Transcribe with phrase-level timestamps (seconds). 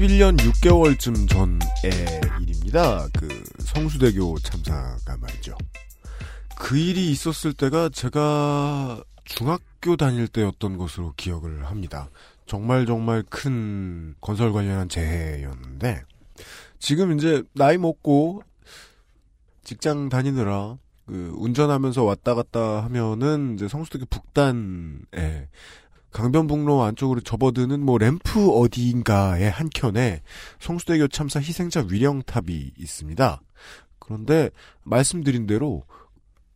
[0.00, 1.60] 이십일 년 6개월쯤 전의
[2.40, 3.06] 일입니다.
[3.18, 5.54] 그 성수대교 참사가 말이죠.
[6.56, 12.08] 그 일이 있었을 때가 제가 중학교 다닐 때였던 것으로 기억을 합니다.
[12.46, 16.02] 정말 정말 큰 건설 관련한 재해였는데
[16.78, 18.42] 지금 이제 나이 먹고
[19.64, 25.48] 직장 다니느라 그 운전하면서 왔다 갔다 하면은 이제 성수대교 북단에
[26.12, 30.22] 강변북로 안쪽으로 접어드는 뭐 램프 어디인가의 한 켠에
[30.58, 33.40] 성수대교 참사 희생자 위령탑이 있습니다.
[33.98, 34.50] 그런데
[34.82, 35.84] 말씀드린 대로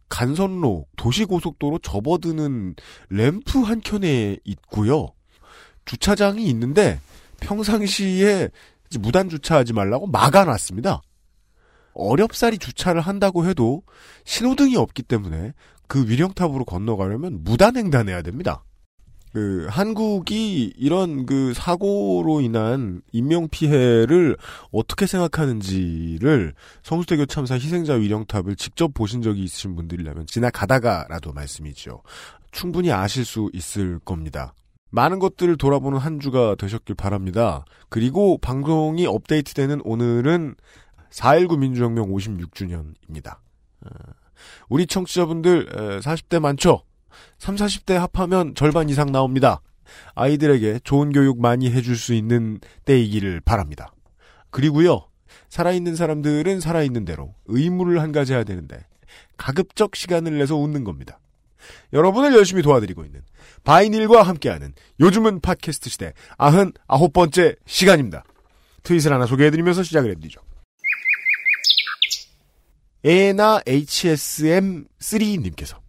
[0.08, 2.74] 간선로 도시고속도로 접어드는
[3.10, 5.08] 램프 한 켠에 있고요.
[5.84, 7.00] 주차장이 있는데
[7.40, 8.48] 평상시에
[8.98, 11.02] 무단 주차하지 말라고 막아놨습니다.
[11.94, 13.82] 어렵사리 주차를 한다고 해도
[14.24, 15.52] 신호등이 없기 때문에
[15.86, 18.64] 그 위령탑으로 건너가려면 무단횡단해야 됩니다.
[19.34, 24.36] 그 한국이 이런 그 사고로 인한 인명 피해를
[24.70, 26.54] 어떻게 생각하는지를
[26.84, 32.02] 성수대교 참사 희생자 위령탑을 직접 보신 적이 있으신 분들이라면 지나가다가라도 말씀이죠.
[32.52, 34.54] 충분히 아실 수 있을 겁니다.
[34.90, 37.64] 많은 것들을 돌아보는 한 주가 되셨길 바랍니다.
[37.88, 40.54] 그리고 방송이 업데이트되는 오늘은
[41.10, 43.38] 4.19 민주혁명 56주년입니다.
[44.68, 46.82] 우리 청취자분들 40대 많죠?
[47.38, 49.60] 3, 40대 합하면 절반 이상 나옵니다.
[50.14, 53.92] 아이들에게 좋은 교육 많이 해줄 수 있는 때이기를 바랍니다.
[54.50, 55.08] 그리고요,
[55.48, 58.78] 살아있는 사람들은 살아있는 대로 의무를 한 가지 해야 되는데,
[59.36, 61.18] 가급적 시간을 내서 웃는 겁니다.
[61.92, 63.22] 여러분을 열심히 도와드리고 있는
[63.64, 68.22] 바이닐과 함께하는 요즘은 팟캐스트 시대 99번째 시간입니다.
[68.82, 70.40] 트윗을 하나 소개해드리면서 시작을 해드리죠.
[73.02, 75.83] 에나 HSM3님께서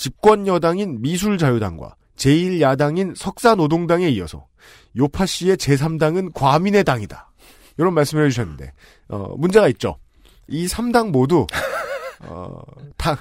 [0.00, 4.46] 집권 여당인 미술자유당과 제1야당인 석사노동당에 이어서
[4.96, 7.30] 요파 씨의 제3당은 과민의 당이다.
[7.76, 8.72] 이런 말씀을 해주셨는데
[9.08, 9.98] 어, 문제가 있죠.
[10.48, 11.46] 이 3당 모두
[12.24, 12.62] 어,
[12.96, 13.14] 당,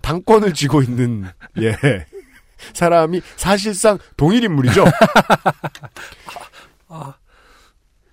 [0.00, 1.24] 당권을 쥐고 있는
[1.58, 1.74] 예
[2.72, 4.84] 사람이 사실상 동일 인물이죠.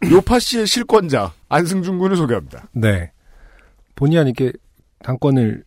[0.10, 2.70] 요파 씨의 실권자 안승준 군을 소개합니다.
[2.72, 3.12] 네.
[3.94, 4.52] 본의 아니게
[5.04, 5.64] 당권을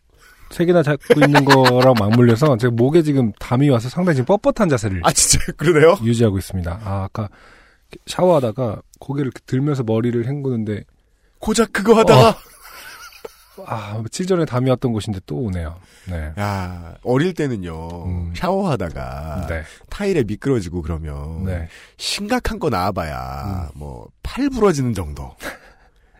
[0.51, 5.01] 세 개나 잡고 있는 거랑 맞물려서 제가 목에 지금 담이 와서 상당히 지금 뻣뻣한 자세를
[5.03, 5.97] 아 진짜 그러네요?
[6.03, 6.79] 유지하고 있습니다.
[6.83, 7.29] 아 아까
[8.05, 10.83] 샤워하다가 고개를 이렇게 들면서 머리를 헹구는데
[11.39, 12.35] 고작 그거 하다가 어.
[13.65, 15.79] 아 며칠 전에 담이 왔던 곳인데 또 오네요.
[16.07, 16.31] 네.
[16.39, 18.33] 야 어릴 때는요 음.
[18.35, 19.63] 샤워하다가 네.
[19.89, 21.67] 타일에 미끄러지고 그러면 네.
[21.97, 23.79] 심각한 거 나와봐야 음.
[23.79, 25.35] 뭐 팔 부러지는 정도.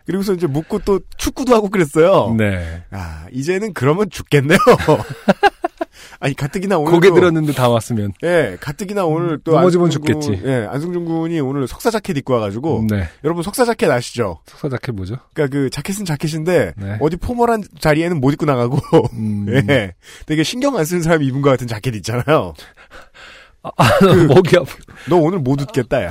[0.08, 2.34] 그리고서 이제 묻고 또 축구도 하고 그랬어요.
[2.38, 2.82] 네.
[2.90, 4.58] 아 이제는 그러면 죽겠네요.
[6.20, 8.12] 아니 가뜩이나 오늘 고개 들었는데 다 왔으면.
[8.24, 10.42] 예 가뜩이나 오늘 또 넘어지면 안승준 군- 죽겠지.
[10.48, 13.06] 예 안승준 군이 오늘 석사 자켓 입고 와가지고 네.
[13.22, 14.38] 여러분 석사 자켓 아시죠?
[14.46, 15.16] 석사 자켓 뭐죠?
[15.34, 16.96] 그러니까 그 자켓은 자켓인데 네.
[17.00, 18.78] 어디 포멀한 자리에는 못 입고 나가고
[19.12, 19.46] 음.
[19.68, 19.92] 예
[20.24, 22.54] 되게 신경 안 쓰는 사람이 입은 것 같은 자켓 있잖아요.
[23.62, 23.72] 아,
[24.28, 24.74] 목이 아프.
[25.10, 26.10] 너 오늘 못 웃겠다 야.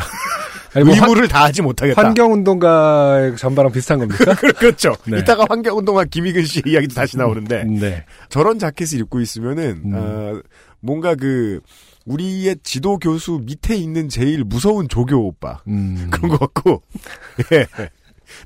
[0.83, 2.01] 뭐 의무를 다하지 못하겠다.
[2.01, 4.33] 환경운동가의 전바랑 비슷한 겁니까?
[4.59, 4.95] 그렇죠.
[5.05, 5.19] 네.
[5.19, 8.05] 이따가 환경운동가 김희근 씨 이야기도 다시 나오는데 네.
[8.29, 9.91] 저런 자켓을 입고 있으면은 음.
[9.95, 10.41] 어,
[10.79, 11.59] 뭔가 그
[12.05, 16.07] 우리의 지도 교수 밑에 있는 제일 무서운 조교 오빠 음.
[16.09, 16.81] 그런 것 같고
[17.51, 17.67] 예.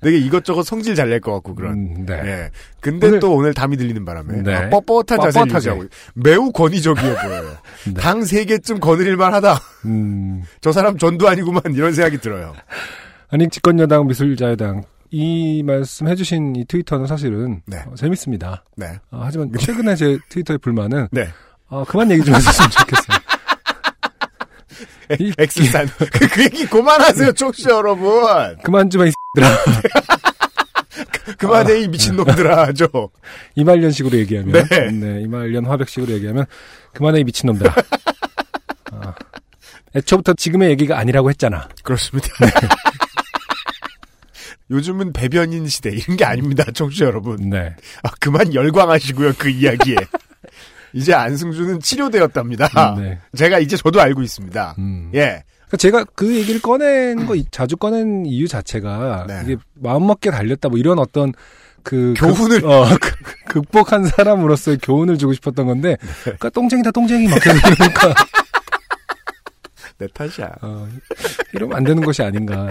[0.02, 1.74] 되게 이것저것 성질 잘 낼 것 같고 그런.
[1.74, 2.14] 음, 네.
[2.26, 2.50] 예.
[2.80, 4.54] 근데 오늘- 또 오늘 담이 들리는 바람에 네.
[4.56, 5.56] 아, 뻣뻣한 자세를 뻣뻣하게.
[5.58, 7.58] 유지하고 있- 매우 권위적이어 보여요.
[7.88, 7.94] 네.
[7.96, 9.60] 당세 개쯤 거느릴 만 하다.
[9.86, 10.44] 음.
[10.62, 12.54] 저 사람 전도 아니구만 이런 생각이 들어요.
[13.30, 14.84] 아니, 집권여당, 미술자유당.
[15.14, 17.78] 이 말씀 해주신 이 트위터는 사실은 네.
[17.86, 18.64] 어, 재밌습니다.
[18.78, 18.88] 네.
[19.12, 21.28] 어, 하지만 최근에 제 트위터의 불만은 네.
[21.68, 23.18] 어, 그만 얘기 좀 해줬으면 좋겠어요.
[25.20, 25.88] 이- 엑스산.
[25.98, 28.58] 그, 그 얘기 그만하세요, 청취자 여러분.
[28.64, 29.14] 그만 좀 해, 이.
[31.38, 32.88] 그만해, 이 미친놈들아, 하죠.
[33.56, 34.68] 이말년식으로 얘기하면.
[34.70, 35.22] 네.
[35.24, 36.46] 이말년 화백식으로 얘기하면,
[36.94, 37.74] 그만해, 이 미친놈들아.
[38.92, 39.14] 아,
[39.96, 41.70] 애초부터 지금의 얘기가 아니라고 했잖아.
[41.84, 42.28] 그렇습니다.
[44.70, 47.50] 요즘은 배변인 시대, 이런 게 아닙니다, 청취자 여러분.
[47.50, 47.76] 네.
[48.04, 49.96] 아, 그만 열광하시고요, 그 이야기에.
[50.94, 52.96] 이제 안승준은 치료되었답니다.
[53.00, 53.20] 네.
[53.38, 54.76] 제가 이제 저도 알고 있습니다.
[54.80, 55.10] 음.
[55.14, 55.44] 예.
[55.68, 59.42] 그러니까 제가 그 얘기를 꺼낸 거 이- 자주 꺼낸 이유 자체가 네.
[59.46, 61.32] 이게 마음먹게 달렸다 뭐 이런 어떤
[61.84, 62.62] 그 교훈을.
[62.62, 63.16] 극, 어, 그-
[63.46, 66.08] 극복한 사람으로서의 교훈을 주고 싶었던 건데 네.
[66.24, 68.14] 그러니까 똥쟁이다 똥쟁이 막 이러니까
[69.98, 70.52] 내 탓이야.
[70.62, 70.88] 어,
[71.54, 72.68] 이러면 안 되는 것이 아닌가.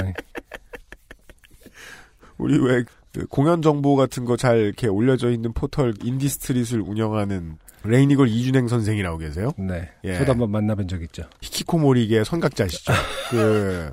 [2.39, 8.69] 우리 왜그 공연 정보 같은 거 잘 이렇게 올려져 있는 포털 인디스트릿을 운영하는 레이니걸 이준행
[8.69, 9.53] 선생이라고 계세요?
[9.59, 9.91] 네.
[10.05, 10.19] 예.
[10.19, 11.23] 저도 한번 만나뵌 적 있죠.
[11.41, 12.93] 히키코모리계 선각자시죠.
[13.31, 13.93] 그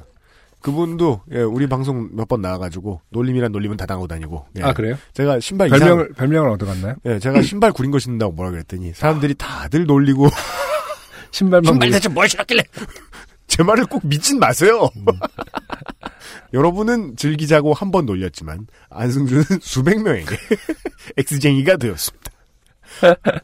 [0.62, 4.46] 그분도 예, 우리 방송 몇 번 나와가지고 놀림이란 놀림은 다 당하고 다니고.
[4.58, 4.64] 예.
[4.64, 4.98] 아 그래요?
[5.14, 6.96] 제가 신발 이상 별명을 별명을 얻어갔나요?
[7.06, 10.28] 예, 제가 신발 구린 거 신는다고 뭐라 그랬더니 사람들이 다들 놀리고
[11.32, 12.64] 신발만 신발 대체 뭘 신었길래
[13.48, 14.90] 제 말을 꼭 믿진 마세요.
[16.54, 20.36] 여러분은 즐기자고 한 번 놀렸지만 안승준은 수백 명에게
[21.18, 22.27] 엑스쟁이가 되었습니다.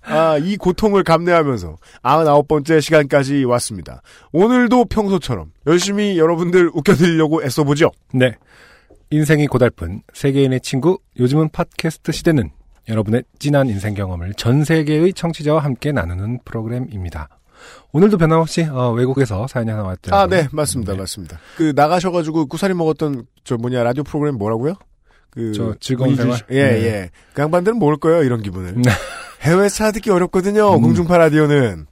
[0.03, 4.01] 아, 이 고통을 감내하면서 99번째 시간까지 왔습니다.
[4.31, 7.91] 오늘도 평소처럼 열심히 여러분들 웃겨드리려고 애써보죠.
[8.13, 8.33] 네.
[9.11, 12.50] 인생이 고달픈 세계인의 친구 요즘은 팟캐스트 시대는
[12.89, 17.29] 여러분의 진한 인생 경험을 전 세계의 청취자와 함께 나누는 프로그램입니다.
[17.94, 20.13] 오늘도 변함없이 어, 외국에서 사연이 하나 왔죠.
[20.13, 21.39] 아, 네, 맞습니다, 맞습니다.
[21.55, 24.73] 그 나가셔가지고 구사리 먹었던 저 뭐냐 라디오 프로그램 뭐라고요?
[25.29, 26.38] 그 저 즐거운 생활?
[26.38, 26.83] 씨- 예, 네.
[26.83, 27.09] 예.
[27.33, 28.81] 그 양반들은 모를 거예요, 이런 기분을.
[29.44, 29.50] 네.
[29.50, 30.81] 해외에서 찾기 어렵거든요, 음.
[30.81, 31.86] 공중파 라디오는.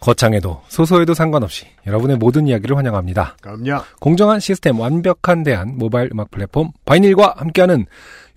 [0.00, 3.36] 거창해도 소소해도 상관없이 여러분의 모든 이야기를 환영합니다.
[3.40, 3.82] 그럼요.
[3.98, 7.86] 공정한 시스템 완벽한 대안 모바일 음악 플랫폼 바이닐과 함께하는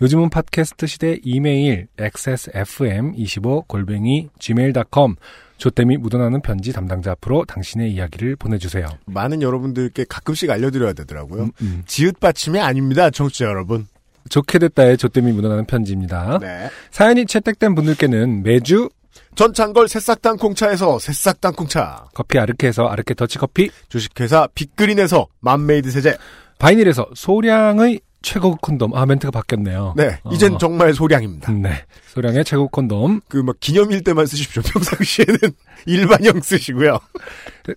[0.01, 5.15] 요즘은 팟캐스트 시대 이메일 xsfm25 골뱅이 gmail.com
[5.57, 8.87] 조땜이 묻어나는 편지 담당자 앞으로 당신의 이야기를 보내주세요.
[9.05, 11.43] 많은 여러분들께 가끔씩 알려드려야 되더라고요.
[11.43, 11.83] 음, 음.
[11.85, 13.85] 지읒 받침이 아닙니다, 청취자 여러분.
[14.29, 16.39] 좋게 됐다의 조땜이 묻어나는 편지입니다.
[16.41, 16.69] 네.
[16.91, 18.89] 사연이 채택된 분들께는 매주
[19.35, 22.05] 전창걸 새싹 땅콩차에서 새싹 땅콩차.
[22.13, 26.17] 커피 아르케에서 아르케 더치커피, 주식회사 빅그린에서 맘메이드 세제.
[26.59, 28.93] 바이닐에서 소량의 최고급 콘돔.
[28.95, 29.95] 아, 멘트가 바뀌었네요.
[29.97, 30.19] 네.
[30.31, 30.57] 이젠 어.
[30.59, 31.51] 정말 소량입니다.
[31.51, 31.83] 네.
[32.13, 33.21] 소량의 최고급 콘돔.
[33.27, 34.61] 그 막 기념일 때만 쓰십시오.
[34.61, 35.37] 평상시에는
[35.87, 36.99] 일반형 쓰시고요.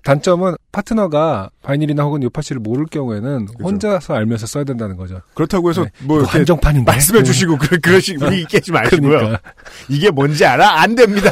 [0.03, 5.21] 단점은 파트너가 바이닐이나 혹은 요파씨를 모를 경우에는 혼자서 알면서 써야 된다는 거죠.
[5.35, 5.91] 그렇다고 해서 네.
[6.03, 6.91] 뭐 이거 이렇게 한정판인데.
[6.93, 7.25] 말씀해 네.
[7.25, 9.09] 주시고 그러, 그러시 분위기 깨지 마시고요.
[9.19, 9.41] 그러니까.
[9.89, 10.81] 이게 뭔지 알아?
[10.83, 11.31] 안 됩니다.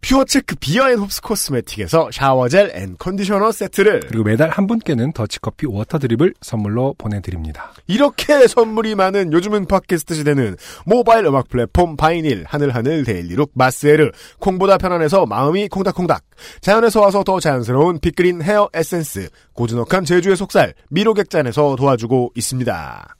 [0.00, 6.34] 퓨어체크 비어앤홉스 코스메틱에서 shower gel and conditioner 세트를 그리고 매달 한 분께는 더치커피 water drip을
[6.40, 7.72] 선물로 보내드립니다.
[7.86, 10.56] 이렇게 선물이 많은 요즘은 팟캐스트 시대는
[10.86, 16.24] 모바일 음악 플랫폼 바이닐 하늘하늘 daily look 마스에르 콩보다 편안해서 마음이 콩닥콩닥
[16.60, 23.14] 자연에서 와서 더 자연스러운 빅그린 헤어 에센스 고즈넉한 제주의 속살 미로객잔에서 도와주고 있습니다.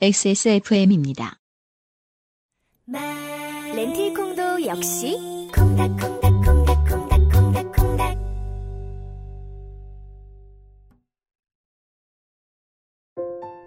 [0.00, 1.38] XSFM입니다.
[3.74, 4.27] 렌틸콩
[4.58, 5.16] 도 역시
[5.54, 8.18] 콩닥콩닥콩닥콩닥콩닥콩닥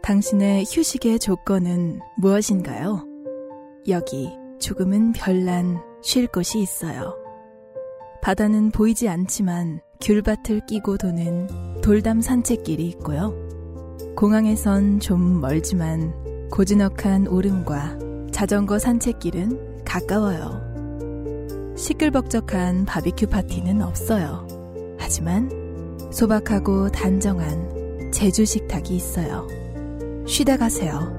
[0.04, 3.08] 당신의 휴식의 조건은 무엇인가요?
[3.88, 7.16] 여기 조금은 별난 쉴 곳이 있어요.
[8.22, 13.34] 바다는 보이지 않지만 귤밭을 끼고 도는 돌담 산책길이 있고요.
[14.18, 17.98] 공항에선 좀 멀지만 고즈넉한 오름과
[18.34, 20.71] 자전거 산책길은 가까워요.
[21.82, 24.48] 시끌벅적한 바비큐 파티는 없어요.
[25.00, 25.50] 하지만
[26.14, 29.48] 소박하고 단정한 제주 식탁이 있어요.
[30.28, 31.12] 쉬다 가세요.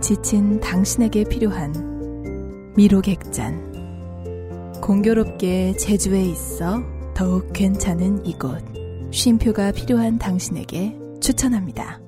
[0.00, 3.74] 지친 당신에게 필요한 미로객잔.
[4.80, 8.62] 공교롭게 제주에 있어 더욱 괜찮은 이곳.
[9.10, 12.00] 쉼표가 필요한 당신에게 추천합니다.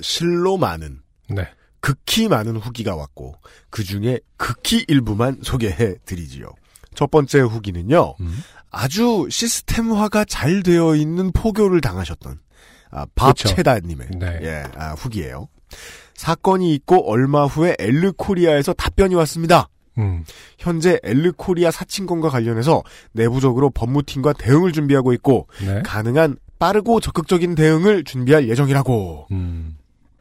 [0.00, 1.46] 실로 많은 네.
[1.86, 3.36] 극히 많은 후기가 왔고
[3.70, 6.48] 그 중에 극히 일부만 소개해 드리지요.
[6.96, 8.16] 첫 번째 후기는요.
[8.18, 8.38] 음.
[8.72, 12.40] 아주 시스템화가 잘 되어 있는 포교를 당하셨던
[12.90, 13.06] 아.
[13.14, 14.38] 밥체다님의 네.
[14.42, 15.46] 예, 아, 후기예요.
[16.14, 19.68] 사건이 있고 얼마 후에 엘르코리아에서 답변이 왔습니다.
[19.98, 20.24] 음.
[20.58, 25.82] 현재 엘르코리아 사칭권과 관련해서 내부적으로 법무팀과 대응을 준비하고 있고 네.
[25.82, 29.28] 가능한 빠르고 적극적인 대응을 준비할 예정이라고.
[29.30, 29.76] 음.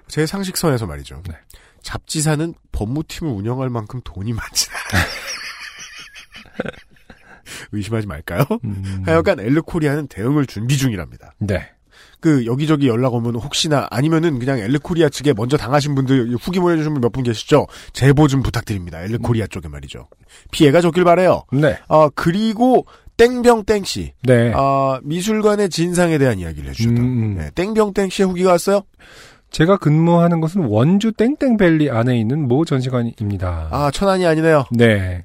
[0.08, 1.22] 제 상식선에서 말이죠.
[1.28, 1.36] 네.
[1.82, 4.68] 잡지사는 법무팀을 운영할 만큼 돈이 많지
[7.72, 8.44] 의심하지 말까요?
[8.64, 9.04] 음.
[9.06, 11.34] 하여간 엘르코리아는 대응을 준비 중이랍니다.
[11.40, 11.70] 네.
[12.20, 17.02] 그 여기저기 연락 오면 혹시나 아니면은 그냥 엘르코리아 측에 먼저 당하신 분들 후기 보내주신 분
[17.02, 17.68] 몇 분 계시죠?
[17.94, 19.02] 제보 좀 부탁드립니다.
[19.04, 20.08] 엘르코리아 쪽에 말이죠.
[20.52, 21.44] 피해가 적길 바래요.
[21.52, 21.78] 네.
[21.88, 24.52] 아 그리고 땡병땡 씨, 네.
[24.56, 27.00] 아 미술관의 진상에 대한 이야기를 해주셨다.
[27.00, 27.36] 음, 음.
[27.38, 28.82] 네, 땡병땡 씨의 후기가 왔어요.
[29.56, 33.70] 제가 근무하는 곳은 원주 땡땡밸리 안에 있는 모 전시관입니다.
[33.72, 34.66] 아 천안이 아니네요.
[34.72, 35.24] 네.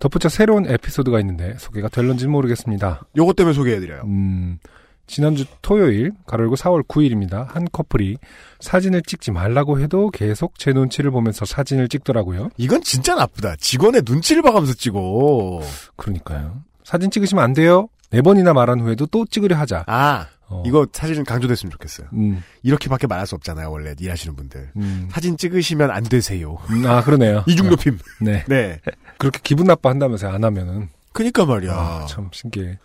[0.00, 3.02] 덧붙여 새로운 에피소드가 있는데 소개가 될런지는 모르겠습니다.
[3.18, 4.00] 요것 때문에 소개해드려요.
[4.06, 4.58] 음,
[5.06, 7.46] 지난주 토요일, 가로열고 4월 9일입니다.
[7.48, 8.16] 한 커플이
[8.60, 12.48] 사진을 찍지 말라고 해도 계속 제 눈치를 보면서 사진을 찍더라고요.
[12.56, 13.56] 이건 진짜 나쁘다.
[13.56, 15.60] 직원의 눈치를 봐가면서 찍어.
[15.96, 16.62] 그러니까요.
[16.82, 17.90] 사진 찍으시면 안 돼요.
[18.10, 19.84] 네 번이나 말한 후에도 또 찍으려 하자.
[19.86, 22.08] 아, 어, 이거 사실은 강조됐으면 좋겠어요.
[22.12, 24.70] 음, 이렇게밖에 말할 수 없잖아요, 원래 일하시는 분들.
[24.76, 26.58] 음, 사진 찍으시면 안 되세요.
[26.70, 27.42] 음, 아 그러네요.
[27.48, 27.98] 이중 높임.
[28.20, 28.80] 네, 네.
[29.18, 31.72] 그렇게 기분 나빠 한다면서 안 하면은 그니까 말이야.
[31.72, 32.78] 아, 참 신기해.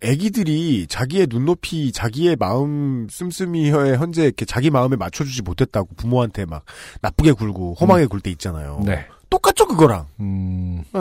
[0.00, 6.64] 애기들이 자기의 눈높이, 자기의 마음 씀씀이에 현재 이렇게 자기 마음에 맞춰주지 못했다고 부모한테 막
[7.00, 8.80] 나쁘게 굴고 험하게 굴때 있잖아요.
[8.84, 10.06] 네, 똑같죠, 그거랑.
[10.20, 11.00] 음, 네.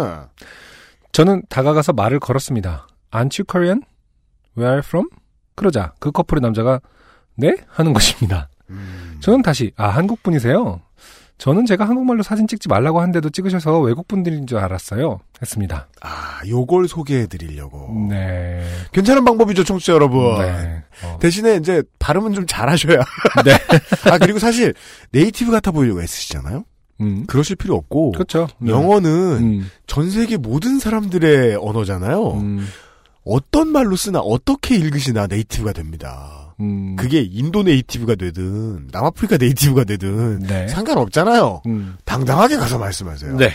[1.11, 2.87] 저는 다가가서 말을 걸었습니다.
[3.11, 3.83] Aren't you Korean?
[4.57, 5.09] Where are you from?
[5.57, 6.79] 그러자 그 커플의 남자가
[7.35, 8.47] 네 하는 것입니다.
[8.69, 9.17] 음.
[9.19, 10.79] 저는 다시 아 한국 분이세요?
[11.37, 15.19] 저는 제가 한국말로 사진 찍지 말라고 한데도 찍으셔서 외국 분들인 줄 알았어요.
[15.41, 15.87] 했습니다.
[16.01, 18.07] 아, 요걸 소개해 드리려고.
[18.09, 18.63] 네.
[18.91, 20.39] 괜찮은 방법이죠, 청취자 여러분.
[20.39, 20.83] 네.
[21.03, 21.17] 어.
[21.19, 22.97] 대신에 이제 발음은 좀 잘하셔야.
[23.45, 23.51] 네.
[24.09, 24.73] 아, 그리고 사실
[25.11, 26.63] native 같아 보이려고 애쓰시잖아요?
[27.01, 27.25] 음.
[27.27, 28.13] 그러실 필요 없고.
[28.13, 28.47] 그렇죠.
[28.57, 28.71] 네.
[28.71, 29.71] 영어는 음.
[29.85, 32.31] 전 세계 모든 사람들의 언어잖아요.
[32.31, 32.67] 음.
[33.27, 36.55] 어떤 말로 쓰나 어떻게 읽으시나 native가 됩니다.
[36.59, 36.95] 음.
[36.95, 40.67] 그게 인도 native가 되든 남아프리카 네이티브가 되든 네.
[40.67, 41.61] 상관없잖아요.
[41.67, 41.97] 음.
[42.05, 43.37] 당당하게 가서 말씀하세요.
[43.37, 43.51] 네.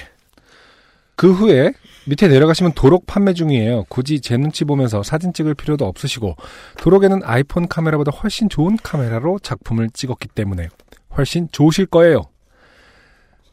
[1.17, 1.73] 그 후에
[2.07, 3.85] 밑에 내려가시면 도록 판매 중이에요.
[3.89, 6.37] 굳이 제 눈치 보면서 사진 찍을 필요도 없으시고
[6.79, 10.69] 도록에는 아이폰 카메라보다 훨씬 좋은 카메라로 작품을 찍었기 때문에
[11.17, 12.23] 훨씬 좋으실 거예요.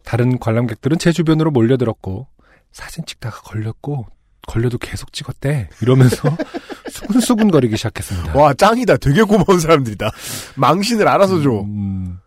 [0.03, 2.27] 다른 관람객들은 제 주변으로 몰려들었고
[2.71, 4.07] 사진 찍다가 걸렸고
[4.48, 6.36] 걸려도 계속 찍었대 이러면서
[6.89, 8.38] 수근수근거리기 시작했습니다.
[8.39, 8.98] 와 짱이다.
[8.98, 10.12] 되게 고마운 사람들이다.
[10.55, 11.51] 망신을 알아서 줘.
[11.62, 12.19] 음,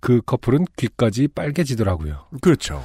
[0.00, 2.26] 그 커플은 귀까지 빨개지더라고요.
[2.40, 2.84] 그렇죠.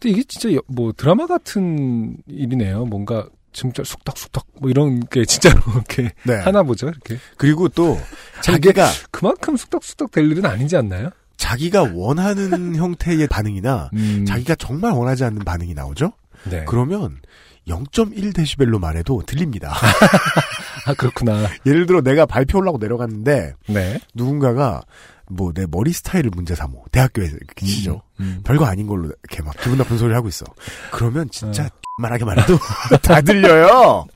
[0.00, 2.84] 근데 이게 진짜 여- 뭐 드라마 같은 일이네요.
[2.86, 6.34] 뭔가 진짜 쑥덕쑥덕 뭐 이런 게 진짜로 이렇게 네.
[6.36, 6.88] 하나 보죠.
[6.88, 7.96] 이렇게 그리고 또
[8.42, 11.10] 자기- 자기가 그만큼 쑥덕쑥덕 될 일은 아니지 않나요?
[11.36, 16.12] 자기가 원하는 형태의 반응이나 음, 자기가 정말 원하지 않는 반응이 나오죠.
[16.50, 16.64] 네.
[16.66, 17.18] 그러면
[17.68, 19.74] 0.1데시벨로 말해도 들립니다.
[20.86, 21.48] 아 그렇구나.
[21.66, 24.00] 예를 들어 내가 발표 하려고 내려갔는데 네.
[24.14, 24.82] 누군가가
[25.30, 28.02] 뭐 내 머리 스타일을 문제 삼어 대학교에서 이렇게 치죠.
[28.20, 28.40] 음.
[28.44, 30.44] 별거 아닌 걸로 이렇게 막 기분 나쁜 소리 하고 있어.
[30.90, 31.68] 그러면 진짜 어.
[32.00, 32.58] 말하게 말해도
[33.02, 34.06] 다 들려요.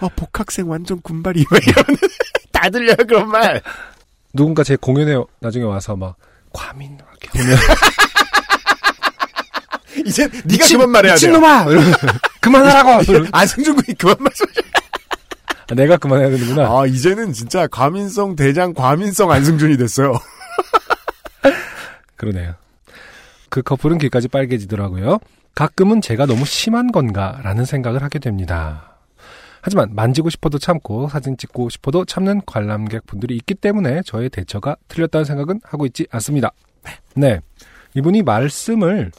[0.00, 1.96] 아 복학생 완전 군발이 막 이러면
[2.52, 3.62] 다 들려요 그런 말.
[4.34, 6.16] 누군가 제 공연에 나중에 와서 막
[6.52, 7.56] 과민 이렇게 보면
[10.06, 11.26] 이제 네가 그만 말해야 돼.
[11.26, 11.66] 미친놈아!
[12.40, 13.02] 그만하라고!
[13.32, 14.46] 안승준 군이 그만 말씀.
[15.68, 16.68] 아, 내가 그만해야 되는구나.
[16.68, 20.18] 아 이제는 진짜 과민성 대장 과민성 안승준이 됐어요.
[22.16, 22.54] 그러네요.
[23.48, 25.18] 그 커플은 귀까지 빨개지더라고요.
[25.54, 28.98] 가끔은 제가 너무 심한 건가라는 생각을 하게 됩니다.
[29.60, 35.24] 하지만 만지고 싶어도 참고 사진 찍고 싶어도 참는 관람객 분들이 있기 때문에 저의 대처가 틀렸다는
[35.24, 36.52] 생각은 하고 있지 않습니다.
[37.16, 37.40] 네.
[37.94, 39.10] 이분이 말씀을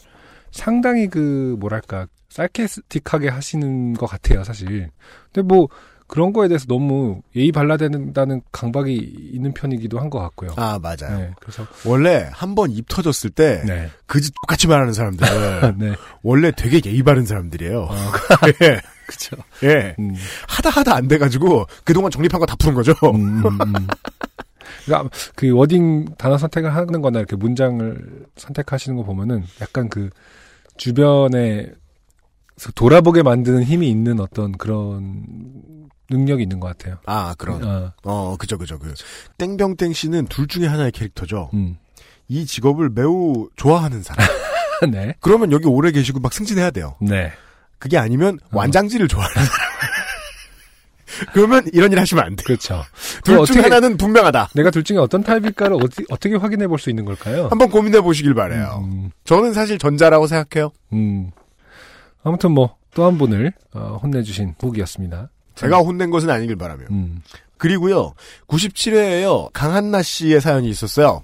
[0.58, 4.90] 상당히 그, 뭐랄까, sarcastic하게 하시는 것 같아요, 사실.
[5.32, 5.68] 근데 뭐,
[6.08, 8.96] 그런 거에 대해서 너무 예의 발라된다는 강박이
[9.34, 10.52] 있는 편이기도 한 것 같고요.
[10.56, 11.18] 아 맞아요.
[11.20, 13.90] 네, 그래서, 원래 한 번 입 터졌을 때 네.
[14.06, 15.28] 그지 똑같이 말하는 사람들은
[15.78, 15.96] 네.
[16.24, 17.82] 원래 되게 예의 바른 사람들이에요.
[17.82, 17.92] 어,
[18.64, 18.80] 예.
[19.06, 19.36] 그쵸.
[19.64, 19.96] 예.
[20.00, 20.16] 음,
[20.48, 22.94] 하다 하다 안 돼가지고 그동안 정립한 거 다 푸는 거죠.
[23.04, 23.88] 음, 음, 음.
[24.86, 30.10] 그러니까 그 워딩 단어 선택을 하는 거나 이렇게 문장을 선택하시는 거 보면은 약간 그
[30.78, 31.68] 주변에
[32.76, 35.24] 돌아보게 만드는 힘이 있는 어떤 그런
[36.10, 36.98] 능력이 있는 것 같아요.
[37.06, 37.64] 아 그런.
[37.64, 38.94] 어, 어 그죠 그죠 그
[39.38, 41.50] 땡병땡 씨는 둘 중에 하나의 캐릭터죠.
[41.54, 41.78] 음.
[42.28, 44.28] 이 직업을 매우 좋아하는 사람.
[44.92, 45.16] 네.
[45.20, 46.96] 그러면 여기 오래 계시고 막 승진해야 돼요.
[47.02, 47.32] 네.
[47.80, 48.58] 그게 아니면 어.
[48.58, 49.67] 완장지를 좋아하는 사람.
[51.34, 52.44] 그러면 이런 일 하시면 안 돼.
[52.44, 52.84] 그렇죠.
[53.24, 54.50] 둘 중에 하나는 분명하다.
[54.56, 57.48] 내가 둘 중에 어떤 타입일까를 어디, 어떻게 확인해 볼 수 있는 걸까요?
[57.50, 58.82] 한번 고민해 보시길 바래요.
[58.84, 60.72] 음, 저는 사실 전자라고 생각해요.
[60.94, 61.32] 음.
[62.24, 65.30] 아무튼 뭐 또 한 분을 어, 혼내주신 곡이었습니다.
[65.54, 66.86] 제가 혼낸 것은 아니길 바라며.
[66.90, 67.22] 음.
[67.58, 68.14] 그리고요,
[68.48, 71.22] 97회에요, 강한나 씨의 사연이 있었어요.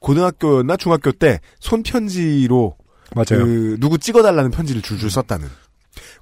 [0.00, 2.76] 고등학교나 중학교 때 손편지로
[3.14, 3.44] 맞아요.
[3.44, 5.48] 그 누구 찍어달라는 편지를 줄줄 썼다는.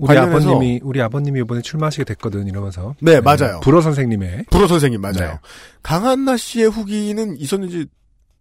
[0.01, 3.61] 우리 아버님이 우리 아버님이 이번에 출마하시게 됐거든 이러면서 네, 맞아요.
[3.63, 5.15] 불어 선생님의 불어 선생님 맞아요.
[5.15, 5.39] 네.
[5.83, 7.87] 강한나 씨의 후기는 있었는지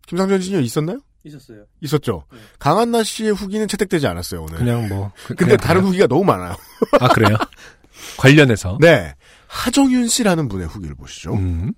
[0.07, 0.99] 김상전 씨는 있었나요?
[1.23, 1.65] 있었어요.
[1.81, 2.23] 있었죠.
[2.31, 2.39] 네.
[2.59, 4.57] 강한나 씨의 후기는 채택되지 않았어요 오늘.
[4.57, 5.87] 그냥 뭐 그, 근데 그냥 다른 그래요?
[5.89, 6.55] 후기가 너무 많아요.
[6.99, 7.35] 아 그래요?
[8.17, 9.13] 관련해서 네,
[9.47, 11.33] 하정윤 씨라는 분의 후기를 보시죠.
[11.33, 11.73] 음.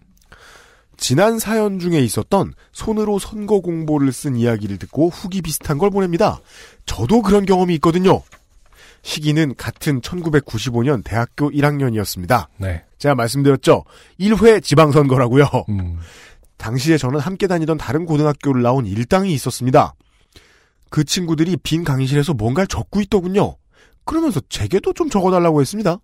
[0.97, 6.39] 지난 사연 중에 있었던 손으로 선거 공보를 쓴 이야기를 듣고 후기 비슷한 걸 보냅니다.
[6.85, 8.21] 저도 그런 경험이 있거든요.
[9.03, 12.47] 시기는 같은 1995년 대학교 1학년이었습니다.
[12.57, 12.83] 네.
[12.97, 13.83] 제가 말씀드렸죠.
[14.19, 15.45] 1회 지방선거라고요.
[15.69, 15.97] 음.
[16.57, 19.93] 당시에 저는 함께 다니던 다른 고등학교를 나온 일당이 있었습니다.
[20.89, 23.55] 그 친구들이 빈 강의실에서 뭔가를 적고 있더군요.
[24.05, 25.97] 그러면서 제게도 좀 적어달라고 했습니다.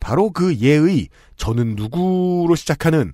[0.00, 3.12] 바로 그 예의 저는 누구로 시작하는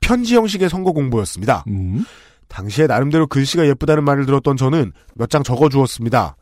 [0.00, 1.64] 편지 형식의 선거 공보였습니다.
[1.68, 2.04] 음.
[2.48, 6.36] 당시에 나름대로 글씨가 예쁘다는 말을 들었던 저는 몇 장 적어주었습니다.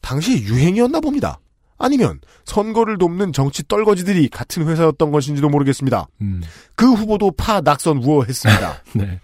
[0.00, 1.38] 당시 유행이었나 봅니다.
[1.78, 6.08] 아니면 선거를 돕는 정치 떨거지들이 같은 회사였던 것인지도 모르겠습니다.
[6.20, 6.42] 음.
[6.74, 8.82] 그 후보도 파 낙선 우호했습니다.
[8.94, 9.20] 네.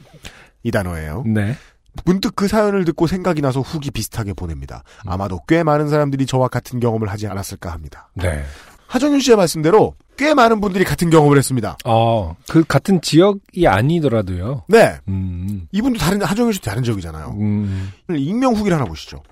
[0.62, 1.25] 이 단어예요.
[1.26, 1.56] 네.
[2.04, 4.82] 문득 그 사연을 듣고 생각이 나서 후기 비슷하게 보냅니다.
[5.04, 8.11] 아마도 꽤 많은 사람들이 저와 같은 경험을 하지 않았을까 합니다.
[8.14, 8.44] 네.
[8.87, 11.76] 하정윤 씨의 말씀대로 꽤 많은 분들이 같은 경험을 했습니다.
[11.84, 14.64] 어, 그 같은 지역이 아니더라도요.
[14.68, 14.96] 네.
[15.08, 15.66] 음.
[15.73, 17.37] 이분도 다른 하정윤 씨도 다른 지역이잖아요.
[17.38, 17.90] 음.
[18.11, 19.23] 익명 후기를 하나 보시죠.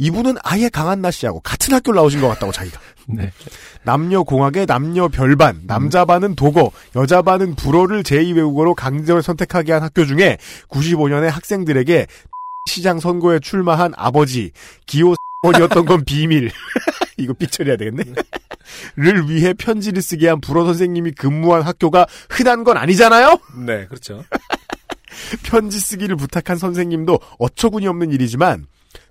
[0.00, 0.04] 음.
[0.04, 2.80] 이분은 아예 강한나 씨하고 같은 학교를 나오신 것 같다고 자기가.
[3.06, 3.32] 네.
[3.82, 9.82] 남녀 공학의 남녀 별반, 남자 반은 독어, 여자 반은 불어를 제2 외국어로 강제로 선택하게 한
[9.82, 10.38] 학교 중에
[10.68, 12.06] 95년에 학생들에게
[12.66, 14.52] 시장 선거에 출마한 아버지
[14.86, 16.50] 기호 번이었던 건 비밀.
[17.16, 18.04] 이거 삐처리해야 되겠네.
[18.96, 23.38] 를 위해 편지를 쓰게 한 불어 선생님이 근무한 학교가 흔한 건 아니잖아요?
[23.66, 24.22] 네, 그렇죠.
[25.44, 28.66] 편지 쓰기를 부탁한 선생님도 어처구니 없는 일이지만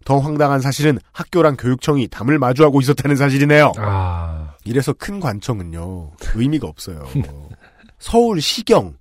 [0.05, 3.73] 더 황당한 사실은 학교랑 교육청이 담을 마주하고 있었다는 사실이네요.
[3.77, 4.53] 아.
[4.65, 7.07] 이래서 큰 관청은요 의미가 없어요.
[7.99, 8.95] 서울 시경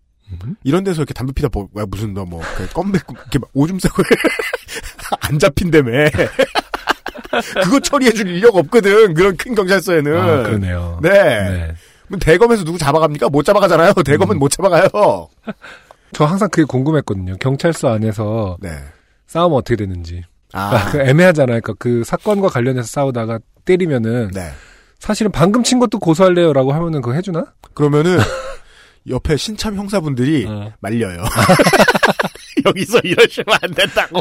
[0.62, 2.42] 이런 데서 이렇게 담배 피다 보, 왜 무슨 너 뭐
[2.75, 4.02] 껌배 이렇게 막 오줌 싸고
[5.20, 5.90] 안 잡힌다며.
[7.62, 9.14] 그거 처리해줄 인력 없거든.
[9.14, 10.16] 그런 큰 경찰서에는.
[10.18, 10.99] 아, 그러네요.
[11.02, 11.11] 네.
[11.11, 12.18] 네.
[12.20, 13.28] 대검에서 누구 잡아갑니까?
[13.28, 13.92] 못 잡아가잖아요.
[14.04, 14.38] 대검은 음.
[14.38, 15.28] 못 잡아가요.
[16.12, 17.37] 저 항상 그게 궁금했거든요.
[17.38, 18.70] 경찰서 안에서 네.
[19.26, 20.25] 싸우면 어떻게 되는지.
[20.52, 21.61] 아, 그 애매하잖아요.
[21.61, 24.50] 그러니까 그 사건과 관련해서 싸우다가 때리면은 네.
[24.98, 27.52] 사실은 방금 친 것도 고소할래요라고 하면은 그거 해주나?
[27.74, 28.18] 그러면은
[29.08, 30.72] 옆에 신참 형사분들이 어.
[30.80, 31.22] 말려요.
[32.66, 34.20] 여기서 이러시면 안 된다고.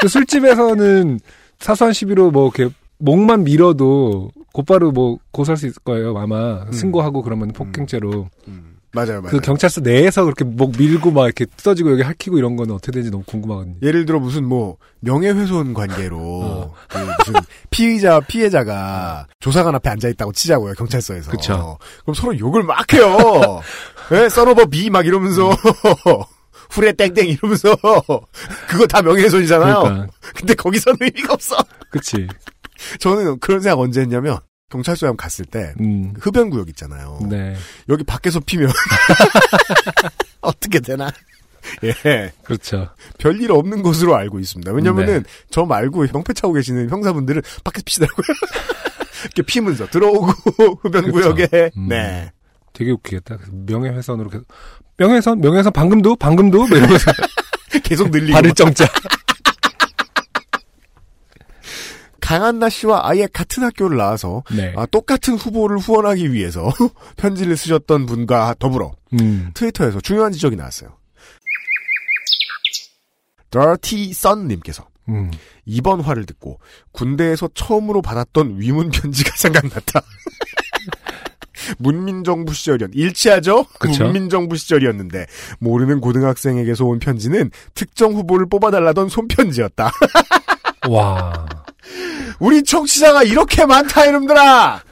[0.00, 1.20] 그 술집에서는
[1.58, 6.16] 사소한 시비로 뭐 이렇게 목만 밀어도 곧바로 뭐 고소할 수 있을 거예요.
[6.18, 8.28] 아마 신고하고 그러면 폭행죄로.
[8.48, 9.30] 음, 맞아요, 맞아요.
[9.30, 13.10] 그 경찰서 내에서 그렇게 목 밀고 막 이렇게 뜯어지고 여기 핥히고 이런 거는 어떻게 되는지
[13.10, 13.76] 너무 궁금하거든요.
[13.82, 16.74] 예를 들어 무슨 뭐 명예훼손 관계로 어.
[16.88, 17.34] 그 무슨
[17.70, 21.30] 피의자 피해자가 조사관 앞에 앉아 있다고 치자고요 경찰서에서.
[21.30, 21.78] 그쵸.
[22.02, 23.60] 그럼 서로 욕을 막 해요.
[24.12, 25.50] 예, 써노버 비막 이러면서
[26.70, 27.76] 후레 땡땡 이러면서
[28.68, 29.82] 그거 다 명예훼손이잖아요.
[29.82, 30.06] 그러니까.
[30.34, 31.56] 근데 거기서는 의미가 없어.
[31.90, 32.26] 그치.
[32.98, 34.38] 저는 그런 생각 언제 했냐면
[34.70, 36.12] 경찰서에 갔을 때 음.
[36.18, 37.20] 흡연 구역 있잖아요.
[37.28, 37.54] 네.
[37.88, 38.70] 여기 밖에서 피면
[40.40, 41.10] 어떻게 되나?
[41.82, 42.88] 예, 그렇죠.
[43.18, 44.72] 별일 없는 것으로 알고 있습니다.
[44.72, 45.28] 왜냐면은 네.
[45.50, 48.26] 저 말고 형패 차고 계시는 형사분들은 밖에서 피시더라고요.
[49.24, 50.26] 이렇게 피면서 들어오고
[50.82, 51.88] 흡연 구역에 음.
[51.88, 52.32] 네.
[52.72, 53.38] 되게 웃기겠다.
[53.50, 54.46] 명예훼손으로 계속
[54.98, 57.10] 명예훼손, 명예훼손 방금도, 방금도 뭐 이러면서
[57.82, 58.86] 계속 늘리고 발을 정자.
[62.26, 64.74] 강한나 씨와 아예 같은 학교를 나와서 네.
[64.76, 66.72] 아, 똑같은 후보를 후원하기 위해서
[67.16, 69.52] 편지를 쓰셨던 분과 더불어 음.
[69.54, 70.90] 트위터에서 중요한 지적이 나왔어요.
[73.50, 75.30] Dirty Sun님께서 음.
[75.66, 76.58] 이번 화를 듣고
[76.90, 80.02] 군대에서 처음으로 받았던 위문 편지가 생각났다.
[81.78, 83.66] 문민정부 시절이었 일치하죠?
[83.78, 84.02] 그쵸.
[84.02, 85.26] 문민정부 시절이었는데
[85.60, 89.92] 모르는 고등학생에게서 온 편지는 특정 후보를 뽑아달라던 손편지였다.
[90.88, 91.46] 와.
[92.38, 94.82] 우리 청취자가 이렇게 많다 이놈들아.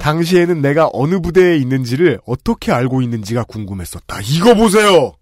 [0.00, 4.20] 당시에는 내가 어느 부대에 있는지를 어떻게 알고 있는지가 궁금했었다.
[4.24, 5.12] 이거 보세요.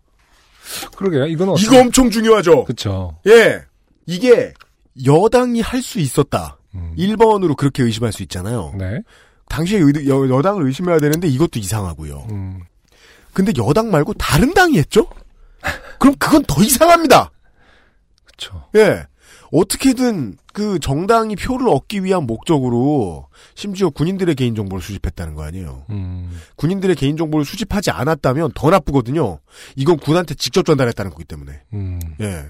[0.97, 1.27] 그러게요.
[1.27, 1.67] 이건 어떻게.
[1.67, 2.65] 이거 엄청 중요하죠.
[2.65, 3.19] 그쵸.
[3.27, 3.63] 예.
[4.07, 4.53] 이게
[5.05, 6.59] 여당이 할 수 있었다.
[6.75, 6.95] 음.
[6.99, 8.75] 1번으로 그렇게 의심할 수 있잖아요.
[8.79, 9.01] 네.
[9.49, 12.27] 당시에 의- 여, 여당을 의심해야 되는데 이것도 이상하고요.
[12.31, 12.61] 음.
[13.33, 15.09] 근데 여당 말고 다른 당이 했죠?
[15.99, 17.31] 그럼 그건 더 이상합니다.
[18.27, 18.65] 그쵸.
[18.77, 19.07] 예.
[19.51, 25.85] 어떻게든 그 정당이 표를 얻기 위한 목적으로 심지어 군인들의 개인정보를 수집했다는 거 아니에요.
[25.91, 26.31] 음.
[26.57, 29.39] 군인들의 개인정보를 수집하지 않았다면 더 나쁘거든요.
[29.77, 31.61] 이건 군한테 직접 전달했다는 거기 때문에.
[31.75, 32.01] 음.
[32.21, 32.45] 예.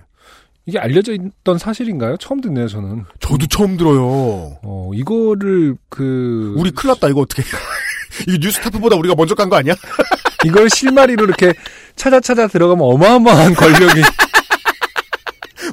[0.66, 2.16] 이게 알려져 있던 사실인가요?
[2.18, 3.04] 처음 듣네요, 저는.
[3.20, 4.58] 저도 처음 들어요.
[4.62, 7.42] 어, 이거를 그 우리 큰일 났다, 이거 어떻게.
[8.28, 9.74] 이거 뉴스타프보다 우리가 먼저 간 거 아니야?
[10.44, 11.52] 이걸 실마리로 이렇게
[11.96, 14.02] 찾아 찾아 들어가면 어마어마한 권력이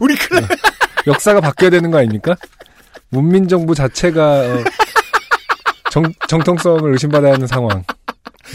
[0.01, 0.49] 우리 큰일 났
[1.07, 2.35] 역사가 바뀌어야 되는 거 아닙니까?
[3.09, 4.63] 문민정부 자체가 어,
[5.91, 7.83] 정, 정통성을 의심받아야 하는 상황.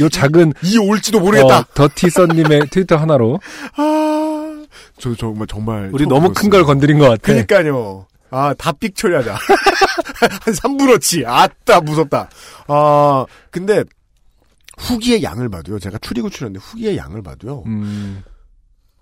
[0.00, 1.58] 요 작은 이 올지도 모르겠다.
[1.60, 3.40] 어, 더티썬님의 트위터 하나로
[3.76, 4.64] 아,
[4.98, 6.64] 저 정말 정말 우리 너무 큰 걸.
[6.64, 7.22] 건드린 것 같아.
[7.22, 8.06] 그니까요.
[8.30, 9.34] 아, 다삑 처리하자.
[9.34, 11.24] 한 3분어치.
[11.26, 12.28] 아따, 무섭다.
[12.68, 13.82] 아, 근데,
[14.78, 15.78] 후기의 양을 봐도요.
[15.80, 17.64] 제가 추리고 추렸는데, 후기의 양을 봐도요.
[17.66, 18.22] 음,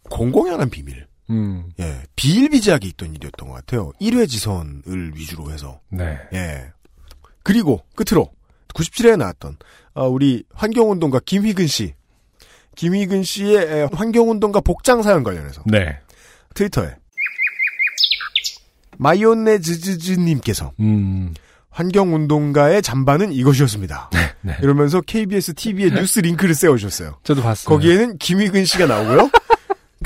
[0.09, 1.07] 공공연한 비밀.
[1.31, 2.03] 음, 예.
[2.17, 3.93] 비일비재하게 있던 일이었던 것 같아요.
[4.01, 5.81] 1회 지선을 위주로 해서.
[5.91, 6.19] 네.
[6.33, 6.73] 예.
[7.43, 8.31] 그리고, 끝으로,
[8.75, 9.57] 97회에 나왔던,
[9.95, 11.95] 어, 우리 환경운동가 김희근 씨.
[12.77, 15.63] 김희근 씨의 에, 환경운동가 복장 사연 관련해서.
[15.67, 15.99] 네.
[16.55, 16.95] 트위터에.
[18.99, 21.33] 마이오네즈즈즈님께서 음,
[21.71, 24.11] 환경운동가의 잠바는 이것이었습니다.
[24.43, 24.57] 네.
[24.63, 27.19] 이러면서 KBS TV에 뉴스 링크를 세워주셨어요.
[27.23, 27.69] 저도 봤어요.
[27.69, 29.31] 거기에는 김희근 씨가 나오고요.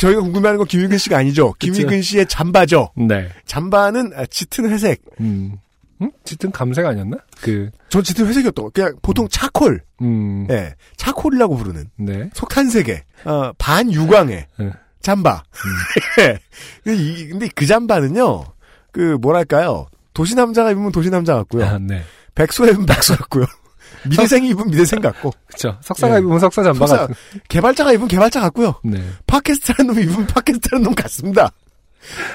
[0.02, 1.52] 저희가 궁금해하는 건 김희근 씨가 아니죠.
[1.60, 2.90] 김희근 씨의 잠바죠.
[2.96, 3.28] 네.
[3.46, 5.00] 잠바는 아, 짙은 회색.
[5.20, 5.52] 음,
[6.00, 6.10] 음?
[6.24, 7.18] 짙은 감색 아니었나?
[7.40, 8.70] 그, 전 짙은 회색이었던 거.
[8.70, 9.80] 그냥 보통 차콜.
[10.00, 10.74] 음, 예.
[10.96, 12.30] 차콜이라고 부르는 네.
[12.34, 14.70] 석탄색의 어, 반유광의 네.
[15.02, 15.44] 잠바.
[16.20, 16.38] 예.
[16.84, 18.44] 근데 그 잠바는요.
[18.90, 19.86] 그 뭐랄까요.
[20.14, 21.64] 도시 남자가 입으면 도시 남자 같고요.
[21.64, 22.02] 아, 네.
[22.34, 23.46] 백수가 입으면 백수 같고요.
[24.08, 25.32] 미대생이 입으면 미대생 같고.
[25.46, 25.76] 그쵸.
[25.82, 26.18] 석사가 예.
[26.20, 27.14] 입으면 석사 잠바 석사, 같은.
[27.48, 28.74] 개발자가 입으면 개발자 같고요.
[28.84, 29.02] 네.
[29.26, 31.50] 팟캐스트라는 놈이 입으면 팟캐스트라는 놈 같습니다.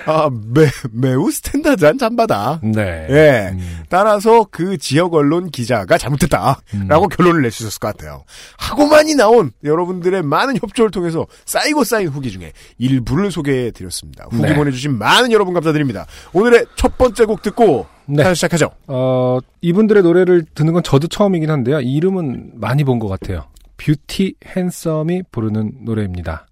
[0.06, 2.62] 아, 매, 매우 standard한 잠바다.
[2.64, 3.06] 네.
[3.10, 3.50] 예.
[3.52, 6.62] 음, 따라서 그 지역 언론 기자가 잘못했다.
[6.74, 6.88] 음.
[6.88, 8.24] 라고 결론을 낼 수 있었을 것 같아요.
[8.58, 14.28] 하고만이 나온 여러분들의 많은 협조를 통해서 쌓이고 쌓인 후기 중에 일부를 소개해 드렸습니다.
[14.32, 14.56] 후기 네.
[14.56, 16.06] 보내주신 많은 여러분 감사드립니다.
[16.32, 18.24] 오늘의 첫 번째 곡 듣고 네.
[18.24, 18.72] 사연 시작하죠.
[18.88, 21.80] 어, 이분들의 노래를 듣는 건 저도 처음이긴 한데요.
[21.82, 23.46] 이름은 많이 본 것 같아요.
[23.78, 26.48] 뷰티 핸섬이 부르는 노래입니다.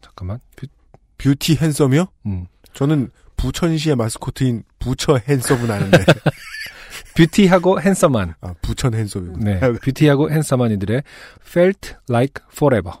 [0.00, 0.38] 잠깐만.
[0.56, 0.66] 뷰,
[1.18, 2.06] 뷰티 핸섬이요?
[2.26, 2.46] 음.
[2.72, 5.98] 저는 부천시의 마스코트인 부처 핸섬은 아는데.
[7.16, 8.34] beauty하고 핸섬한.
[8.40, 9.44] 아, 부천 핸섬이군요.
[9.44, 9.60] 네.
[9.82, 11.02] beauty하고 핸섬한 이들의
[11.46, 12.98] Felt Like Forever.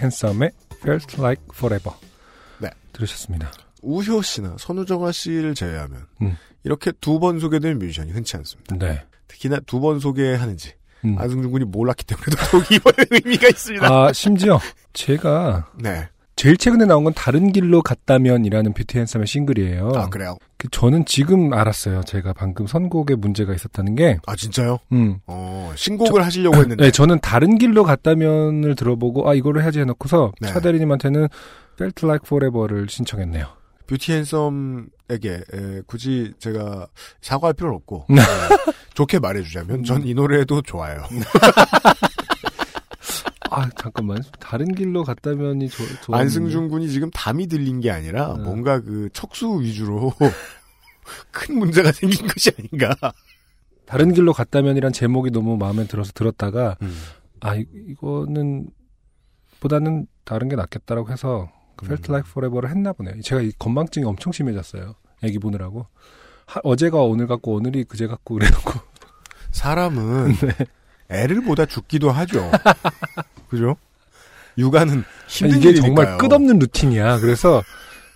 [0.00, 0.50] 핸섬의
[0.82, 1.96] Felt Like Forever.
[2.58, 2.70] 네.
[2.92, 3.50] 들으셨습니다.
[3.82, 6.36] 우효 씨나 선우정아 씨를 제외하면 음.
[6.64, 8.76] 이렇게 두 번 소개된 뮤지션이 흔치 않습니다.
[8.76, 9.02] 네.
[9.28, 11.16] 특히나 두 번 소개하는지 음.
[11.18, 13.86] 안승준 군이 몰랐기 때문에도 더욱 이번에 의미가 있습니다.
[13.86, 14.58] 아, 심지어
[14.92, 16.08] 제가 네.
[16.36, 19.92] 제일 최근에 나온 건 다른 길로 갔다면이라는 뷰티 핸섬의 싱글이에요.
[19.94, 20.36] 아 그래요?
[20.60, 22.02] 그 저는 지금 알았어요.
[22.02, 24.78] 제가 방금 선곡에 문제가 있었다는 게, 아 진짜요?
[24.92, 25.18] 음.
[25.26, 30.48] 어 신곡을 하시려고 했는데 네, 저는 다른 길로 갔다면을 들어보고, 아, 이거를 해야지 해놓고서, 네.
[30.48, 31.28] 차 대리님한테는
[31.78, 33.46] Felt Like Forever를 신청했네요.
[33.86, 36.86] 뷰티 앤썸에게 에, 굳이 제가
[37.22, 38.18] 사과할 필요는 없고 음.
[38.18, 38.22] 에,
[38.94, 41.02] 좋게 말해주자면 전 이 노래도 좋아요.
[43.50, 44.22] 아, 잠깐만.
[44.38, 48.44] 다른 길로 갔다면이 좋, 좋 안승준 군이 지금 담이 들린 게 아니라 음.
[48.44, 50.12] 뭔가 그 척수 위주로
[51.32, 52.94] 큰 문제가 생긴 것이 아닌가.
[53.86, 56.94] 다른 길로 갔다면이란 제목이 너무 마음에 들어서 들었다가, 음.
[57.40, 58.68] 아, 이, 이거는,
[59.58, 62.14] 보다는 다른 게 낫겠다라고 해서, 그 Felt 음.
[62.14, 63.20] Like Forever를 했나 보네요.
[63.22, 64.94] 제가 이 건망증이 엄청 심해졌어요.
[65.24, 65.86] 애기 보느라고.
[66.46, 68.78] 하- 어제가 오늘 같고, 오늘이 그제 같고, 그래놓고.
[69.50, 70.66] 사람은 네.
[71.10, 72.50] 애를 보다 죽기도 하죠.
[73.48, 73.76] 그죠?
[74.58, 75.94] 육아는 힘든 이게 일이니까요.
[76.06, 77.18] 정말 끝없는 루틴이야.
[77.18, 77.62] 그래서,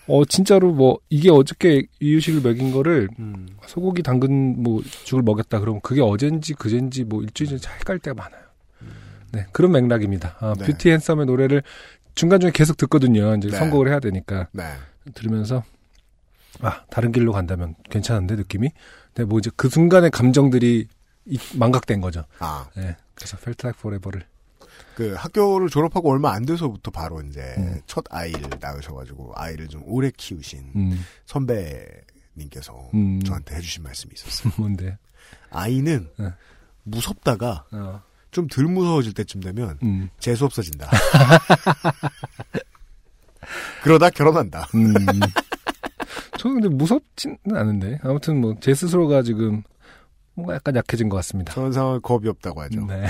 [0.07, 3.49] 어, 진짜로 뭐, 이게 어저께 이유식을 먹인 거를, 음.
[3.67, 8.43] 소고기 당근 뭐 죽을 먹였다 그러면 그게 어젠지 그젠지 뭐 일주일 전에 헷갈릴 때가 많아요.
[9.33, 10.37] 네 그런 맥락입니다.
[10.39, 10.67] 아, 네.
[10.67, 11.63] 뷰티 앤썸의 노래를
[12.15, 13.35] 중간 중에 계속 듣거든요.
[13.37, 13.57] 이제 네.
[13.57, 14.63] 선곡을 해야 되니까 네.
[15.15, 15.65] 들으면서
[16.61, 18.69] 아 다른 길로 간다면 괜찮은데 느낌이.
[19.13, 20.87] 근데 뭐 이제 그 순간의 감정들이 이-
[21.55, 22.25] 망각된 거죠.
[22.39, 24.27] 아, 네 그래서 Felt Like Forever를
[24.97, 27.81] 그 학교를 졸업하고 얼마 안 돼서부터 바로 이제 음.
[27.87, 33.23] 첫 아이를 낳으셔가지고 아이를 좀 오래 키우신 음, 선배님께서 음.
[33.23, 34.53] 저한테 해주신 말씀이 있었어요.
[34.59, 34.99] 뭔데?
[35.51, 36.29] 아이는 네.
[36.85, 40.91] 무섭다가 어, 좀덜 무서워질 때쯤 되면 음, 재수 없어진다.
[43.83, 44.69] 그러다 결혼한다.
[44.75, 44.95] 음.
[46.39, 49.63] 저는 근데 무섭지는 않은데 아무튼 뭐 제 스스로가 지금
[50.35, 51.53] 뭔가 약간 약해진 것 같습니다.
[51.53, 52.85] 저런 상황 겁이 없다고 하죠.
[52.87, 53.03] 네.
[53.03, 53.07] 네.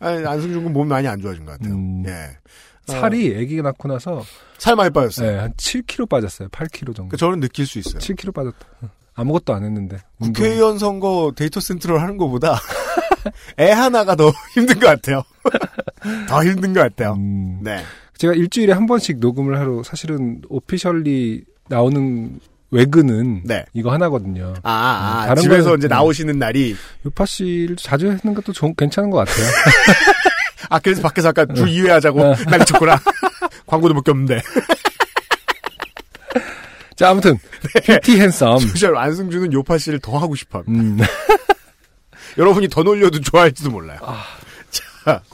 [0.00, 1.74] 아니, 안승준 군 몸이 많이 안 좋아진 것 같아요.
[1.74, 2.04] 음.
[2.06, 2.36] 예.
[2.86, 4.22] 살이 아기 가 낳고 나서
[4.58, 5.30] 살 많이 빠졌어요.
[5.30, 6.48] 네, 한 7kg 빠졌어요.
[6.48, 7.08] 8kg 정도.
[7.08, 7.98] 그 저는 느낄 수 있어요.
[7.98, 8.66] 7kg 빠졌다.
[9.14, 9.98] 아무것도 안 했는데.
[10.18, 10.32] 운동.
[10.32, 12.58] 국회의원 선거 데이터 센트럴 하는 것보다
[13.58, 15.22] 애 하나가 더 힘든 것 같아요.
[16.28, 17.12] 더 힘든 것 같아요.
[17.14, 17.82] 음, 네.
[18.16, 22.40] 제가 일주일에 한 번씩 녹음을 하러 사실은 오피셜리 나오는
[22.72, 23.64] 외근은 네.
[23.74, 24.54] 이거 하나거든요.
[24.62, 26.74] 아, 아, 음, 다른 집에서 거는- 이제 나오시는 날이
[27.06, 29.46] 요파 씨를 자주 하는 것도 좋은, 괜찮은 것 같아요.
[30.70, 32.34] 아 그래서 밖에서 아까 주 2회 하자고 어.
[32.50, 32.98] 난리 쳤구나.
[33.66, 34.40] 광고도 못 꼈는데.
[36.96, 37.36] 자, 아무튼
[37.86, 38.58] 뷰티 핸섬.
[38.58, 41.04] 진짜로 안승준은 요파 씨를 더 하고 싶어합니다.
[41.04, 41.08] 음,
[42.38, 43.98] 여러분이 더 놀려도 좋아할지도 몰라요.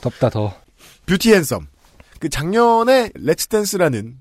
[0.01, 0.53] 덥다 더.
[1.05, 1.67] 뷰티 핸섬.
[2.19, 4.15] 그 작년에 Let's Dance라는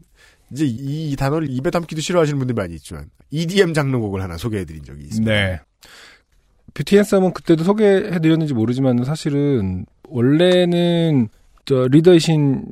[0.53, 5.33] 이제 이 단어를 입에 담기도 싫어하시는 분들 많이 있지만 EDM 장르곡을 하나 소개해드린 적이 있습니다.
[5.33, 5.61] 네.
[6.75, 11.29] 뷰티 핸섬은 그때도 소개해드렸는지 모르지만 사실은 원래는
[11.65, 12.65] 저 리더이신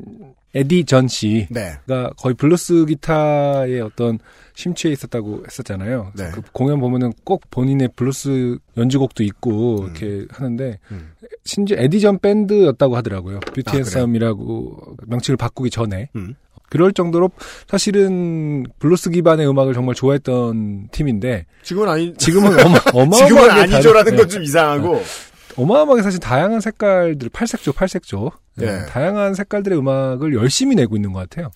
[0.55, 1.77] 에디 전 씨가 네.
[2.17, 4.19] 거의 블루스 기타의 어떤
[4.55, 6.13] 심취해 있었다고 했었잖아요.
[6.17, 6.31] 네.
[6.33, 9.85] 그 공연 보면은 꼭 본인의 블루스 연주곡도 있고 음.
[9.85, 11.11] 이렇게 하는데 음.
[11.45, 13.41] 심지어 에디 전 밴드였다고 하더라고요.
[13.41, 13.77] 뷰티 아?
[13.77, 16.09] 앤썸이라고 명칭을 바꾸기 전에.
[16.17, 16.35] 음.
[16.69, 17.31] 그럴 정도로
[17.69, 24.17] 사실은 블루스 기반의 음악을 정말 좋아했던 팀인데 지금은 아니, 지금은 어마, 어마어마하게 지금은 아니죠라는 다른-
[24.19, 25.03] 건좀 이상하고.
[25.57, 28.87] 어마어마하게 사실 다양한 색깔들 팔색조 팔색조 네, 예.
[28.91, 31.51] 다양한 색깔들의 음악을 열심히 내고 있는 것 같아요.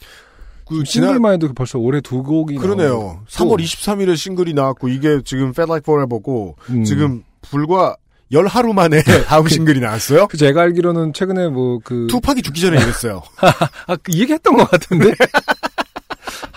[0.66, 2.88] 그 싱글만 해도 벌써 올해 두 곡이 그러네요.
[2.88, 6.84] 나오고 3월 23일에 싱글이 나왔고 이게 지금 Fat Like Forever고 음.
[6.84, 7.96] 지금 불과
[8.32, 10.26] 열 하루 만에 다음 싱글이 나왔어요.
[10.28, 13.22] 그 제가 알기로는 최근에 뭐 그 투팍이 죽기 전에 이랬어요.
[13.86, 15.12] 아, 그 얘기했던 것 같은데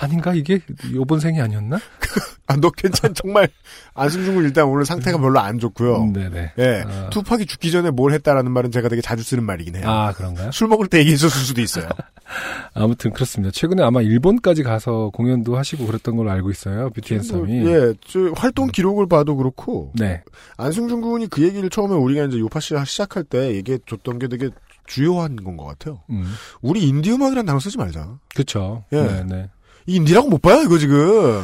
[0.04, 0.60] 아닌가 이게
[0.94, 1.80] 요번 생이 아니었나?
[2.48, 3.48] 아, 너 괜찮, 정말.
[3.94, 6.04] 안승준 군 일단 오늘 상태가 별로 안 좋고요.
[6.04, 6.52] 음, 네네.
[6.60, 6.84] 예.
[6.86, 7.10] 아.
[7.10, 9.86] 투팍이 죽기 전에 뭘 했다라는 말은 제가 되게 자주 쓰는 말이긴 해요.
[9.90, 10.52] 아 그런가요?
[10.52, 11.88] 술 먹을 때 얘기했었을 수도 있어요.
[12.74, 13.52] 아무튼 그렇습니다.
[13.52, 16.90] 최근에 아마 일본까지 가서 공연도 하시고 그랬던 걸로 알고 있어요.
[16.92, 17.66] 뷰티 앤썸이.
[17.68, 20.22] 예, 저 활동 기록을 봐도 그렇고 네.
[20.58, 24.50] 안승준 군이 그 얘기를 처음에 우리가 이제 요파 씨 시작할 때 얘기해 줬던 게 되게
[24.86, 26.02] 주요한 건 것 같아요.
[26.10, 26.26] 음.
[26.62, 28.18] 우리 인디 음악이라는 단어 쓰지 말자.
[28.36, 28.84] 그쵸.
[28.92, 29.02] 예.
[29.02, 29.50] 네 네.
[29.86, 31.42] 이 인디라고 못 봐요, 이거 지금.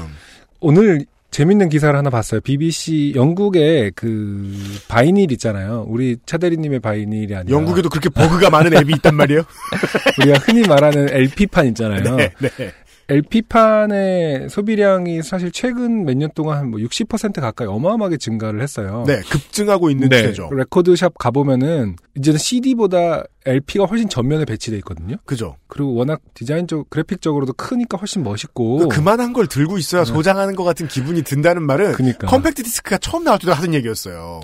[0.59, 2.41] 오늘 재밌는 기사를 하나 봤어요.
[2.41, 4.51] BBC 영국의 그
[4.87, 5.85] vinyl 있잖아요.
[5.87, 9.43] 우리 차대리님의 vinyl이 아니라 영국에도 그렇게 버그가 많은 앱이 있단 말이에요.
[10.19, 12.15] 우리가 흔히 말하는 LP판 있잖아요.
[12.17, 12.71] 네, 네.
[13.09, 19.03] LP판의 소비량이 사실 최근 몇 년 동안 한뭐60% 가까이 어마어마하게 증가를 했어요.
[19.07, 20.21] 네, 급증하고 있는 네.
[20.21, 20.49] 추세죠.
[20.51, 25.15] 레코드샵 가보면은 이제는 CD보다 LP가 훨씬 전면에 배치돼 있거든요.
[25.25, 25.55] 그죠.
[25.67, 28.79] 그리고 워낙 디자인적, 그래픽적으로도 크니까 훨씬 멋있고.
[28.79, 30.11] 그 그만한 걸 들고 있어야 네.
[30.11, 32.27] 소장하는 것 같은 기분이 든다는 말은 그니까.
[32.27, 34.41] 컴팩트 디스크가 처음 나올 때도 하던 얘기였어요.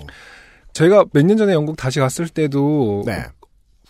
[0.72, 3.24] 제가 몇 년 전에 영국 다시 갔을 때도 네.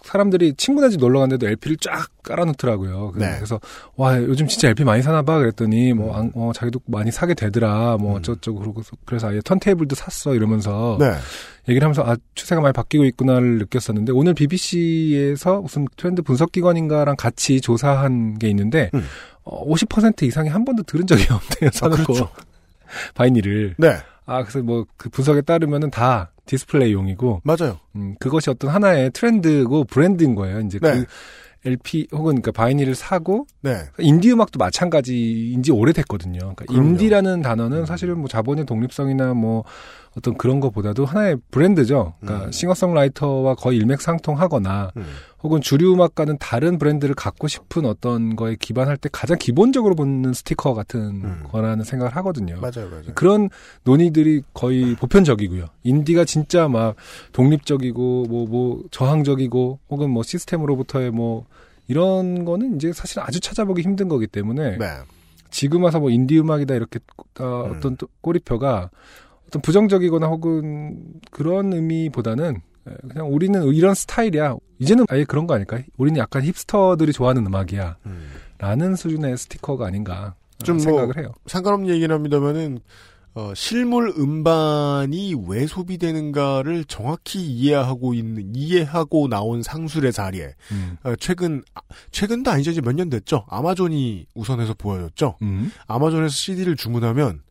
[0.07, 3.13] 사람들이 친구네 집 놀러 갔는데도 LP를 쫙 깔아놓더라고요.
[3.17, 3.33] 네.
[3.37, 3.61] 그래서
[3.97, 5.99] 와 요즘 진짜 LP 많이 사나 봐 그랬더니 음.
[5.99, 10.97] 뭐 안- 어, 자기도 많이 사게 되더라 뭐 어쩌고 그러고 그래서 아예 턴테이블도 샀어 이러면서
[11.01, 11.13] 네.
[11.69, 17.61] 얘기를 하면서 아 추세가 많이 바뀌고 있구나를 느꼈었는데 오늘 BBC에서 무슨 트렌드 분석 기관인가랑 같이
[17.61, 19.05] 조사한 게 있는데 음.
[19.45, 21.71] 어, 50% 이상이 한 번도 들은 적이 없대요.
[21.73, 22.31] 사놓고 그렇죠.
[23.15, 23.97] vinyl을 네.
[24.27, 27.79] 아 그래서 뭐 그 분석에 따르면은 다 디스플레이용이고 맞아요.
[27.97, 30.61] 음, 그것이 어떤 하나의 트렌드고 브랜드인 거예요.
[30.61, 31.01] 이제 네.
[31.01, 31.05] 그
[31.67, 33.77] LP 혹은 그러니까 vinyl을 사고 네.
[33.99, 36.39] 인디 음악도 마찬가지인지 오래됐거든요.
[36.39, 36.89] 그러니까 그럼요.
[36.89, 39.65] 인디라는 단어는 사실은 뭐 자본의 독립성이나 뭐
[40.17, 42.15] 어떤 그런 것보다도 하나의 브랜드죠.
[42.21, 42.53] 그러니까 음.
[42.53, 45.05] 싱어송라이터와 거의 일맥상통하거나 음.
[45.43, 50.73] 혹은 주류 음악과는 다른 브랜드를 갖고 싶은 어떤 거에 기반할 때 가장 기본적으로 붙는 스티커
[50.73, 51.43] 같은 음.
[51.49, 52.59] 거라는 생각을 하거든요.
[52.61, 53.15] 맞아요, 맞아요.
[53.15, 53.51] 그런
[53.85, 55.67] 논의들이 거의 보편적이고요.
[55.83, 56.97] 인디가 진짜 막
[57.33, 61.45] 독립적이고 뭐뭐 저항적이고 혹은 뭐 시스템으로부터의 뭐
[61.89, 64.87] 이런 거는 이제 사실 아주 찾아보기 힘든 거기 때문에 네.
[65.51, 66.99] 지금 와서 뭐 인디 음악이다 이렇게
[67.39, 67.77] 어, 음.
[67.77, 68.91] 어떤 또 꼬리표가
[69.49, 70.99] 어떤 부정적이거나 혹은
[71.31, 74.57] 그런 의미보다는 예, 그냥 우리는 이런 스타일이야.
[74.79, 75.79] 이제는 아예 그런 거 아닐까?
[75.97, 77.97] 우리는 약간 힙스터들이 좋아하는 음악이야.
[78.07, 78.29] 음.
[78.59, 81.33] 라는 수준의 스티커가 아닌가 좀 뭐- 생각을 해요.
[81.47, 82.79] 상관없는 얘기는 합니다만은
[83.35, 90.97] 어, 실물 음반이 왜 소비되는가를 정확히 이해하고 있는 이해하고 나온 상술의 자리에 음.
[91.03, 91.81] 어, 최근 아,
[92.13, 95.71] 최근도 아니죠 이제 몇 년 됐죠 아마존이 우선해서 보여줬죠 음.
[95.87, 97.43] 아마존에서 CD를 주문하면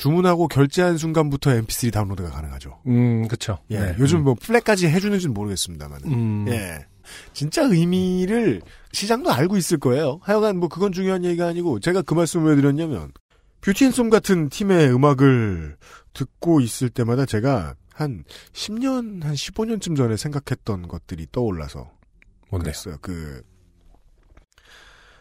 [0.00, 2.80] 주문하고 결제한 순간부터 MP3 다운로드가 가능하죠.
[2.86, 3.58] 음, 그쵸.
[3.70, 3.96] 예, 네.
[3.98, 6.00] 요즘 뭐 플랫까지 해주는지는 모르겠습니다만.
[6.06, 6.46] 음.
[6.48, 6.86] 예.
[7.34, 10.18] 진짜 의미를 시장도 알고 있을 거예요.
[10.22, 13.12] 하여간 뭐 그건 중요한 얘기가 아니고 제가 그 말씀을 왜 드렸냐면
[13.60, 15.76] 뷰티앤솜 같은 팀의 음악을
[16.14, 21.90] 듣고 있을 때마다 제가 한 10년, 한 15년쯤 전에 생각했던 것들이 떠올라서
[22.48, 22.70] 뭔데?
[22.70, 22.96] 그랬어요.
[23.02, 23.42] 그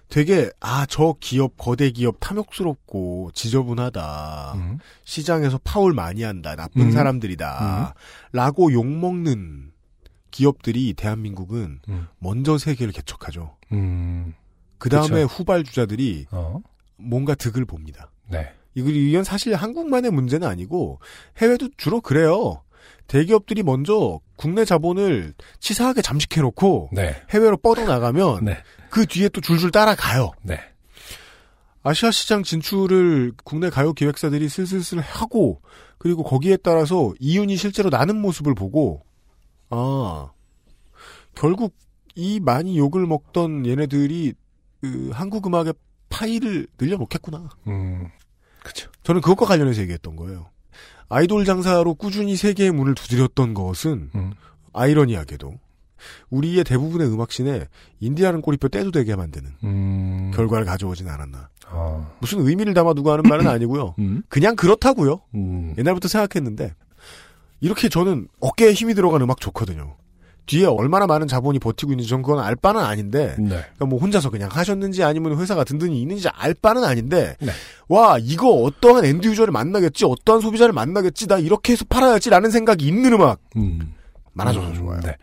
[0.10, 4.54] 되게 아 저 기업 거대 기업 탐욕스럽고 지저분하다.
[4.56, 4.78] 음.
[5.04, 6.56] 시장에서 파울 많이 한다.
[6.56, 6.92] 나쁜 음.
[6.92, 7.94] 사람들이다.
[8.32, 9.72] 라고 욕먹는
[10.32, 12.08] 기업들이 대한민국은 음.
[12.18, 13.56] 먼저 세계를 개척하죠.
[13.72, 14.34] 음.
[14.80, 15.26] 그 다음에 그쵸.
[15.28, 16.60] 후발 주자들이 어.
[16.98, 18.10] 뭔가 득을 봅니다.
[18.28, 18.52] 네.
[18.76, 21.00] 이거- 이건 사실 한국만의 문제는 아니고
[21.38, 22.64] 해외도 주로 그래요.
[23.10, 27.16] 대기업들이 먼저 국내 자본을 치사하게 잠식해놓고 네.
[27.32, 28.58] 해외로 뻗어나가면 네.
[28.90, 30.32] 그 뒤에 또 줄줄 따라가요.
[30.44, 30.60] 네.
[31.82, 35.62] 아시아 시장 진출을 국내 가요 기획사들이 슬슬슬 하고
[35.98, 39.04] 그리고 거기에 따라서 이윤이 실제로 나는 모습을 보고
[39.70, 40.32] 아
[41.36, 41.76] 결국
[42.16, 44.34] 이 많이 욕을 먹던 얘네들이
[44.82, 45.74] 그 한국 음악의
[46.10, 47.50] 파이를 늘려놓겠구나.
[47.68, 48.10] 음.
[48.64, 48.92] 그쵸.
[49.04, 50.50] 저는 그것과 관련해서 얘기했던 거예요.
[51.10, 54.34] 아이돌 장사로 꾸준히 세계의 문을 두드렸던 것은 음.
[54.74, 55.54] 아이러니하게도
[56.30, 57.68] 우리의 대부분의 음악씬에
[58.00, 60.32] 인디라는 꼬리표 떼도 되게 만드는 음.
[60.34, 61.50] 결과를 가져오진 않았나.
[61.72, 62.16] 어.
[62.20, 63.96] 무슨 의미를 담아두고 하는 말은 아니고요.
[64.00, 64.24] 음.
[64.30, 65.22] 그냥 그렇다고요.
[65.36, 65.76] 음.
[65.78, 66.74] 옛날부터 생각했는데
[67.60, 69.98] 이렇게 저는 어깨에 힘이 들어간 음악 좋거든요.
[70.50, 73.50] 뒤에 얼마나 많은 자본이 버티고 있는지 전 그건 알 바는 아닌데 네.
[73.50, 77.52] 그러니까 뭐 혼자서 그냥 하셨는지 아니면 회사가 든든히 있는지 알 바는 아닌데 네.
[77.88, 83.14] 와 이거 어떠한 end user를 만나겠지 어떠한 소비자를 만나겠지 나 이렇게 해서 팔아야지라는 생각이 있는
[83.14, 83.94] 음악 음.
[84.34, 85.00] 많아져서 음, 좋아요.
[85.02, 85.16] 네.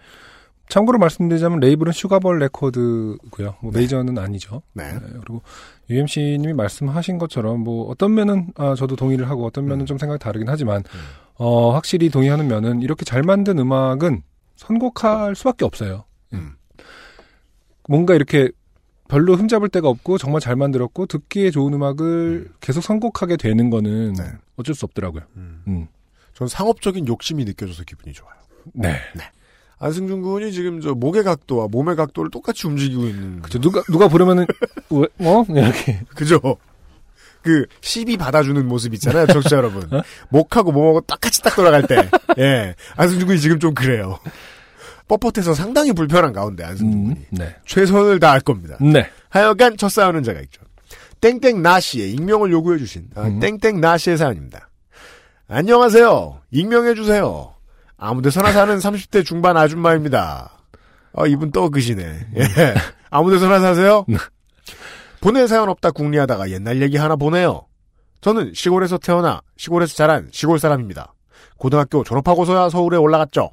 [0.69, 3.57] 참고로 말씀드리자면 레이블은 슈가볼 레코드고요.
[3.63, 3.81] 뭐 네.
[3.81, 4.63] 메이저는 아니죠.
[4.75, 4.93] 네.
[4.93, 5.43] 네, 그리고
[5.91, 9.87] UMC님이 말씀하신 것처럼 뭐 어떤 면은 아, 저도 동의를 하고 어떤 면은 음.
[9.87, 10.85] 좀 생각이 다르긴 하지만
[11.35, 14.23] 어, 확실히 동의하는 면은 이렇게 잘 만든 음악은
[14.57, 16.05] 선곡할 수밖에 없어요.
[16.33, 16.57] 음.
[17.89, 18.51] 뭔가 이렇게
[19.09, 24.25] 별로 흠잡을 데가 없고 정말 잘 만들었고 듣기에 좋은 음악을 계속 선곡하게 되는 거는 네.
[24.57, 25.23] 어쩔 수 없더라고요.
[25.37, 25.63] 음.
[25.69, 25.89] 음.
[26.35, 28.35] 전 상업적인 욕심이 느껴져서 기분이 좋아요.
[28.75, 28.97] 네.
[29.79, 33.61] 안승준 군이 지금 저 목의 각도와 몸의 각도를 똑같이 움직이고 있는 그죠.
[33.61, 34.47] 누가 누가 부르면은
[34.91, 36.41] 왜, 뭐 이렇게 그죠?
[37.47, 39.89] 그 시비 받아주는 모습 있잖아요, 청취자 여러분.
[40.31, 41.97] 목하고 몸하고 똑같이 딱 돌아갈 때,
[42.39, 44.19] 예, 안승준 군이 지금 좀 그래요.
[45.09, 47.55] 뻣뻣해서 상당히 불편한 가운데 안승준 음, 군이 네.
[47.65, 48.77] 최선을 다할 겁니다.
[48.81, 49.09] 네.
[49.29, 50.61] 하여간 첫 사연은 제가 있죠.
[51.21, 53.39] 땡땡 나씨의 익명을 요구해 주신 아, 음.
[53.39, 54.69] 땡땡 나씨의 사연입니다.
[55.49, 56.41] 안녕하세요.
[56.51, 57.55] 익명해 주세요.
[57.97, 60.51] 아무데서나 사는 30대 중반 아줌마입니다.
[61.15, 62.03] 아, 이분 또 그시네.
[62.37, 62.75] 예.
[63.11, 64.05] 아무데서나 사세요?
[65.21, 67.67] 보낼 사연 없다 궁리하다가 옛날 얘기 하나 보내요.
[68.21, 71.15] 저는 시골에서 태어나 시골에서 자란 시골 사람입니다.
[71.59, 73.51] 고등학교 졸업하고서야 서울에 올라갔죠.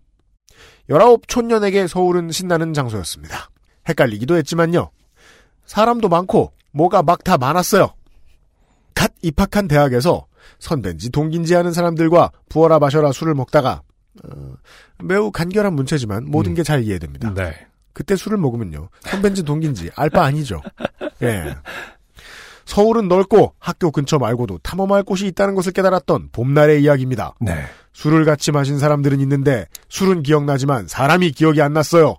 [0.89, 3.49] 19 촌년에게 서울은 신나는 장소였습니다.
[3.87, 4.89] 헷갈리기도 했지만요.
[5.65, 7.93] 사람도 많고 뭐가 막 다 많았어요.
[8.95, 10.25] 갓 입학한 대학에서
[10.59, 13.81] 선배인지 동기인지 하는 사람들과 부어라 마셔라 술을 먹다가
[14.23, 14.53] 어,
[15.03, 16.55] 매우 간결한 문체지만 모든 음.
[16.55, 17.33] 게잘 이해됩니다.
[17.33, 17.53] 네.
[17.93, 18.89] 그때 술을 먹으면요.
[19.01, 20.61] 선배인지 동기인지 알 바 아니죠.
[21.23, 21.55] 예.
[22.65, 27.35] 서울은 넓고 학교 근처 말고도 탐험할 곳이 있다는 것을 깨달았던 봄날의 이야기입니다.
[27.41, 27.65] 네.
[27.93, 32.15] 술을 같이 마신 사람들은 있는데 술은 기억나지만 사람이 기억이 안 났어요.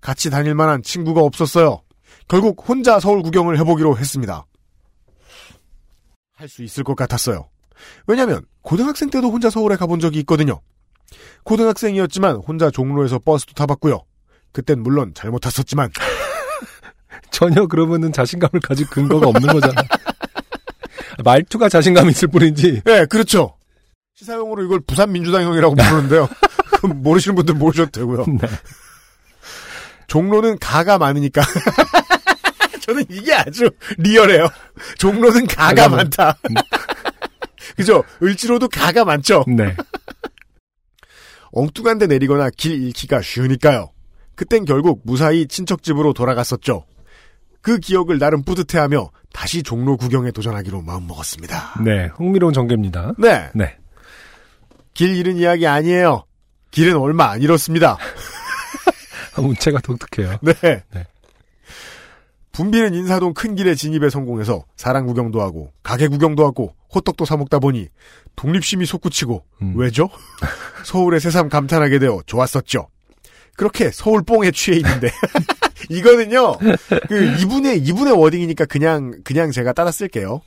[0.00, 1.82] 같이 다닐 만한 친구가 없었어요.
[2.26, 4.44] 결국 혼자 서울 구경을 해보기로 했습니다.
[6.34, 7.48] 할 수 있을 것 같았어요.
[8.06, 10.60] 왜냐면 고등학생 때도 혼자 서울에 가본 적이 있거든요.
[11.44, 14.00] 고등학생이었지만 혼자 종로에서 버스도 타봤고요.
[14.52, 15.90] 그땐 물론 잘못 탔었지만
[17.30, 19.82] 전혀 그러면은 자신감을 가질 근거가 없는 거잖아.
[21.24, 22.82] 말투가 자신감 있을 뿐이지.
[22.84, 23.56] 네, 그렇죠.
[24.14, 26.28] 시사용어로 이걸 부산 민주당형이라고 부르는데요.
[26.94, 28.24] 모르시는 분들 모르셔도 되고요.
[28.40, 28.48] 네.
[30.06, 31.42] 종로는 가가 많으니까.
[32.82, 34.48] 저는 이게 아주 리얼해요.
[34.98, 36.36] 종로는 가가 가가 많- 많다.
[37.76, 38.02] 그죠?
[38.22, 39.44] 을지로도 가가 많죠.
[39.46, 39.76] 네.
[41.52, 43.90] 엉뚱한 데 내리거나 길 잃기가 쉬우니까요.
[44.34, 46.84] 그땐 결국 무사히 친척 집으로 돌아갔었죠.
[47.60, 51.82] 그 기억을 나름 뿌듯해하며 다시 종로 구경에 도전하기로 마음먹었습니다.
[51.84, 52.06] 네.
[52.16, 53.14] 흥미로운 전개입니다.
[53.18, 53.50] 네.
[53.54, 53.76] 네.
[54.94, 56.24] 길 잃은 이야기 아니에요.
[56.70, 57.96] 길은 얼마 안 잃었습니다.
[59.36, 60.38] 문체가 독특해요.
[60.42, 60.52] 네.
[60.92, 61.06] 네.
[62.52, 67.60] 분비는 인사동 큰 길에 진입에 성공해서 사랑 구경도 하고 가게 구경도 하고 호떡도 사 먹다
[67.60, 67.86] 보니
[68.34, 69.74] 독립심이 솟구치고 음.
[69.76, 70.08] 왜죠?
[70.84, 72.88] 서울의 새삼 감탄하게 되어 좋았었죠.
[73.58, 75.10] 그렇게 서울 뽕에 취해 있는데
[75.90, 76.58] 이거는요
[77.08, 80.40] 그 이분의 이분의 워딩이니까 그냥 그냥 제가 따라 쓸게요.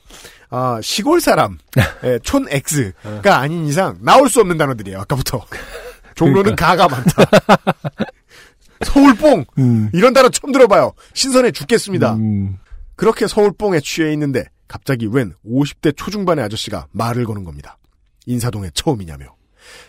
[0.48, 1.58] 아 시골 사람
[2.04, 5.00] 예, 촌 X가 아닌 이상 나올 수 없는 단어들이에요.
[5.00, 5.44] 아까부터
[6.14, 7.24] 종로는 가가 많다.
[8.86, 9.90] 서울 뽕 음.
[9.92, 10.94] 이런 단어 처음 들어봐요.
[11.12, 12.14] 신선해 죽겠습니다.
[12.14, 12.56] 음.
[12.96, 17.76] 그렇게 서울뽕에 취해 있는데 갑자기 웬 50대 초중반의 아저씨가 말을 거는 겁니다.
[18.24, 19.34] 인사동에 처음이냐며.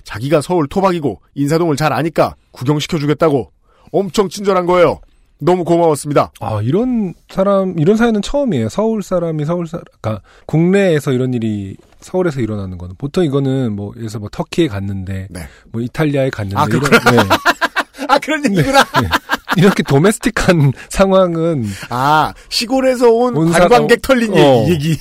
[0.03, 3.51] 자기가 서울 토박이고 인사동을 잘 아니까 구경시켜주겠다고
[3.91, 4.99] 엄청 친절한 거예요.
[5.39, 6.31] 너무 고마웠습니다.
[6.39, 8.69] 아, 이런 사람, 이런 사연은 처음이에요.
[8.69, 14.19] 서울 사람이 서울 사람, 그러니까 국내에서 이런 일이 서울에서 일어나는 거는 보통 이거는 뭐, 들어서
[14.19, 15.41] 뭐 터키에 갔는데, 네.
[15.71, 17.35] 뭐 이탈리아에 갔는데, 아, 이런, 네.
[18.07, 18.85] 아 그런 얘기구나.
[19.57, 24.65] 이렇게 도메스틱한 상황은, 아 시골에서 온 온 관광객 털린 어.
[24.69, 24.91] 얘기.
[24.91, 24.97] 얘기.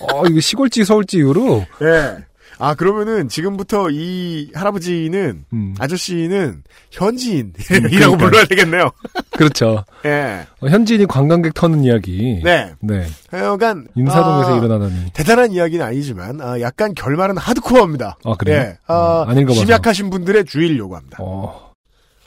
[0.00, 2.16] 어, 이거 시골지 서울지 이후로, 예.
[2.58, 8.16] 아 그러면은 지금부터 이 할아버지는 음, 아저씨는 현지인이라고 그러니까요.
[8.16, 8.90] 불러야 되겠네요.
[9.32, 9.84] 그렇죠.
[10.04, 10.46] 예.
[10.60, 12.40] 어, 현지인이 관광객 터는 이야기.
[12.42, 12.72] 네.
[12.80, 13.06] 네.
[13.30, 15.12] 하여간 인사동에서 아, 일어나다니.
[15.12, 18.18] 대단한 이야기는 아니지만 아, 약간 결말은 하드코어입니다.
[18.24, 18.56] 아, 그래요?
[18.58, 19.60] 예, 아, 어, 안 읽어봐서.
[19.60, 21.18] 심약하신 분들의 주의를 요구합니다.
[21.20, 21.72] 어,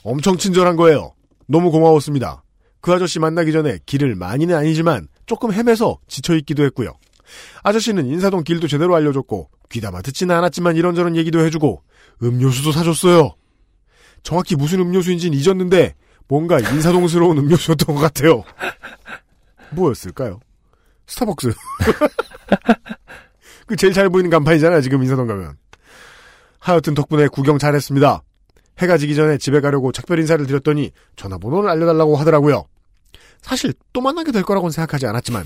[0.03, 1.13] 엄청 친절한 거예요.
[1.47, 2.43] 너무 고마웠습니다.
[2.81, 6.93] 그 아저씨 만나기 전에 길을 많이는 아니지만 조금 헤매서 지쳐 있기도 했고요.
[7.63, 11.83] 아저씨는 인사동 길도 제대로 알려줬고 귀담아 듣지는 않았지만 이런저런 얘기도 해주고
[12.23, 13.35] 음료수도 사줬어요.
[14.23, 15.95] 정확히 무슨 음료수인지는 잊었는데
[16.27, 18.43] 뭔가 인사동스러운 음료수였던 것 같아요.
[19.71, 20.39] 뭐였을까요?
[21.07, 21.53] 스타벅스.
[23.67, 25.57] 그 제일 잘 보이는 간판이잖아요, 지금 인사동 가면.
[26.59, 28.23] 하여튼 덕분에 구경 잘했습니다.
[28.79, 32.65] 해가 지기 전에 집에 가려고 작별 인사를 드렸더니 전화번호를 알려달라고 하더라고요.
[33.41, 35.45] 사실 또 만나게 될 거라고는 생각하지 않았지만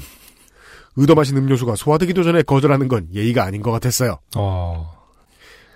[0.96, 4.20] 의도 마신 음료수가 소화되기도 전에 거절하는 건 예의가 아닌 것 같았어요.
[4.36, 4.94] 어,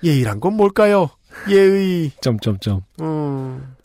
[0.04, 1.10] 예의란 건 뭘까요?
[1.50, 2.12] 예의.
[2.22, 2.82] 점점점.
[3.02, 3.76] 음.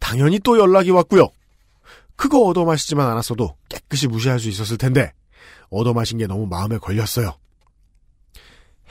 [0.00, 1.28] 당연히 또 연락이 왔고요.
[2.16, 5.12] 그거 얻어 마시지만 않았어도 깨끗이 무시할 수 있었을 텐데
[5.68, 7.34] 얻어 마신 게 너무 마음에 걸렸어요.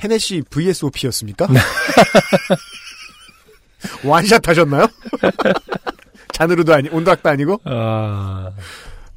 [0.04, 1.48] 헤네시 VSOP였습니까?
[4.04, 4.88] 완샷 하셨나요?
[6.34, 7.62] 잔으로도 아니, 온도락도 아니고?
[7.64, 8.52] 아,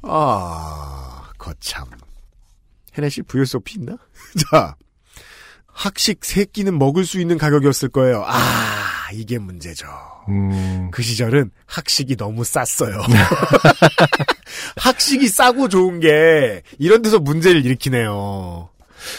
[0.03, 1.85] 아, 거참.
[2.97, 3.97] 헤네시 VSOP 있나?
[4.51, 4.75] 자,
[5.65, 8.23] 학식 세 끼는 먹을 수 있는 가격이었을 거예요.
[8.27, 9.87] 아, 이게 문제죠.
[10.27, 13.01] 음, 그 시절은 학식이 너무 쌌어요.
[14.77, 18.69] 학식이 싸고 좋은 게 이런 데서 문제를 일으키네요.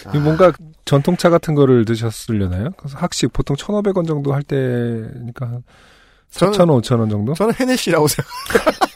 [0.07, 0.53] 아, 뭔가
[0.85, 2.71] 전통차 같은 거를 드셨으려나요?
[2.77, 5.63] 그래서 학식 보통 1,500원 정도 할 때니까 한
[6.33, 7.35] 저는- 4,000원, 5,000원 정도?
[7.35, 8.31] 저는 헤네시라고 생각.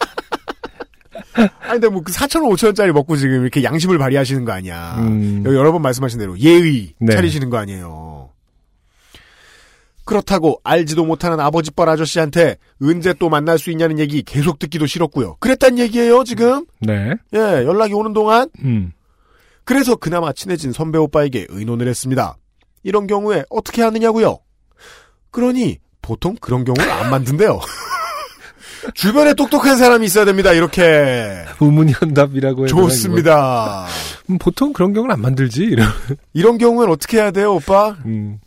[1.60, 4.96] 아니, 근데 뭐, 그 4,000원, 5,000원짜리 먹고 지금 이렇게 양심을 발휘하시는 거 아니야.
[4.98, 5.42] 음.
[5.46, 7.14] 여러 번 말씀하신 대로 예의 네.
[7.14, 8.30] 차리시는 거 아니에요.
[10.04, 15.36] 그렇다고 알지도 못하는 아버지뻘 아저씨한테 언제 또 만날 수 있냐는 얘기 계속 듣기도 싫었고요.
[15.40, 16.66] 그랬단 얘기예요, 지금.
[16.80, 17.14] 네.
[17.34, 18.48] 예, 연락이 오는 동안.
[18.62, 18.92] 음.
[19.64, 22.36] 그래서 그나마 친해진 선배 오빠에게 의논을 했습니다.
[22.82, 24.38] 이런 경우에 어떻게 하느냐고요?
[25.30, 27.58] 그러니 보통 그런 경우를 안 만든대요.
[28.92, 30.52] 주변에 똑똑한 사람이 있어야 됩니다.
[30.52, 33.86] 이렇게 우문현답이라고 되나, 좋습니다.
[34.30, 35.64] 음, 보통 그런 경우는 안 만들지.
[35.64, 35.88] 이런.
[36.32, 37.96] 이런 경우엔 어떻게 해야 돼요, 오빠?
[38.04, 38.38] 음.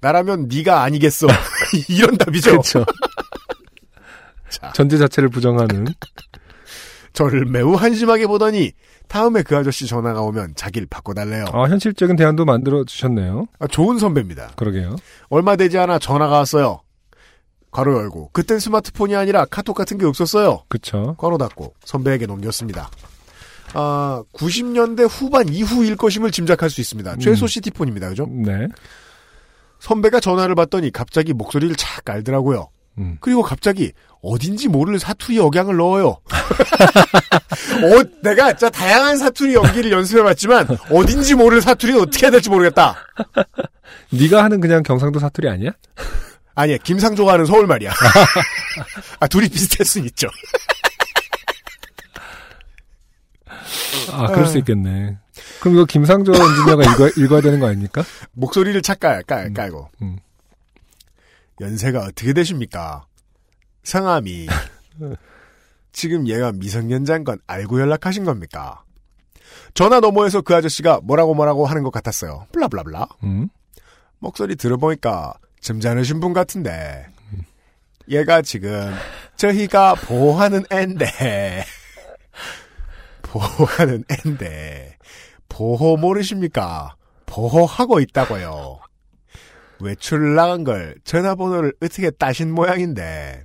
[0.00, 1.26] 나라면 네가 아니겠어.
[1.88, 2.50] 이런 답이죠.
[2.52, 2.84] 그렇죠.
[4.48, 4.72] 자.
[4.74, 5.86] 전제 자체를 부정하는.
[7.12, 8.72] 저를 매우 한심하게 보더니
[9.08, 11.44] 다음에 그 아저씨 전화가 오면 자기를 바꿔달래요.
[11.52, 13.46] 아, 현실적인 대안도 만들어 주셨네요.
[13.58, 14.52] 아, 좋은 선배입니다.
[14.56, 14.96] 그러게요.
[15.28, 16.80] 얼마 되지 않아 전화가 왔어요.
[17.72, 20.62] 괄호 열고 그땐 스마트폰이 아니라 카톡 같은 게 없었어요.
[20.68, 21.16] 그쵸.
[21.18, 22.90] 괄호 닫고 선배에게 넘겼습니다.
[23.74, 27.16] 아, 90년대 후반 이후일 것임을 짐작할 수 있습니다.
[27.16, 27.48] 최소 음.
[27.48, 28.10] 시티폰입니다.
[28.10, 28.26] 그죠?
[28.30, 28.68] 네.
[29.80, 32.68] 선배가 전화를 받더니 갑자기 목소리를 착 깔더라고요.
[32.98, 33.16] 음.
[33.20, 33.92] 그리고 갑자기
[34.22, 36.18] 어딘지 모를 사투리 억양을 넣어요.
[37.82, 42.96] 어, 내가 진짜 다양한 사투리 연기를 연습해봤지만 어딘지 모를 사투리는 어떻게 해야 될지 모르겠다.
[44.12, 45.72] 네가 하는 그냥 경상도 사투리 아니야?
[46.54, 47.90] 아니야, 김상조가 하는 서울 말이야.
[49.20, 50.28] 아, 둘이 비슷할 순 있죠.
[54.12, 55.18] 아, 그럴 수 있겠네.
[55.60, 58.04] 그럼 이거 김상조 엔지니어가 읽어, 읽어야 되는 거 아닙니까?
[58.32, 59.90] 목소리를 착 깔, 깔, 깔고.
[60.02, 60.18] 음.
[61.60, 63.06] 연세가 어떻게 되십니까?
[63.84, 64.48] 성함이.
[65.92, 68.82] 지금 얘가 미성년자인 건 알고 연락하신 겁니까?
[69.74, 72.46] 전화 너머에서 그 아저씨가 뭐라고 뭐라고 하는 것 같았어요.
[72.52, 73.06] 블라블라블라.
[73.24, 73.48] 음.
[74.18, 77.06] 목소리 들어보니까 점잖으신 분 같은데.
[78.10, 78.92] 얘가 지금
[79.36, 81.64] 저희가 보호하는 앤데
[83.22, 84.98] 보호하는 앤데
[85.48, 86.96] 보호 모르십니까?
[87.26, 88.80] 보호하고 있다고요.
[89.80, 93.44] 외출 나간 걸 전화번호를 어떻게 따신 모양인데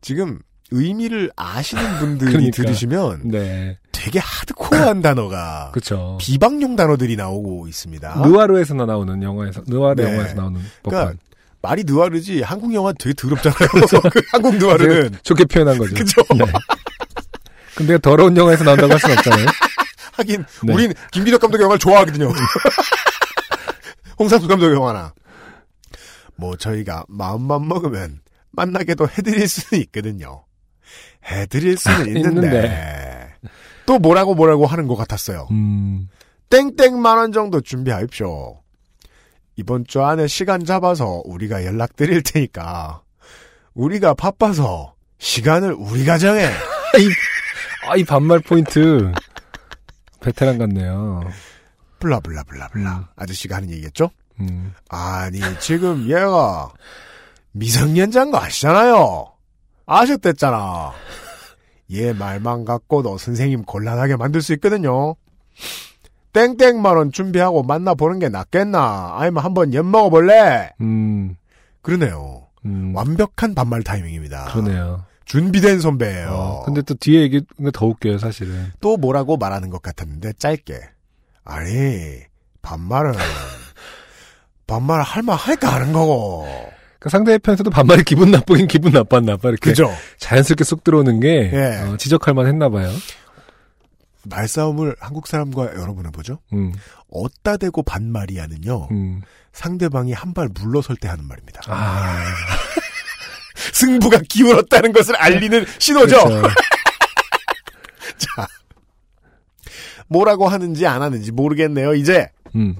[0.00, 0.38] 지금
[0.70, 2.56] 의미를 아시는 분들이 그러니까.
[2.56, 3.78] 들으시면 네.
[4.04, 6.18] 되게 하드코어한 단어가 그쵸.
[6.20, 8.20] 비방용 단어들이 나오고 있습니다.
[8.26, 10.12] 느와르에서나 나오는 영화에서, 느와르 네.
[10.12, 11.18] 영화에서 나오는 그러니까 법관.
[11.62, 13.68] 말이 느와르지 한국 영화 되게 더럽잖아요.
[14.12, 15.94] 그 한국 느와르는 좋게 표현한 거죠.
[15.94, 16.20] 그죠?
[16.36, 16.44] 네.
[17.74, 19.46] 근데 더러운 영화에서 나온다고 할 수는 없잖아요.
[20.12, 20.74] 하긴 네.
[20.74, 22.30] 우린 김기덕 감독 영화를 좋아하거든요.
[24.18, 25.14] 홍상수 감독 영화나
[26.36, 30.44] 뭐 저희가 마음만 먹으면 만나게도 해드릴 수는 있거든요.
[31.24, 33.03] 해드릴 수는 있는데, 있는데.
[33.86, 35.48] 또 뭐라고 뭐라고 하는 것 같았어요.
[35.50, 36.08] 음,
[36.50, 38.60] 땡땡만 원 정도 준비하십시오.
[39.56, 43.02] 이번 주 안에 시간 잡아서 우리가 연락드릴 테니까
[43.74, 46.46] 우리가 바빠서 시간을 우리가 정해.
[47.88, 49.12] 아, 이 반말 포인트.
[50.20, 51.22] 베테랑 같네요.
[52.00, 52.96] 블라블라블라블라.
[52.98, 53.04] 음.
[53.16, 54.10] 아저씨가 하는 얘기겠죠?
[54.40, 56.72] 음, 아니 지금 얘가
[57.52, 59.26] 미성년자인 거 아시잖아요.
[59.86, 60.92] 아셨댔잖아.
[61.94, 65.16] 얘 말만 갖고도 선생님 곤란하게 만들 수 있거든요.
[66.32, 69.14] 땡땡만 원 준비하고 만나보는 게 낫겠나?
[69.18, 70.70] 아니면 한번 엿 먹어볼래?
[70.80, 71.36] 음,
[71.82, 72.48] 그러네요.
[72.64, 72.92] 음.
[72.94, 74.46] 완벽한 반말 타이밍입니다.
[74.46, 75.04] 그러네요.
[75.26, 76.28] 준비된 선배예요.
[76.28, 78.72] 어, 근데 또 뒤에 얘기가 더 웃겨요, 사실은.
[78.80, 80.80] 또 뭐라고 말하는 것 같았는데 짧게.
[81.44, 82.20] 아니
[82.62, 83.12] 반말은
[84.66, 86.46] 반말 할만 하니까 하는 거고.
[87.04, 89.50] 그러니까 상대편에서도 반말이 기분 나쁘긴 기분 나빴나 봐.
[89.50, 89.94] 이렇게 그죠?
[90.18, 91.80] 자연스럽게 쏙 들어오는 게 예.
[91.82, 92.90] 어, 지적할 만 했나 봐요.
[94.26, 96.38] 말싸움을 한국 사람과 여러분 해보죠.
[96.54, 96.72] 음,
[97.10, 98.88] 어따 대고 반말이야는요.
[98.90, 99.20] 음.
[99.52, 101.60] 상대방이 한 발 물러설 때 하는 말입니다.
[101.66, 102.24] 아,
[103.74, 106.24] 승부가 기울었다는 것을 알리는 신호죠.
[106.24, 106.48] 그렇죠.
[108.16, 108.46] 자,
[110.08, 111.94] 뭐라고 하는지 안 하는지 모르겠네요.
[111.94, 112.76] 이제 음,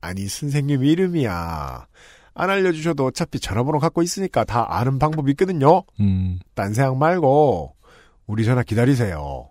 [0.00, 1.86] 아니 선생님 이름이야.
[2.34, 5.82] 안 알려주셔도 어차피 전화번호 갖고 있으니까 다 아는 방법이 있거든요.
[6.00, 6.38] 음.
[6.54, 7.74] 딴 생각 말고
[8.26, 9.48] 우리 전화 기다리세요.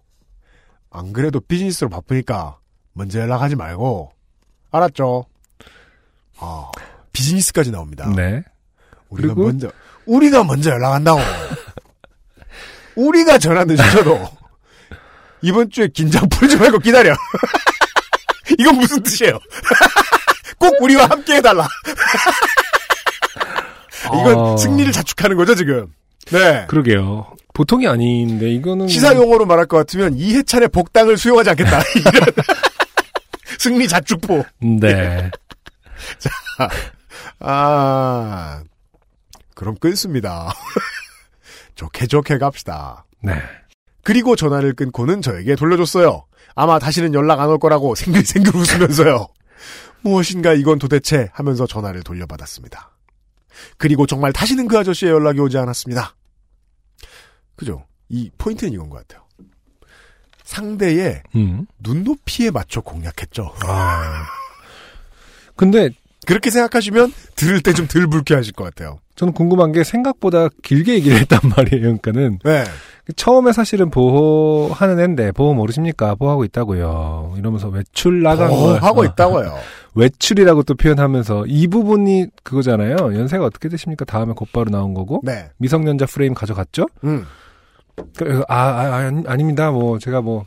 [0.89, 2.57] 안 그래도 비즈니스로 바쁘니까
[2.93, 4.11] 먼저 연락하지 말고
[4.71, 5.25] 알았죠?
[6.39, 6.71] 아
[7.11, 8.09] 비즈니스까지 나옵니다.
[8.15, 8.43] 네.
[9.09, 9.43] 우리가 그리고?
[9.43, 9.71] 먼저
[10.05, 11.19] 우리가 먼저 연락한다고.
[12.95, 14.27] 우리가 전화 늦으셔도
[15.41, 17.15] 이번 주에 긴장 풀지 말고 기다려.
[18.57, 19.37] 이건 무슨 뜻이에요?
[20.59, 21.67] 꼭 우리와 함께 해달라.
[24.05, 25.87] 이건 아, 승리를 자축하는 거죠 지금.
[26.31, 26.65] 네.
[26.67, 27.35] 그러게요.
[27.53, 31.81] 보통이 아닌데 이거는 시사 용어로 말할 것 같으면 이해찬의 복당을 수용하지 않겠다.
[31.99, 32.13] 이런
[33.57, 34.45] 승리 자축포.
[34.61, 35.29] 네.
[37.39, 38.61] 아
[39.55, 40.53] 그럼 끊습니다.
[41.75, 43.05] 좋게 좋게 갑시다.
[43.21, 43.33] 네.
[44.03, 46.25] 그리고 전화를 끊고는 저에게 돌려줬어요.
[46.55, 49.27] 아마 다시는 연락 안 올 거라고 생글생글 웃으면서요.
[50.01, 52.91] 무엇인가 이건 도대체 하면서 전화를 돌려받았습니다.
[53.77, 56.15] 그리고 정말 다시는 그 아저씨의 연락이 오지 않았습니다.
[57.55, 57.85] 그죠?
[58.07, 59.25] 이 포인트는 이건 것 같아요.
[60.43, 61.67] 상대의 음.
[61.79, 63.53] 눈높이에 맞춰 공략했죠.
[63.63, 64.25] 아.
[65.55, 65.89] 근데
[66.25, 68.99] 그렇게 생각하시면 들을 때 좀 덜 불쾌하실 것 같아요.
[69.15, 71.81] 저는 궁금한 게 생각보다 길게 얘기를 했단 말이에요.
[71.81, 72.63] 그러니까는 네.
[73.15, 76.15] 처음에 사실은 보호하는 앤데 보호 모르십니까?
[76.15, 77.35] 보호하고 있다고요.
[77.37, 79.57] 이러면서 외출 나간 거 하고 있다고요.
[79.95, 82.95] 외출이라고 또 표현하면서 이 부분이 그거잖아요.
[83.17, 84.05] 연세가 어떻게 되십니까?
[84.05, 85.49] 다음에 곧바로 나온 거고 네.
[85.57, 86.85] 미성년자 프레임 가져갔죠?
[87.03, 87.25] 음.
[88.15, 89.71] 그래서 아, 아, 아 아닙니다.
[89.71, 90.45] 뭐 제가 뭐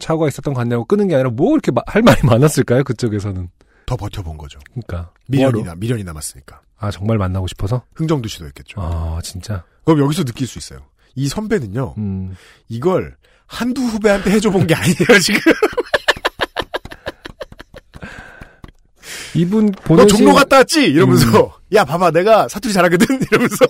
[0.00, 2.84] 차고가 있었던 것 같냐고 끄는 게 아니라 뭐 이렇게 마- 할 말이 많았을까요?
[2.84, 3.48] 그쪽에서는.
[3.86, 4.58] 더 버텨본 거죠.
[4.70, 5.62] 그러니까 미련이?
[5.62, 6.60] 나, 미련이 남았으니까.
[6.78, 7.82] 아 정말 만나고 싶어서.
[7.94, 8.80] 흥정도 씨도 했겠죠.
[8.80, 9.64] 아 진짜.
[9.84, 10.80] 그럼 여기서 느낄 수 있어요.
[11.14, 12.34] 이 선배는요, 음.
[12.68, 13.14] 이걸
[13.46, 15.52] 한두 후배한테 해줘본 게 아니에요, 지금.
[19.34, 20.84] 이분 너 보내신 종로 갔다 왔지?
[20.84, 21.52] 이러면서.
[21.74, 23.06] 야, 봐봐, 내가 사투리 잘하거든?
[23.30, 23.64] 이러면서.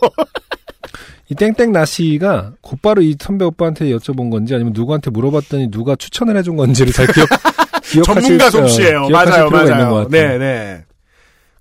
[1.30, 6.56] 이 땡땡 나씨가 곧바로 이 선배 오빠한테 여쭤본 건지 아니면 누구한테 물어봤더니 누가 추천을 해준
[6.56, 7.26] 건지를 잘 기억
[7.82, 9.06] 기억하실 전문가 어, 솜씨예요.
[9.06, 10.08] 기억하실 맞아요, 맞아요.
[10.10, 10.84] 네, 네.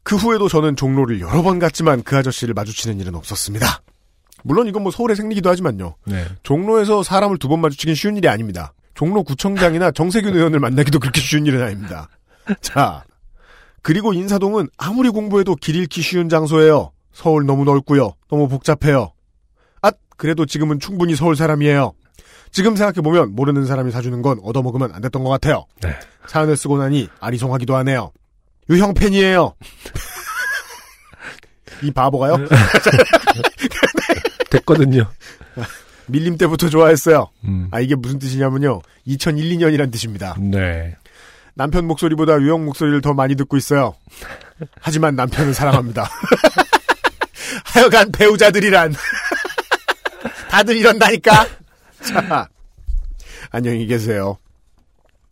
[0.04, 3.82] 그 후에도 저는 종로를 여러 번 갔지만 그 아저씨를 마주치는 일은 없었습니다.
[4.44, 5.96] 물론 이건 뭐 서울의 생리기도 하지만요.
[6.08, 6.26] 네.
[6.44, 8.74] 종로에서 사람을 두 번 마주치긴 쉬운 일이 아닙니다.
[8.96, 12.10] 종로 구청장이나 정세균 의원을 만나기도 그렇게 쉬운 일은 아닙니다.
[12.60, 13.06] 자,
[13.84, 16.92] 그리고 인사동은 아무리 공부해도 길 잃기 쉬운 장소예요.
[17.12, 18.14] 서울 너무 넓고요.
[18.30, 19.12] 너무 복잡해요.
[19.82, 21.94] 아, 그래도 지금은 충분히 서울 사람이에요.
[22.52, 25.66] 지금 생각해보면 모르는 사람이 사주는 건 얻어먹으면 안 됐던 것 같아요.
[25.82, 25.90] 네.
[26.28, 28.12] 사연을 쓰고 나니 아리송하기도 하네요.
[28.70, 29.54] 유형 팬이에요.
[31.84, 32.38] 이 바보가요?
[34.50, 35.06] 됐거든요.
[36.08, 37.28] 밀림 때부터 좋아했어요.
[37.44, 37.68] 음.
[37.72, 38.82] 아, 이게 무슨 뜻이냐면요.
[39.06, 40.36] 2001, 2년이란 뜻입니다.
[40.40, 40.96] 네.
[41.56, 43.96] 남편 목소리보다 유형 목소리를 더 많이 듣고 있어요.
[44.82, 46.10] 하지만 남편은 사랑합니다.
[47.66, 48.94] 하여간 배우자들이란.
[50.50, 51.48] 다들 이런다니까?
[52.02, 52.50] 자,
[53.52, 54.38] 안녕히 계세요.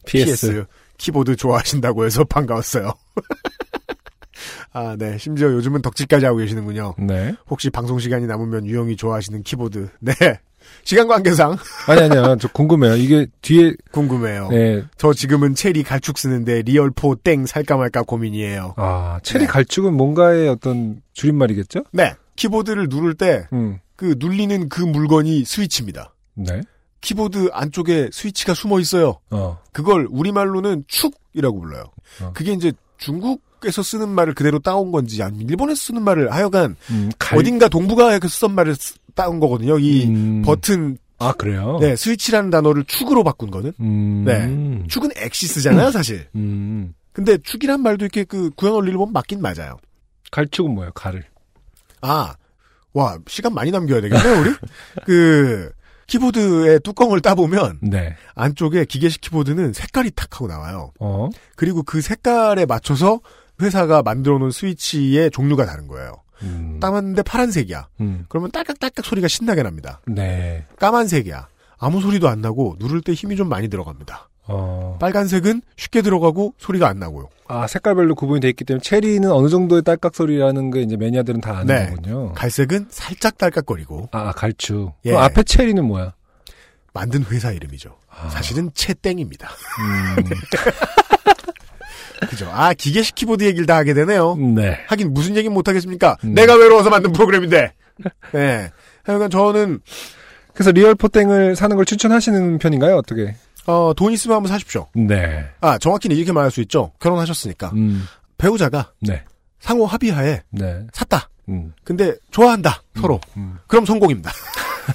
[0.05, 0.25] PS.
[0.47, 0.65] PS.
[0.97, 2.93] 키보드 좋아하신다고 해서 반가웠어요.
[4.73, 5.17] 아, 네.
[5.17, 6.95] 심지어 요즘은 덕질까지 하고 계시는군요.
[6.99, 7.35] 네.
[7.49, 9.89] 혹시 방송 시간이 남으면 유형이 좋아하시는 키보드.
[9.99, 10.13] 네.
[10.83, 11.57] 시간 관계상
[11.87, 12.37] 아니 아니요.
[12.39, 12.95] 저 궁금해요.
[12.95, 14.49] 이게 뒤에 궁금해요.
[14.49, 14.83] 네.
[14.97, 18.75] 저 지금은 체리 갈축 쓰는데 리얼포 땡 살까 말까 고민이에요.
[18.77, 19.47] 아, 체리 네.
[19.47, 21.83] 갈축은 뭔가의 어떤 줄임말이겠죠?
[21.91, 22.13] 네.
[22.35, 23.79] 키보드를 누를 때 음.
[23.95, 26.13] 그 눌리는 그 물건이 스위치입니다.
[26.35, 26.61] 네.
[27.01, 29.19] 키보드 안쪽에 스위치가 숨어 있어요.
[29.31, 29.59] 어.
[29.71, 31.83] 그걸 우리말로는 축이라고 불러요.
[32.21, 32.31] 어.
[32.33, 37.11] 그게 이제 중국 에서 쓰는 말을 그대로 따온 건지 아니면 일본에서 쓰는 말을 하여간 음,
[37.19, 39.77] 갈- 어딘가 동북아에서 쓰던 말을 쓰- 따온 거거든요.
[39.79, 40.41] 이 음.
[40.43, 41.77] 버튼 아, 그래요?
[41.79, 43.73] 네, 스위치라는 단어를 축으로 바꾼 거는.
[43.79, 44.23] 음.
[44.25, 44.87] 네.
[44.87, 46.27] 축은 엑시스잖아요, 사실.
[46.35, 46.93] 음.
[47.13, 49.77] 근데 축이란 말도 이렇게 그 구형 원리를 보면 맞긴 맞아요.
[50.31, 50.91] 갈축은 뭐예요?
[50.93, 51.23] 갈을.
[52.01, 52.33] 아,
[52.93, 54.51] 와, 시간 많이 남겨야 되겠네요, 우리?
[55.05, 55.71] 그,
[56.07, 58.15] 키보드의 뚜껑을 따보면, 네.
[58.35, 60.91] 안쪽에 기계식 키보드는 색깔이 탁 하고 나와요.
[60.99, 61.29] 어.
[61.55, 63.19] 그리고 그 색깔에 맞춰서
[63.61, 66.15] 회사가 만들어 놓은 스위치의 종류가 다른 거예요.
[66.43, 66.79] 음.
[66.81, 67.87] 따봤는데 파란색이야.
[68.01, 68.25] 음.
[68.27, 70.01] 그러면 딸깍딸깍 소리가 신나게 납니다.
[70.07, 70.65] 네.
[70.79, 71.47] 까만색이야.
[71.77, 74.29] 아무 소리도 안 나고, 누를 때 힘이 좀 많이 들어갑니다.
[74.47, 74.97] 어.
[74.99, 77.29] 빨간색은 쉽게 들어가고, 소리가 안 나고요.
[77.47, 81.57] 아, 색깔별로 구분이 돼 있기 때문에 체리는 어느 정도의 딸깍 소리라는 게 이제 매니아들은 다
[81.57, 81.89] 아는 네.
[81.89, 82.33] 거군요.
[82.33, 84.93] 갈색은 살짝 딸깍거리고, 아, 갈축.
[85.05, 85.09] 예.
[85.11, 86.13] 그럼 앞에 체리는 뭐야?
[86.93, 87.97] 만든 회사 이름이죠.
[88.09, 88.29] 아.
[88.29, 89.47] 사실은 채땡입니다.
[89.47, 90.23] 음.
[92.29, 92.49] 그죠.
[92.51, 94.35] 아, 기계식 키보드 얘기를 다 하게 되네요.
[94.35, 94.79] 네.
[94.87, 96.17] 하긴 무슨 얘기는 못하겠습니까?
[96.23, 96.33] 음.
[96.33, 97.73] 내가 외로워서 만든 프로그램인데.
[98.33, 98.71] 네.
[99.03, 99.79] 하여간 저는,
[100.53, 102.95] 그래서 리얼 포땡을 사는 걸 추천하시는 편인가요?
[102.95, 103.35] 어떻게?
[103.67, 104.87] 어, 돈 있으면 한번 사십시오.
[104.95, 105.45] 네.
[105.61, 106.91] 아, 정확히는 이렇게 말할 수 있죠.
[106.99, 107.71] 결혼하셨으니까.
[107.73, 108.05] 음.
[108.37, 109.23] 배우자가 네.
[109.59, 110.87] 상호 합의하에 네.
[110.93, 111.29] 샀다.
[111.49, 111.73] 음.
[111.83, 112.81] 근데 좋아한다.
[112.99, 113.19] 서로.
[113.37, 113.57] 음.
[113.67, 114.31] 그럼 성공입니다.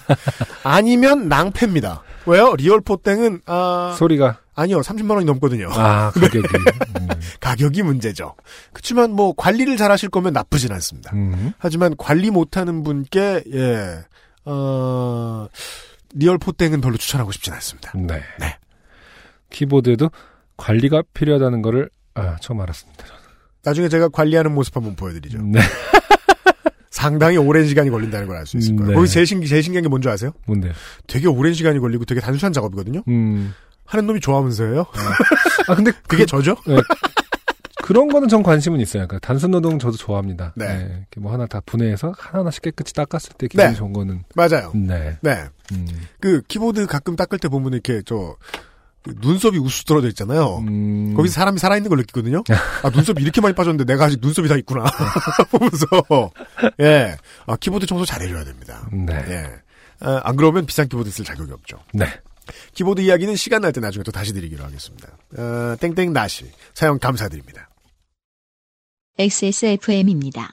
[0.64, 2.02] 아니면 낭패입니다.
[2.26, 2.54] 왜요?
[2.56, 4.80] 리얼 포땡은, 아, 소리가 아니요.
[4.80, 5.68] 30만 원이 넘거든요.
[5.70, 6.38] 아, 가격이.
[7.00, 7.08] 음.
[7.40, 8.34] 가격이 문제죠.
[8.72, 11.12] 그렇지만 뭐 관리를 잘 하실 거면 나쁘진 않습니다.
[11.14, 11.52] 음.
[11.58, 13.98] 하지만 관리 못 하는 분께 예,
[14.46, 15.46] 어,
[16.14, 17.92] 리얼 포땡은 별로 추천하고 싶진 않습니다.
[17.94, 18.22] 네.
[18.40, 18.56] 네.
[19.50, 20.10] 키보드에도
[20.56, 23.04] 관리가 필요하다는 거를 아, 처음 알았습니다.
[23.62, 25.38] 나중에 제가 관리하는 모습 한번 보여드리죠.
[25.42, 25.60] 네.
[26.90, 28.90] 상당히 오랜 시간이 걸린다는 걸 알 수 있을 거예요.
[28.90, 28.94] 네.
[28.94, 30.32] 거기 제일, 신, 제일 신기한 게 뭔지 아세요?
[30.46, 30.72] 뭔데요?
[31.06, 33.02] 되게 오랜 시간이 걸리고 되게 단순한 작업이거든요.
[33.08, 33.52] 음.
[33.86, 34.86] 하는 놈이 좋아하면서요.
[35.68, 36.56] 아, 근데 그게 저죠?
[37.82, 39.06] 그런 거는 전 관심은 있어요.
[39.06, 40.52] 그러니까 단순 노동 저도 좋아합니다.
[40.56, 40.86] 네.
[40.88, 43.74] 이렇게 뭐 하나 다 분해해서 하나하나씩 깨끗이 닦았을 때 기분이 네.
[43.74, 44.24] 좋은 거는.
[44.34, 44.72] 맞아요.
[44.74, 45.18] 네.
[45.20, 45.44] 네.
[45.72, 45.86] 음.
[46.20, 50.58] 그 키보드 가끔 닦을 때 보면 이렇게 저그 눈썹이 우수 떨어져 있잖아요.
[50.66, 52.42] 음, 거기서 사람이 살아있는 걸 느끼거든요.
[52.82, 54.84] 아, 눈썹이 이렇게 많이 빠졌는데 내가 아직 눈썹이 다 있구나.
[55.52, 55.86] 보면서.
[56.80, 57.16] 예.
[57.46, 58.88] 아, 키보드 청소 잘해줘야 됩니다.
[58.92, 59.14] 네.
[59.28, 59.46] 예.
[60.00, 61.78] 아, 안 그러면 비싼 키보드 쓸 자격이 없죠.
[61.94, 62.06] 네.
[62.74, 65.08] 키보드 이야기는 시간 날 때 나중에 또 다시 드리기로 하겠습니다.
[65.38, 66.50] 어, 땡땡 나시.
[66.74, 67.68] 사연 감사드립니다.
[69.18, 70.52] XSFM입니다.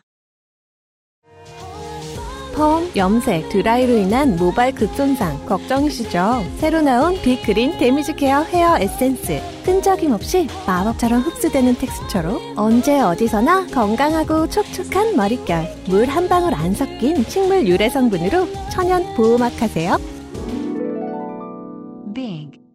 [2.55, 6.43] 펌, 염색, 드라이로 인한 모발 급손상 걱정이시죠?
[6.59, 9.41] 새로 나온 빅그린 데미지 케어 헤어 에센스.
[9.65, 15.67] 끈적임 없이 마법처럼 흡수되는 텍스처로 언제 어디서나 건강하고 촉촉한 머릿결.
[15.87, 19.97] 물 한 방울 안 섞인 식물 유래 성분으로 천연 보호막 하세요.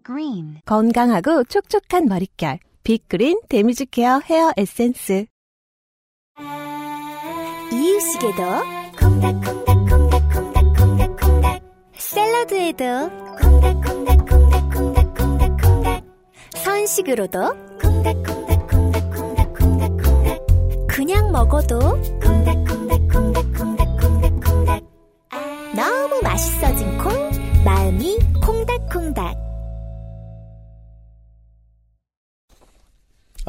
[0.08, 0.60] Green.
[0.64, 2.58] 건강하고 촉촉한 머릿결.
[2.82, 5.26] 빅그린 데미지 케어 헤어 에센스.
[7.70, 8.42] 이유식에도
[8.98, 16.04] 콩닥콩닥콩닥콩닥콩닥콩닥 샐러드에도 콩닥콩닥콩닥콩닥콩닥콩닥.
[16.54, 20.46] 선식으로도 콩닥콩닥콩닥콩닥콩닥콩닥.
[20.88, 21.78] 그냥 먹어도
[22.22, 24.82] 콩닥콩닥콩닥콩닥콩닥콩닥.
[25.76, 27.12] 너무 맛있어진 콩
[27.62, 29.47] 마음이 콩닥콩닥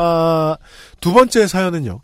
[0.02, 0.58] 아,
[1.02, 2.02] 두 번째 사연은요.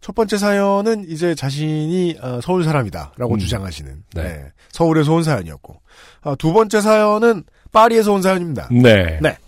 [0.00, 3.38] 첫 번째 사연은 이제 자신이 어, 서울 사람이다라고 음.
[3.38, 4.22] 주장하시는 네.
[4.22, 5.80] 네, 서울에서 온 사연이었고
[6.20, 8.68] 아, 두 번째 사연은 파리에서 온 사연입니다.
[8.70, 9.18] 네.
[9.22, 9.38] 네.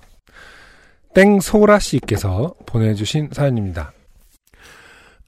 [1.15, 3.93] 땡소라 씨께서 보내주신 사연입니다.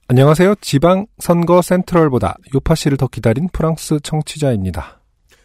[0.09, 0.55] 안녕하세요.
[0.62, 5.01] 지방 선거 센트럴보다 요파 씨를 더 기다린 프랑스 청취자입니다.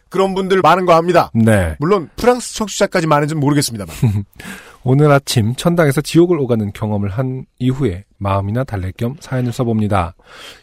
[0.08, 1.30] 그런 분들 많은 거 압니다.
[1.34, 1.76] 네.
[1.78, 3.94] 물론 프랑스 청취자까지 많은지는 모르겠습니다만.
[4.86, 10.14] 오늘 아침 천당에서 지옥을 오가는 경험을 한 이후에 마음이나 달랠 겸 사연을 써봅니다.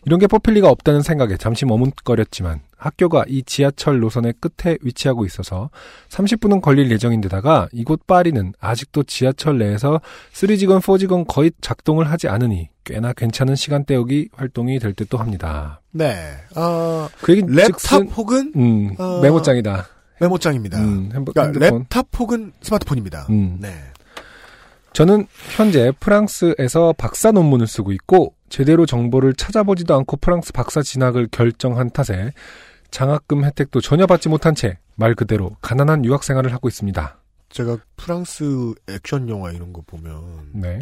[0.06, 5.72] 이런 게 뽑힐 리가 없다는 생각에 잠시 머뭇거렸지만 학교가 이 지하철 노선의 끝에 위치하고 있어서
[6.10, 10.00] 30분은 걸릴 예정인데다가 이곳 파리는 아직도 지하철 내에서
[10.34, 15.82] 3G건 4G건 거의 작동을 하지 않으니 꽤나 괜찮은 시간 때우기 활동이 될 듯도 합니다.
[15.92, 16.16] 네.
[16.56, 19.88] 어, 그 얘기는 랩탑 즉슨 혹은 음, 어, 메모장이다.
[20.20, 20.80] 메모장입니다.
[20.80, 21.86] 음, 핸드- 그러니까 핸드폰.
[21.86, 23.26] 랩탑 혹은 스마트폰입니다.
[23.32, 23.58] 음.
[23.60, 23.74] 네.
[24.94, 25.26] 저는
[25.56, 32.34] 현재 프랑스에서 박사 논문을 쓰고 있고 제대로 정보를 찾아보지도 않고 프랑스 박사 진학을 결정한 탓에
[32.92, 37.18] 장학금 혜택도 전혀 받지 못한 채 말 그대로 가난한 유학 생활을 하고 있습니다.
[37.50, 40.80] 제가 프랑스 액션 영화 이런 거 보면 네.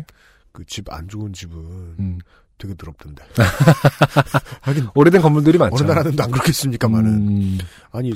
[0.51, 2.17] 그 집 안 좋은 집은 음.
[2.57, 3.23] 되게 더럽던데.
[4.61, 5.83] 하긴 오래된 건물들이 많죠.
[5.85, 7.57] 어느 나라는 안 그렇겠습니까만은 음,
[7.93, 8.13] 아니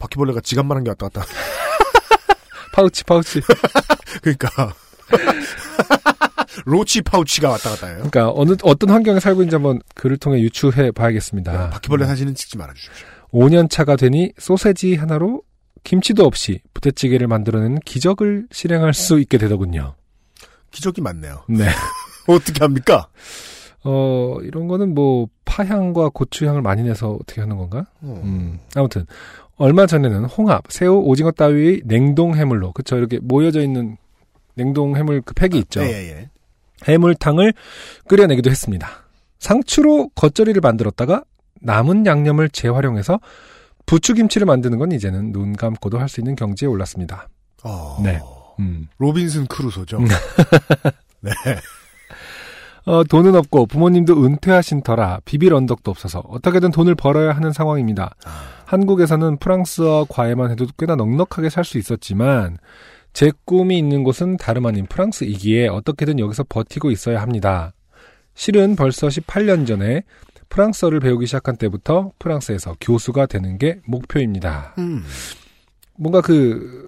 [0.00, 1.24] 바퀴벌레가 지갑만 한 게 왔다 갔다.
[2.74, 3.40] 파우치 파우치.
[4.22, 4.74] 그러니까
[6.66, 7.96] roach 파우치가 왔다 갔다 해요.
[7.96, 11.52] 그러니까 어느 어떤 환경에 살고 있는지 한번 글을 통해 유추해 봐야겠습니다.
[11.52, 13.06] 네, 바퀴벌레 사진은 찍지 말아 주십시오.
[13.32, 15.42] 5년 차가 되니 소세지 하나로
[15.82, 19.94] 김치도 없이 부대찌개를 만들어내는 기적을 실행할 수 있게 되더군요.
[20.70, 21.44] 기적이 많네요.
[21.48, 21.68] 네.
[22.26, 23.08] 어떻게 합니까?
[23.84, 27.86] 어, 이런 거는 뭐, 파향과 고추향을 많이 내서 어떻게 하는 건가?
[28.00, 28.20] 어.
[28.24, 29.04] 음, 아무튼,
[29.56, 33.98] 얼마 전에는 홍합, 새우, 오징어 따위의 냉동 해물로, 그쵸, 이렇게 모여져 있는
[34.54, 35.82] 냉동 해물 그 팩이 있죠.
[35.82, 36.30] 예, 예, 예.
[36.86, 37.54] 해물탕을
[38.08, 38.88] 끓여내기도 했습니다.
[39.38, 41.22] 상추로 겉절이를 만들었다가
[41.60, 43.20] 남은 양념을 재활용해서
[43.86, 47.28] 부추김치를 만드는 건 이제는 눈 감고도 할 수 있는 경지에 올랐습니다.
[47.62, 48.20] 어, 네.
[48.60, 48.88] 음.
[48.98, 49.98] 로빈슨 크루소죠.
[49.98, 50.06] 음.
[51.20, 51.30] 네.
[52.86, 58.14] 어, 돈은 없고 부모님도 은퇴하신 터라 비빌 언덕도 없어서 어떻게든 돈을 벌어야 하는 상황입니다.
[58.66, 62.58] 한국에서는 프랑스어 과외만 해도 꽤나 넉넉하게 살 수 있었지만
[63.14, 67.72] 제 꿈이 있는 곳은 다름 아닌 프랑스이기에 어떻게든 여기서 버티고 있어야 합니다.
[68.34, 70.02] 실은 벌써 18년 전에
[70.48, 74.74] 프랑스어를 배우기 시작한 때부터 프랑스에서 교수가 되는 게 목표입니다.
[74.78, 75.04] 음.
[75.96, 76.86] 뭔가 그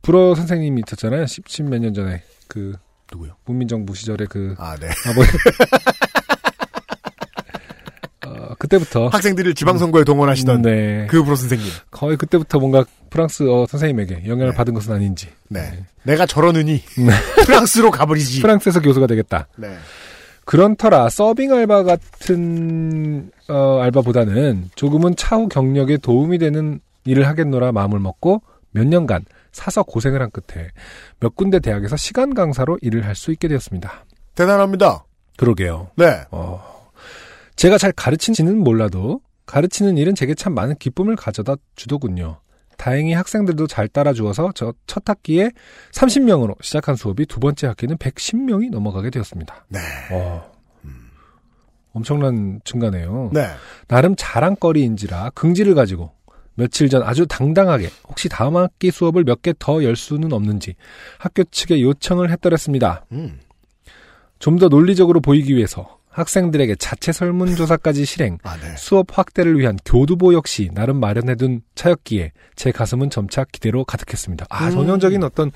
[0.00, 1.26] 불어 선생님이 있었잖아요.
[1.26, 2.74] 10, 몇년 전에 그
[3.12, 3.36] 누구요?
[3.44, 4.88] 문민정부 시절에 그 아, 네.
[5.06, 5.30] 아버지.
[8.60, 11.06] 어, 그때부터 학생들을 지방선거에 동원하시던 네.
[11.08, 11.66] 그 프로 선생님.
[11.90, 14.56] 거의 그때부터 뭔가 프랑스어 선생님에게 영향을 네.
[14.56, 15.28] 받은 것은 아닌지.
[15.48, 15.84] 네.
[16.02, 17.12] 내가 저러느니 네.
[17.46, 18.40] 프랑스로 가버리지.
[18.42, 19.48] 프랑스에서 교수가 되겠다.
[19.56, 19.74] 네.
[20.44, 27.98] 그런 터라 서빙 알바 같은 어, 알바보다는 조금은 차후 경력에 도움이 되는 일을 하겠노라 마음을
[27.98, 28.42] 먹고
[28.72, 30.68] 몇 년간 사서 고생을 한 끝에
[31.18, 34.04] 몇 군데 대학에서 시간 강사로 일을 할 수 있게 되었습니다.
[34.34, 35.04] 대단합니다.
[35.36, 35.88] 그러게요.
[35.96, 36.20] 네.
[36.30, 36.62] 어,
[37.60, 42.40] 제가 잘 가르치지는 몰라도 가르치는 일은 제게 참 많은 기쁨을 가져다 주더군요.
[42.78, 45.50] 다행히 학생들도 잘 따라주어서 저 첫 학기에
[45.92, 49.66] 30명으로 시작한 수업이 두 번째 학기는 110명이 넘어가게 되었습니다.
[49.68, 49.78] 네.
[50.10, 50.50] 어,
[51.92, 53.28] 엄청난 증가네요.
[53.34, 53.46] 네.
[53.88, 56.12] 나름 자랑거리인지라 긍지를 가지고
[56.54, 60.76] 며칠 전 아주 당당하게 혹시 다음 학기 수업을 몇 개 더 열 수는 없는지
[61.18, 63.04] 학교 측에 요청을 했더랬습니다.
[63.12, 63.38] 음.
[64.38, 68.74] 좀더 논리적으로 보이기 위해서 학생들에게 자체 설문조사까지 실행, 아, 네.
[68.76, 74.46] 수업 확대를 위한 교두보 역시 나름 마련해둔 차였기에 제 가슴은 점차 기대로 가득했습니다.
[74.50, 74.70] 아, 음.
[74.72, 75.50] 전형적인 어떤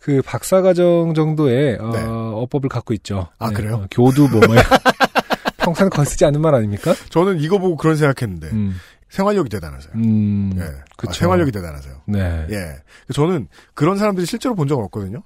[0.00, 2.02] 그 박사과정 정도의 어, 네.
[2.02, 3.28] 어법을 갖고 있죠.
[3.38, 3.74] 아, 그래요?
[3.74, 4.48] 어, 교두보 뭐
[5.58, 6.94] 평소에 거의 쓰지 않는 말 아닙니까?
[7.10, 8.76] 저는 이거 보고 그런 생각했는데 음,
[9.10, 9.92] 생활력이 대단하세요.
[9.96, 10.62] 음, 예.
[10.96, 11.10] 그쵸.
[11.10, 11.94] 아, 생활력이 대단하세요.
[12.06, 12.46] 네.
[12.50, 12.76] 예.
[13.12, 15.22] 저는 그런 사람들이 실제로 본 적은 없거든요.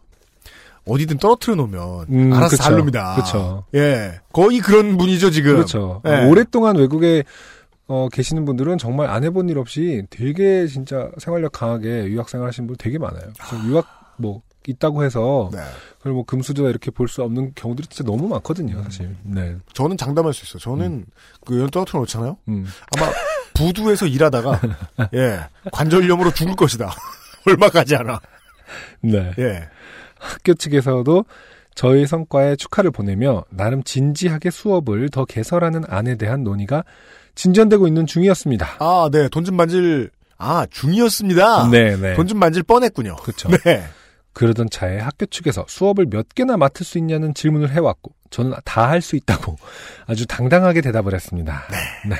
[0.86, 2.62] 어디든 떨어뜨려 놓으면 음, 알아서 그쵸.
[2.62, 3.14] 잘 놉니다.
[3.16, 3.64] 그쵸.
[3.74, 4.20] 예.
[4.32, 5.54] 거의 그런 분이죠, 지금.
[5.54, 6.02] 그렇죠.
[6.06, 6.26] 예.
[6.26, 7.24] 오랫동안 외국에
[7.86, 12.76] 어, 계시는 분들은 정말 안 해본 일 없이 되게 진짜 생활력 강하게 유학생활 하시는 분
[12.78, 13.24] 되게 많아요.
[13.38, 15.58] 그래서 유학 뭐 있다고 해서 네.
[15.98, 19.14] 그걸 뭐 금수저 이렇게 볼 수 없는 경우들이 진짜 너무 많거든요, 사실.
[19.22, 19.56] 네.
[19.74, 20.58] 저는 장담할 수 있어요.
[20.60, 21.04] 저는
[21.46, 22.38] 그연 떨어뜨려 놓잖아요.
[22.48, 22.66] 음.
[22.96, 23.10] 아마
[23.52, 24.60] 부두에서 일하다가
[25.14, 26.90] 예 관절염으로 죽을 것이다.
[27.46, 28.18] 얼마 가지 않아.
[29.02, 29.32] 네.
[29.38, 29.68] 예.
[30.24, 31.24] 학교 측에서도
[31.74, 36.84] 저희 성과에 축하를 보내며 나름 진지하게 수업을 더 개설하는 안에 대한 논의가
[37.34, 38.76] 진전되고 있는 중이었습니다.
[38.78, 39.28] 아, 네.
[39.28, 41.68] 돈 좀 만질 아 중이었습니다.
[41.70, 42.14] 네, 네.
[42.14, 43.16] 돈 좀 만질 뻔했군요.
[43.16, 43.48] 그렇죠.
[43.64, 43.84] 네.
[44.32, 49.00] 그러던 차에 학교 측에서 수업을 몇 개나 맡을 수 있냐는 질문을 해왔고 저는 다 할
[49.00, 49.56] 수 있다고
[50.06, 51.62] 아주 당당하게 대답을 했습니다.
[52.08, 52.16] 네.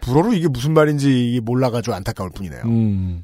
[0.00, 2.62] 불어로 이게 무슨 말인지 몰라가지고 안타까울 뿐이네요.
[2.64, 3.22] 음.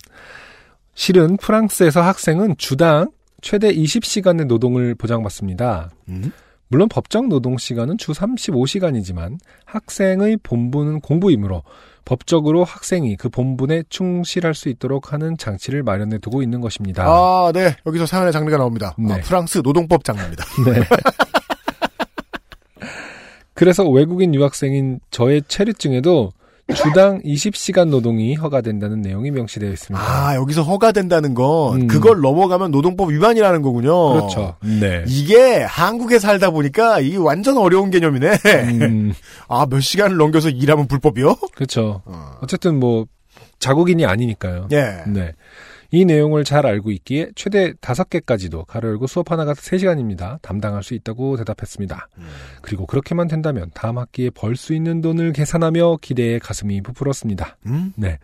[0.95, 3.11] 실은 프랑스에서 학생은 주당
[3.45, 5.91] 최대 20시간의 노동을 보장받습니다.
[6.09, 6.33] 음?
[6.69, 9.37] 물론 법정 노동 시간은 주 35시간이지만
[9.67, 11.63] 학생의 본분은 공부이므로
[12.07, 17.05] 법적으로 학생이 그 본분에 충실할 수 있도록 하는 장치를 마련해 두고 있는 것입니다.
[17.05, 17.77] 아, 네.
[17.85, 18.95] 여기서 사연의 장르가 나옵니다.
[18.99, 19.13] 네.
[19.13, 20.43] 아, 프랑스 노동법 장르입니다.
[20.65, 20.81] 네.
[23.53, 26.33] 그래서 외국인 유학생인 저의 체류증에도
[26.73, 30.03] 주당 20시간 노동이 허가된다는 내용이 명시되어 있습니다.
[30.03, 31.87] 아, 여기서 허가된다는 건 음.
[31.87, 34.13] 그걸 넘어가면 노동법 위반이라는 거군요.
[34.15, 34.57] 그렇죠.
[34.63, 35.05] 네.
[35.07, 38.29] 이게 한국에 살다 보니까 이게 완전 어려운 개념이네.
[38.81, 39.13] 음,
[39.49, 41.37] 아, 몇 시간을 넘겨서 일하면 불법이요?
[41.55, 42.01] 그렇죠.
[42.07, 42.39] 어.
[42.41, 43.05] 어쨌든 뭐
[43.59, 44.69] 자국인이 아니니까요.
[44.73, 45.03] 예.
[45.07, 45.33] 네.
[45.95, 50.43] 이 내용을 잘 알고 있기에 최대 5개까지도 가로 열고 수업 하나가 3시간입니다.
[50.43, 52.09] 담당할 수 있다고 대답했습니다.
[52.19, 52.29] 음.
[52.63, 57.59] 그리고 그렇게만 된다면 다음 학기에 벌 수 있는 돈을 계산하며 기대에 가슴이 부풀었습니다.
[57.67, 57.93] 음?
[57.95, 58.19] 네.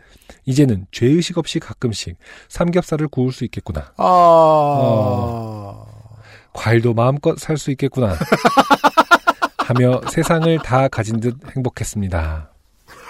[0.46, 2.16] 이제는 죄의식 없이 가끔씩
[2.48, 3.92] 삼겹살을 구울 수 있겠구나.
[3.96, 4.02] 아.
[4.82, 5.86] 어.
[6.52, 8.16] 과일도 마음껏 살 수 있겠구나.
[9.58, 12.50] 하며 세상을 다 가진 듯 행복했습니다.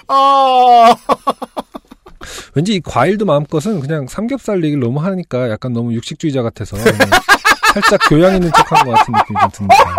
[0.08, 0.94] 아.
[2.54, 6.98] 왠지 이 과일도 마음껏은 그냥 삼겹살 얘기를 너무 하니까 약간 너무 육식주의자 같아서 그냥
[7.74, 9.96] 살짝 교양 있는 척한 것 같은 느낌이 좀 듭니다.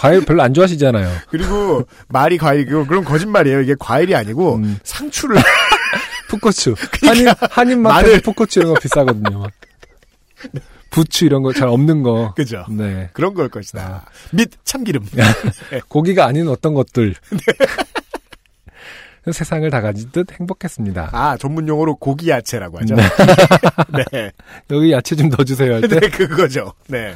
[0.00, 1.08] 과일 별로 안 좋아하시잖아요.
[1.28, 3.62] 그리고 말이 과일이고 그럼 거짓말이에요.
[3.62, 5.36] 이게 과일이 아니고 음, 상추를
[6.28, 6.74] 풋고추.
[7.06, 8.20] 한인, 한인 마트에 마늘.
[8.22, 9.38] 풋고추 이런 거 비싸거든요.
[9.40, 9.50] 막.
[10.90, 12.32] 부추 이런 거 잘 없는 거.
[12.34, 12.64] 그죠?
[12.70, 13.10] 네.
[13.12, 14.06] 그런 걸 것이다.
[14.32, 15.04] 및 참기름.
[15.88, 17.14] 고기가 아닌 어떤 것들.
[19.32, 21.10] 세상을 다 가진 듯 행복했습니다.
[21.12, 22.94] 아, 전문 용어로 고기 야채라고 하죠.
[24.12, 24.32] 네.
[24.70, 26.00] 여기 야채 좀 넣어 주세요 할 때.
[26.00, 26.72] 네, 그거죠.
[26.88, 27.14] 네.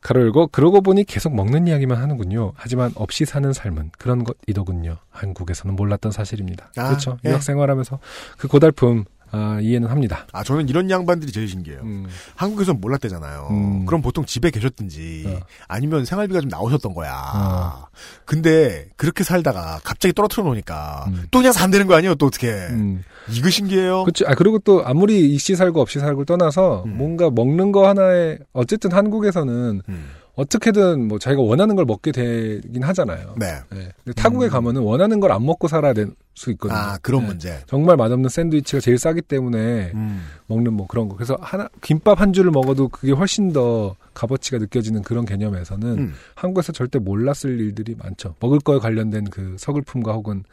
[0.00, 2.52] 가로 열고 그러고 보니 계속 먹는 이야기만 하는군요.
[2.56, 4.96] 하지만 없이 사는 삶은 그런 것이더군요.
[5.10, 6.72] 한국에서는 몰랐던 사실입니다.
[6.76, 7.18] 아, 그렇죠.
[7.26, 7.30] 예.
[7.30, 7.98] 유학 생활하면서
[8.38, 10.26] 그 고달픔 아, 이해는 합니다.
[10.32, 11.80] 아, 저는 이런 양반들이 제일 신기해요.
[11.82, 13.48] 음, 한국에선 몰랐대잖아요.
[13.50, 13.86] 음.
[13.86, 15.40] 그럼 보통 집에 계셨든지 어.
[15.68, 17.12] 아니면 생활비가 좀 나오셨던 거야.
[17.34, 17.86] 어.
[18.24, 21.26] 근데 그렇게 살다가 갑자기 떨어뜨려 놓으니까 음.
[21.30, 22.14] 또 그냥 산다는 거 아니에요?
[22.16, 22.48] 또 어떻게?
[22.50, 23.04] 음.
[23.30, 24.04] 이거 신기해요.
[24.04, 24.24] 그렇죠.
[24.26, 26.96] 아 그리고 또 아무리 있이 살고 없이 살고 떠나서 음.
[26.96, 30.10] 뭔가 먹는 거 하나에 어쨌든 한국에서는 음.
[30.34, 33.34] 어떻게든 뭐 자기가 원하는 걸 먹게 되긴 하잖아요.
[33.38, 33.58] 네.
[33.70, 33.88] 네.
[34.16, 34.50] 타국에 음.
[34.50, 36.10] 가면은 원하는 걸 안 먹고 살아야 될
[36.40, 36.78] 수 있거든요.
[36.78, 37.26] 아, 그런 네.
[37.28, 37.60] 문제.
[37.66, 40.24] 정말 맛없는 샌드위치가 제일 싸기 때문에 음.
[40.46, 41.14] 먹는 뭐 그런 거.
[41.14, 46.14] 그래서 하나 김밥 한 줄을 먹어도 그게 훨씬 더 값어치가 느껴지는 그런 개념에서는 음.
[46.34, 48.34] 한국에서 절대 몰랐을 일들이 많죠.
[48.40, 50.44] 먹을 거에 관련된 그 서글픔과 혹은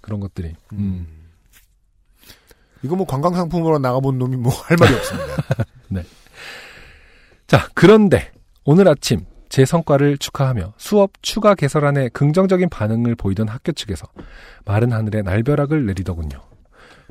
[0.00, 0.54] 그런 것들이.
[0.74, 1.06] 음.
[2.84, 5.36] 이거 뭐 관광 상품으로 나가본 놈이 뭐 할 말이 없습니다.
[7.48, 8.30] 자, 그런데
[8.64, 14.06] 오늘 아침 제 성과를 축하하며 수업 추가 개설안에 긍정적인 반응을 보이던 학교 측에서
[14.64, 16.40] 마른 하늘에 날벼락을 내리더군요.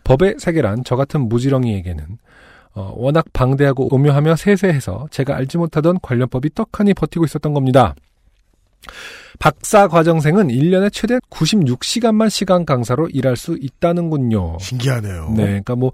[0.04, 2.18] 법의 세계란 저 같은 무지렁이에게는
[2.74, 7.93] 어, 워낙 방대하고 오묘하며 세세해서 제가 알지 못하던 관련법이 떡하니 버티고 있었던 겁니다.
[9.39, 14.58] 박사 과정생은 1년에 최대 96시간만 시간 강사로 일할 수 있다는군요.
[14.60, 15.34] 신기하네요.
[15.36, 15.91] 네, 그러니까 뭐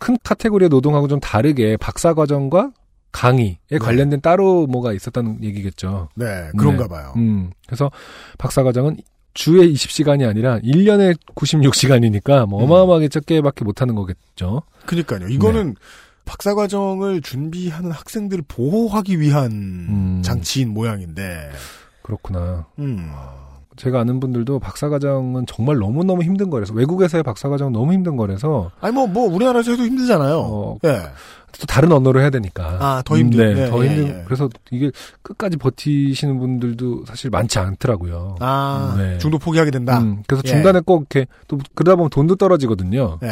[0.00, 2.72] 큰 카테고리의 노동하고 좀 다르게 박사 과정과
[3.12, 6.08] 강의에 관련된 따로 뭐가 있었다는 얘기겠죠.
[6.14, 7.12] 네, 그런가 봐요.
[7.16, 7.90] 음, 그래서
[8.38, 8.98] 박사 과정은
[9.34, 12.64] 주에 20시간이 아니라 1년에 96시간이니까 뭐 음.
[12.64, 14.62] 어마어마하게 적게밖에 못하는 거겠죠.
[14.86, 15.28] 그니까요.
[15.28, 15.74] 이거는 네.
[16.24, 20.22] 박사과정을 준비하는 학생들을 보호하기 위한 음.
[20.22, 21.50] 장치인 모양인데,
[22.02, 22.66] 그렇구나.
[22.78, 23.10] 음.
[23.76, 29.06] 제가 아는 분들도 박사과정은 정말 너무너무 힘든 거라서 외국에서의 박사과정은 너무 힘든 거라서 아니, 뭐,
[29.06, 30.38] 뭐, 우리나라에서 해도 힘들잖아요.
[30.38, 31.02] 어, 예.
[31.58, 32.78] 또 다른 언어로 해야 되니까.
[32.80, 33.54] 아, 더 힘든.
[33.54, 34.08] 네, 예, 더 예, 힘든.
[34.08, 34.22] 예.
[34.24, 34.90] 그래서 이게
[35.22, 38.36] 끝까지 버티시는 분들도 사실 많지 않더라고요.
[38.40, 39.18] 아, 네.
[39.18, 39.98] 중도 포기하게 된다.
[39.98, 40.48] 음, 그래서 예.
[40.48, 43.18] 중간에 꼭 이렇게 또 그러다 보면 돈도 떨어지거든요.
[43.22, 43.28] 예.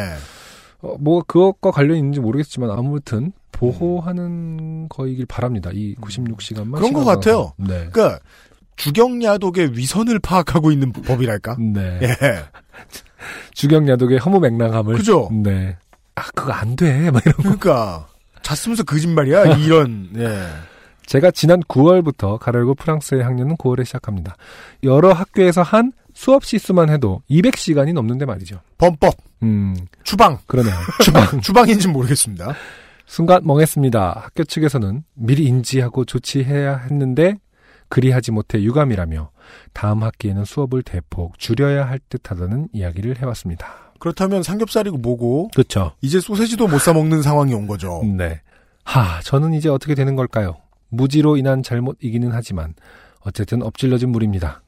[0.81, 5.69] 어, 뭐 그것과 관련 있는지 모르겠지만 아무튼 보호하는 거이길 바랍니다.
[5.73, 6.71] 이 96시간만 음.
[6.71, 7.53] 그런 것 같아요.
[7.57, 7.89] 네.
[7.91, 8.19] 그러니까
[8.77, 11.57] 주경야독의 위선을 파악하고 있는 법이랄까?
[11.59, 11.99] 네.
[12.01, 12.15] 예.
[13.53, 14.95] 주경야독의 허무맹랑함을.
[14.95, 15.29] 그죠?
[15.31, 15.75] 네.
[16.15, 17.11] 아 그거 안 돼.
[17.11, 17.35] 막 이런.
[17.37, 18.07] 그러니까
[18.49, 19.57] 잤으면서 거짓말이야.
[19.63, 20.09] 이런.
[20.17, 20.47] 예.
[21.05, 24.35] 제가 지난 9월부터 가르고 프랑스의 학년은 9월에 시작합니다.
[24.83, 28.61] 여러 학교에서 한 수업 시수만 해도 200시간이 넘는데 말이죠.
[28.77, 29.15] 범법.
[29.43, 30.37] 음, 추방.
[30.45, 30.75] 그러네요.
[31.03, 31.41] 주방.
[31.41, 32.53] 추방인지는 모르겠습니다.
[33.05, 34.21] 순간 멍했습니다.
[34.23, 37.35] 학교 측에서는 미리 인지하고 조치해야 했는데
[37.87, 39.31] 그리하지 못해 유감이라며
[39.73, 43.88] 다음 학기에는 수업을 대폭 줄여야 할 듯하다는 이야기를 해왔습니다.
[43.99, 45.91] 그렇다면 삼겹살이고 뭐고 그렇죠.
[46.01, 48.01] 이제 소세지도 못 사 먹는 상황이 온 거죠.
[48.17, 48.41] 네.
[48.85, 50.57] 하, 저는 이제 어떻게 되는 걸까요?
[50.89, 52.73] 무지로 인한 잘못이기는 하지만
[53.21, 54.61] 어쨌든 엎질러진 물입니다.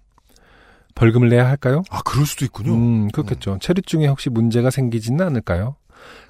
[0.94, 1.84] 벌금을 내야 할까요?
[1.90, 2.74] 아 그럴 수도 있군요.
[2.74, 3.58] 음, 그렇겠죠.
[3.62, 5.76] 체류 중에 혹시 문제가 생기지는 않을까요?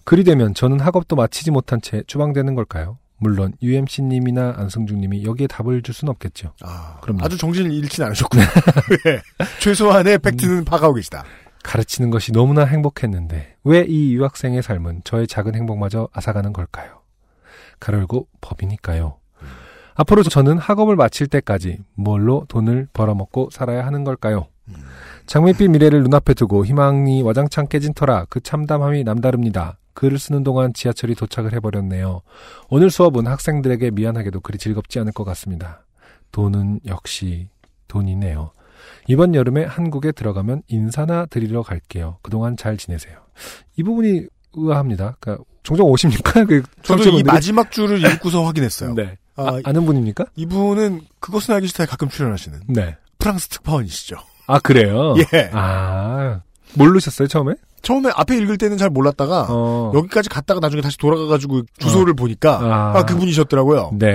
[0.06, 2.97] 그리 되면 저는 학업도 마치지 못한 채 추방되는 걸까요?
[3.18, 6.54] 물론 UMC님이나 안승준님이 여기에 답을 줄 수는 없겠죠.
[6.64, 7.24] 아, 그럼요.
[7.24, 8.43] 아주 정신을 잃진 않으셨군요.
[9.08, 9.22] 예.
[9.62, 11.24] 최소한의 팩트는 파악하고 계시다.
[11.64, 17.01] 가르치는 것이 너무나 행복했는데 왜 이 유학생의 삶은 저의 작은 행복마저 앗아가는 걸까요?
[17.80, 19.18] 가르고 법이니까요.
[19.95, 24.47] 앞으로 저는 학업을 마칠 때까지 뭘로 돈을 벌어먹고 살아야 하는 걸까요?
[25.26, 29.78] 장밋빛 미래를 눈앞에 두고 희망이 와장창 깨진 터라 그 참담함이 남다릅니다.
[29.93, 32.22] 글을 쓰는 동안 지하철이 도착을 해버렸네요.
[32.70, 35.84] 오늘 수업은 학생들에게 미안하게도 그리 즐겁지 않을 것 같습니다.
[36.32, 37.49] 돈은 역시
[37.89, 38.51] 돈이네요.
[39.07, 42.17] 이번 여름에 한국에 들어가면 인사나 드리러 갈게요.
[42.21, 43.17] 그동안 잘 지내세요.
[43.75, 45.17] 이 부분이 의아합니다.
[45.19, 46.43] 그러니까 종종 오십니까?
[46.45, 47.23] 그 저도 이?
[47.23, 48.93] 마지막 줄을 읽고서 확인했어요.
[48.95, 49.17] 네.
[49.36, 50.25] 아, 아, 는 분입니까?
[50.36, 52.97] 이분은 그것은 알기 싫다에 가끔 출연하시는 네.
[53.17, 54.17] 프랑스 특파원이시죠.
[54.47, 55.15] 아 그래요?
[55.34, 55.49] 예.
[55.53, 56.41] 아
[56.73, 57.53] 모르셨어요 처음에?
[57.82, 59.91] 처음에 앞에 읽을 때는 잘 몰랐다가 어.
[59.95, 62.97] 여기까지 갔다가 나중에 다시 돌아가가지고 주소를 보니까 아.
[62.99, 63.91] 아, 그분이셨더라고요.
[63.97, 64.07] 네.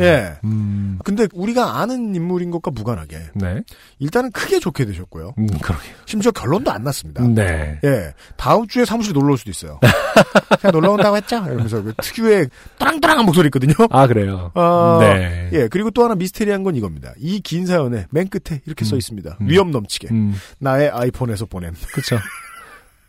[0.00, 0.32] 예.
[0.44, 0.98] 음.
[1.04, 3.62] 근데 우리가 아는 인물인 것과 무관하게 네.
[3.98, 5.34] 일단은 크게 좋게 되셨고요.
[5.38, 5.94] 음, 그러게요.
[6.06, 7.22] 심지어 결론도 안 났습니다.
[7.26, 7.78] 네.
[7.84, 8.12] 예.
[8.36, 9.78] 다음 주에 사무실 놀러 올 수도 있어요.
[10.60, 11.36] 제가 놀러 온다고 했죠?
[11.46, 12.48] 이러면서 그 특유의
[12.78, 13.74] 또랑또랑한 목소리 있거든요.
[13.90, 14.50] 아 그래요.
[14.54, 15.48] 아, 네.
[15.52, 15.68] 예.
[15.68, 17.12] 그리고 또 하나 미스테리한 건 이겁니다.
[17.18, 19.36] 이 긴 사연에 맨 끝에 이렇게 써 있습니다.
[19.40, 19.48] 음.
[19.48, 20.08] 위엄 넘치게.
[20.12, 21.74] 음, 나의 아이폰에서 보냄.
[21.92, 22.18] 그렇죠.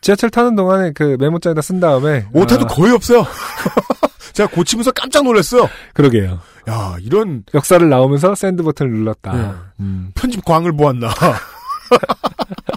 [0.04, 3.26] 지하철 타는 동안에 그 메모장에다 쓴 다음에 오타도 아, 거의 없어요.
[4.34, 5.70] 제가 고치면서 깜짝 놀랐어요.
[5.94, 6.42] 그러게요.
[6.70, 9.34] 야, 이런 역사를 나오면서 send 버튼을 눌렀다.
[9.34, 9.52] 네.
[9.80, 11.10] 음, 편집 광을 보았나.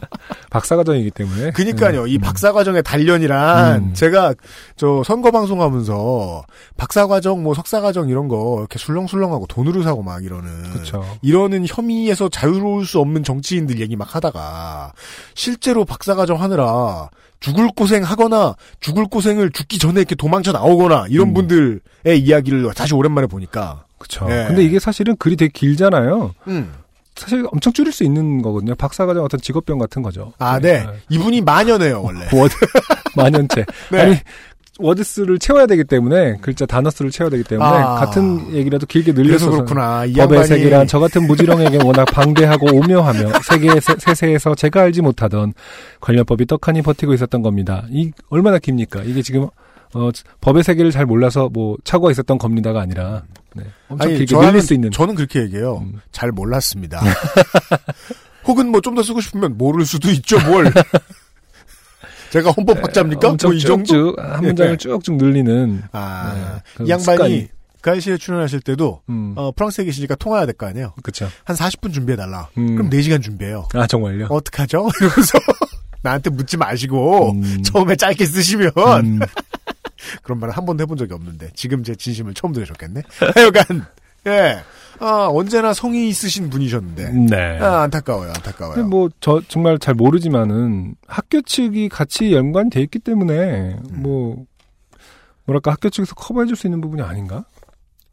[0.56, 1.50] 박사과정이기 때문에.
[1.50, 2.06] 그니까요.
[2.06, 3.94] 이 음, 박사과정의 단련이란 음.
[3.94, 4.34] 제가
[4.76, 6.44] 저 선거 방송하면서
[6.76, 11.04] 박사과정 뭐 석사과정 이런 거 이렇게 술렁술렁하고 돈으로 사고 막 이러는 그렇죠.
[11.22, 14.92] 이러는 혐의에서 자유로울 수 없는 정치인들 얘기 막 하다가
[15.34, 21.34] 실제로 박사과정 하느라 죽을 고생 하거나 죽을 고생을 죽기 전에 이렇게 도망쳐 나오거나 이런 음.
[21.34, 24.26] 분들의 이야기를 다시 오랜만에 보니까 그렇죠.
[24.30, 24.46] 예.
[24.48, 26.34] 근데 이게 사실은 글이 되게 길잖아요.
[26.48, 26.72] 음.
[27.16, 28.74] 사실 엄청 줄일 수 있는 거거든요.
[28.74, 30.32] 박사과정 어떤 직업병 같은 거죠.
[30.38, 30.86] 아, 네.
[31.08, 32.26] 이분이 만연체네요, 원래.
[32.32, 32.54] word
[33.16, 33.64] 만연체.
[33.90, 34.00] 네.
[34.00, 34.16] 아니
[34.78, 37.94] word 수를 채워야 되기 때문에 글자 단어 수를 채워야 되기 때문에 아.
[37.94, 40.04] 같은 얘기라도 길게 늘려서 그렇구나.
[40.04, 45.00] 이 법의 양반이 세계란 저 같은 무지렁이에게 워낙 방대하고 오묘하며 세계의 세- 세세에서 제가 알지
[45.00, 45.54] 못하던
[46.02, 47.86] 관련법이 떡하니 버티고 있었던 겁니다.
[47.90, 49.02] 이 얼마나 깁니까?
[49.04, 49.48] 이게 지금
[49.96, 53.22] 어, 법의 세계를 잘 몰라서 뭐 착오가 있었던 겁니다가 아니라
[53.54, 54.90] 네, 엄청 아니, 길게 늘릴 수 있는.
[54.90, 55.78] 저는 그렇게 얘기해요.
[55.78, 56.00] 음.
[56.12, 57.00] 잘 몰랐습니다.
[58.46, 60.72] 혹은 뭐 좀 더 쓰고 싶으면 모를 수도 있죠, 뭘.
[62.30, 63.30] 제가 헌법 학자입니까?
[63.30, 64.14] 엄청 뭐이 정도?
[64.18, 64.76] 한 문장을 네.
[64.76, 67.48] 쭉쭉 늘리는 아, 네, 그이 양반이.
[67.82, 70.92] 가이시에 출연하실 때도 음, 어, 프랑스에 계시니까 통화해야 될 거 아니에요.
[71.04, 71.28] 그렇죠.
[71.44, 72.48] 한 40분 준비해달라.
[72.58, 72.74] 음.
[72.74, 73.68] 그럼 4시간 준비해요.
[73.74, 74.26] 아 정말요?
[74.28, 74.88] 어떡하죠?
[75.00, 75.38] 이러면서
[76.02, 77.62] 나한테 묻지 마시고 음.
[77.62, 78.72] 처음에 짧게 쓰시면
[79.04, 79.20] 음,
[80.22, 83.02] 그런 말을 한 번도 해본 적이 없는데 지금 제 진심을 처음 들으셨겠네.
[83.34, 83.86] 하여간
[84.26, 84.58] 예,
[84.98, 87.58] 아, 언제나 성의 있으신 분이셨는데 네.
[87.60, 88.84] 아, 안타까워요, 안타까워요.
[88.86, 94.02] 뭐, 저, 정말 잘 모르지만은, 학교 측이 같이 연관돼 있기 때문에, 음.
[94.02, 94.44] 뭐,
[95.44, 97.44] 뭐랄까, 학교 측에서 커버해줄 수 있는 부분이 아닌가?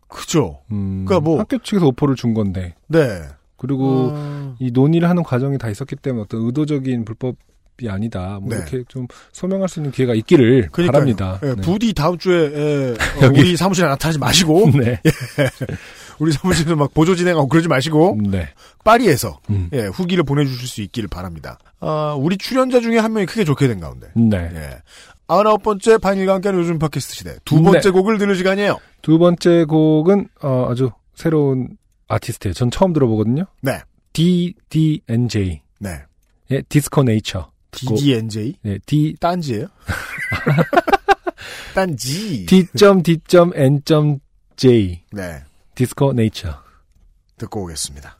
[0.07, 0.59] 그죠?
[0.71, 3.23] 음, 그러니까 뭐- 학교 측에서 오퍼를 준 건데, 네.
[3.57, 7.37] 그리고 어, 이 논의를 하는 과정이 다 있었기 때문에 어떤 의도적인 불법
[7.81, 8.39] 이 아니다.
[8.39, 8.57] 뭐 네.
[8.57, 10.91] 이렇게 좀 소명할 수 있는 기회가 있기를 그러니까요.
[10.91, 11.39] 바랍니다.
[11.43, 11.61] 예, 네.
[11.61, 13.29] 부디 다음 주에 예, 어.
[13.33, 14.99] 우리 사무실에 나타나지 마시고 네.
[16.19, 18.47] 우리 사무실에서 막 보조 진행하고 그러지 마시고 네.
[18.83, 19.69] 파리에서 음.
[19.73, 21.57] 예, 후기를 보내주실 수 있기를 바랍니다.
[21.79, 24.51] 아, 우리 출연자 중에 한 명이 크게 좋게 된 가운데 네.
[24.53, 24.69] 예.
[25.27, 27.89] 아흔아홉 번째 바닐과 함께하는 요즘 팟캐스트 시대 두 번째 네.
[27.89, 28.77] 곡을 들을 시간이에요.
[29.01, 31.69] 두 번째 곡은 어, 아주 새로운
[32.07, 32.53] 아티스트예요.
[32.53, 33.45] 전 처음 들어보거든요.
[33.61, 33.79] 네.
[34.13, 35.61] DDNJ.
[35.79, 35.89] 네.
[36.51, 37.49] 예, 디스코 네이처.
[37.73, 39.67] DDNJ 네, D 딴지예요?
[41.73, 42.45] 딴지.
[42.45, 44.23] D.D.N.J.
[45.11, 45.43] 네.
[45.75, 46.61] 디스코 네이처.
[47.37, 48.19] 듣고 오겠습니다.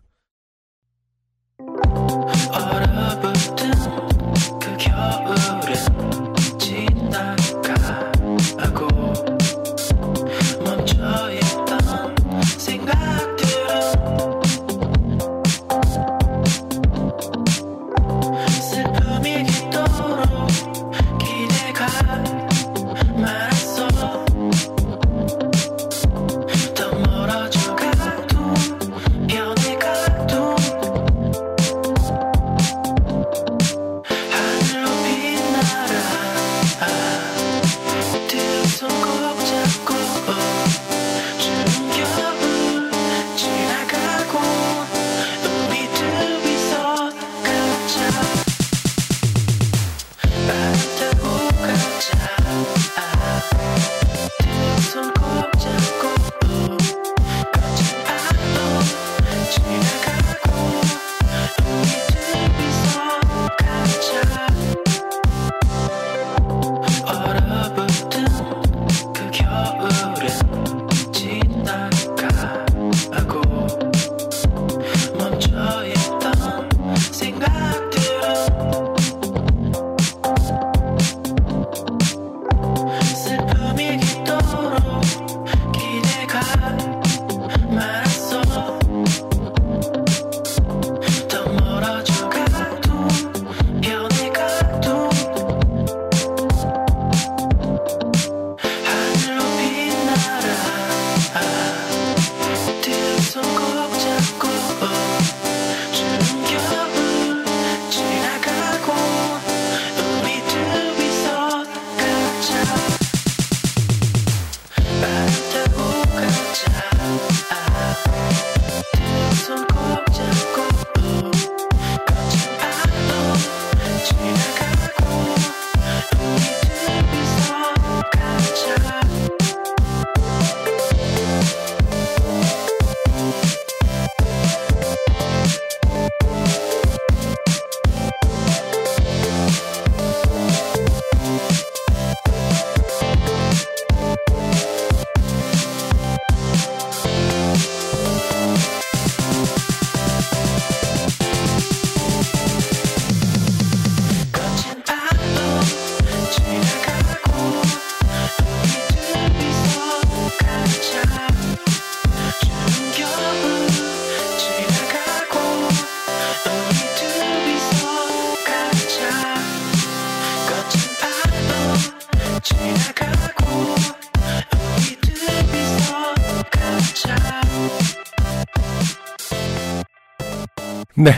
[181.03, 181.11] 네.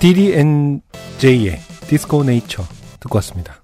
[0.00, 1.58] DDNJ의
[1.88, 2.62] 디스코 네이처
[3.00, 3.62] 듣고 왔습니다.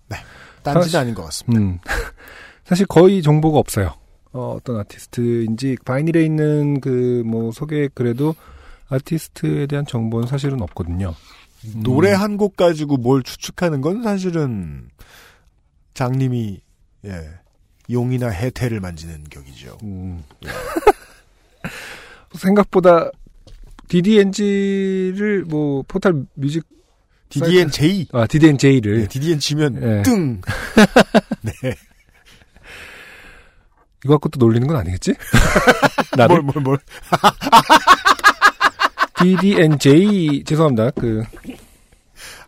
[0.62, 1.60] 딴지는 사실- 아닌 것 같습니다.
[1.60, 1.78] 음.
[2.64, 3.94] 사실 거의 정보가 없어요.
[4.32, 8.34] 어, 어떤 아티스트인지 바이닐에 있는 그 뭐 소개 글에도
[8.88, 11.14] 아티스트에 대한 정보는 사실은 없거든요.
[11.64, 11.82] 음.
[11.82, 14.88] 노래 한 곡 가지고 뭘 추측하는 건 사실은
[15.94, 16.60] 장님이
[17.06, 17.28] 예
[17.90, 19.78] 용이나 해태를 만지는 격이죠.
[19.84, 20.22] 음.
[22.34, 23.10] 생각보다
[23.88, 26.64] DDNG를 뭐 포탈 뮤직
[27.30, 30.02] DDNJ 아 DDNJ를 네, DDN 치면 예.
[30.02, 30.40] 뜬.
[31.42, 31.52] 네.
[34.04, 35.14] 이거 갖고 또 놀리는 건 아니겠지?
[36.16, 36.78] 나를 뭘 뭘 뭘.
[39.20, 40.90] DDNJ 죄송합니다.
[40.92, 41.22] 그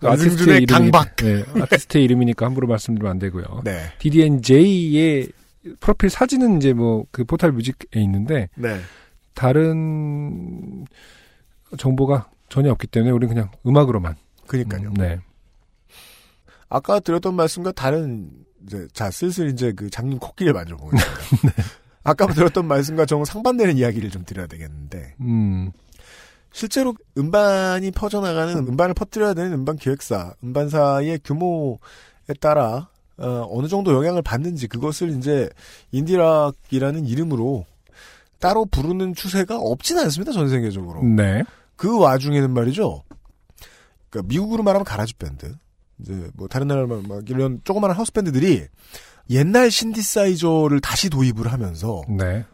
[0.02, 1.16] 안승준의 강박.
[1.16, 3.62] 네, 아티스트의 이름이니까 함부로 말씀드리면 안 되고요.
[3.64, 3.92] 네.
[3.98, 5.28] DDNJ의
[5.80, 8.80] 프로필 사진은 이제 뭐 그 포탈 뮤직에 있는데 네.
[9.34, 10.86] 다른
[11.76, 14.16] 정보가 전혀 없기 때문에 우리는 그냥 음악으로만.
[14.46, 14.88] 그니까요.
[14.88, 15.20] 음, 네.
[16.68, 18.30] 아까 드렸던 말씀과 다른
[18.66, 21.62] 이제 자 슬슬 이제 그 장님 코끼리를 만들어 보겠습니다.
[22.02, 25.70] 아까 들었던 말씀과 정 상반되는 이야기를 좀 드려야 되겠는데 음.
[26.52, 31.78] 실제로 음반이 퍼져나가는 음반을 퍼뜨려야 되는 음반 기획사, 음반사의 규모에
[32.40, 32.88] 따라
[33.18, 35.48] 어, 어느 정도 영향을 받는지 그것을 이제
[35.92, 37.66] indie rock이라는 이름으로
[38.38, 40.32] 따로 부르는 추세가 없지는 않습니다.
[40.32, 41.02] 전 세계적으로.
[41.04, 41.44] 네.
[41.80, 43.04] 그 와중에는 말이죠.
[44.10, 45.54] 그러니까 미국으로 말하면 garage 밴드,
[45.98, 48.66] 이제 뭐 다른 나라 말막 이런 조그마한 하우스 밴드들이
[49.30, 52.44] 옛날 신디사이저를 다시 도입을 하면서 네.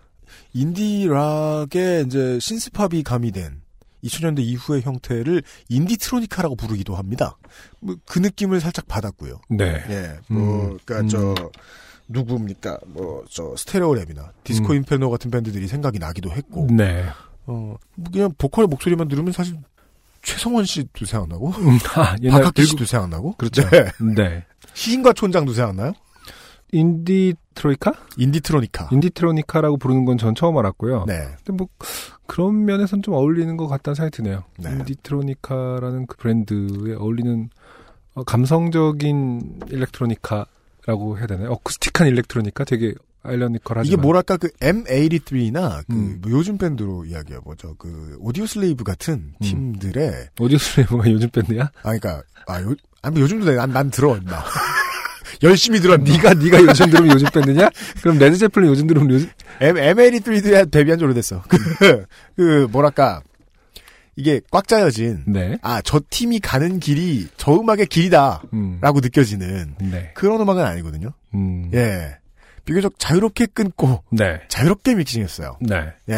[0.53, 3.63] indie rock의 이제 synth-pop이 가미된
[4.05, 7.37] 2000년대 이후의 형태를 indietronica라고 부르기도 합니다.
[7.81, 9.41] 뭐 그 느낌을 살짝 받았고요.
[9.51, 9.83] 네.
[9.89, 11.09] 예, 뭐, 음, 그니까, 음.
[11.09, 11.35] 저,
[12.07, 12.79] 누구입니까?
[12.87, 14.77] 뭐, 저, 스테레오랩이나 디스코 음.
[14.77, 17.07] 인페르노 같은 밴드들이 생각이 나기도 했고, 네.
[17.47, 19.57] 어, 뭐 그냥 보컬 목소리만 들으면 사실
[20.23, 21.53] 최성원 씨도 생각나고,
[21.95, 23.63] 아, 옛날 박학기 씨도 생각나고, 그렇죠.
[23.71, 23.85] 네.
[24.17, 24.45] 네.
[24.75, 25.93] 시인과 촌장도 생각나요?
[26.73, 27.93] indietroika?
[28.17, 28.89] indietronica.
[28.93, 31.05] indietronica라고 부르는 건 전 처음 알았고요.
[31.07, 31.29] 네.
[31.45, 31.69] 근데 뭐
[32.27, 34.45] 그런 면에선 좀 어울리는 것 같다는 생각이 드네요.
[34.59, 34.71] 네.
[34.73, 37.51] indietronica라는 그 브랜드에 어울리는
[38.15, 41.51] 어, 감성적인 electronica라고 해야 되나요?
[41.53, 42.95] acoustic한 electronica 되게
[43.27, 46.19] ironical 하지만 이게 뭐랄까 그 M83나 그 음.
[46.23, 47.77] 뭐 요즘 밴드로 이야기해보죠.
[47.77, 49.35] 그 오디오 슬레이브 같은 음.
[49.41, 51.65] 팀들의 오디오 슬레이브가 요즘 밴드야?
[51.65, 54.45] 아 그러니까 아 요, 아니 뭐 요즘도 난, 난 들어 임마.
[55.43, 55.97] 열심히 들어.
[55.97, 57.69] 네가 네가 요즘 들으면 요즘 밴드냐?
[58.01, 59.29] 그럼 레드 제플린 요즘 들으면 요즘
[59.61, 61.43] M M83도 데뷔한 지 오래됐어.
[61.49, 62.05] 그,
[62.37, 63.23] 그 뭐랄까
[64.17, 65.59] 이게 꽉 짜여진 네.
[65.63, 68.81] 아저 팀이 가는 길이 저 음악의 길이다라고 음.
[68.81, 70.13] 느껴지는 네.
[70.15, 71.11] 그런 음악은 아니거든요.
[71.35, 71.71] 음.
[71.75, 72.17] 예.
[72.67, 74.41] 비교적 자유롭게 끊고 네.
[74.49, 75.57] 자유롭게 믹싱했어요.
[75.61, 75.93] 네.
[76.11, 76.17] 예.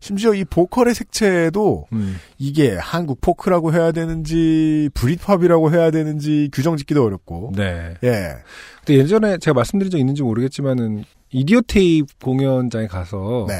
[0.00, 2.16] 심지어 이 보컬의 색채도 음.
[2.38, 7.52] 이게 한국 포크라고 해야 되는지 브릿팝이라고 해야 되는지 규정 짓기도 어렵고.
[7.54, 7.94] 네.
[8.02, 8.36] 예.
[8.84, 13.54] 근데 예전에 제가 말씀드린 적 있는지 모르겠지만은 이디오 테이프 공연장에 가서 네.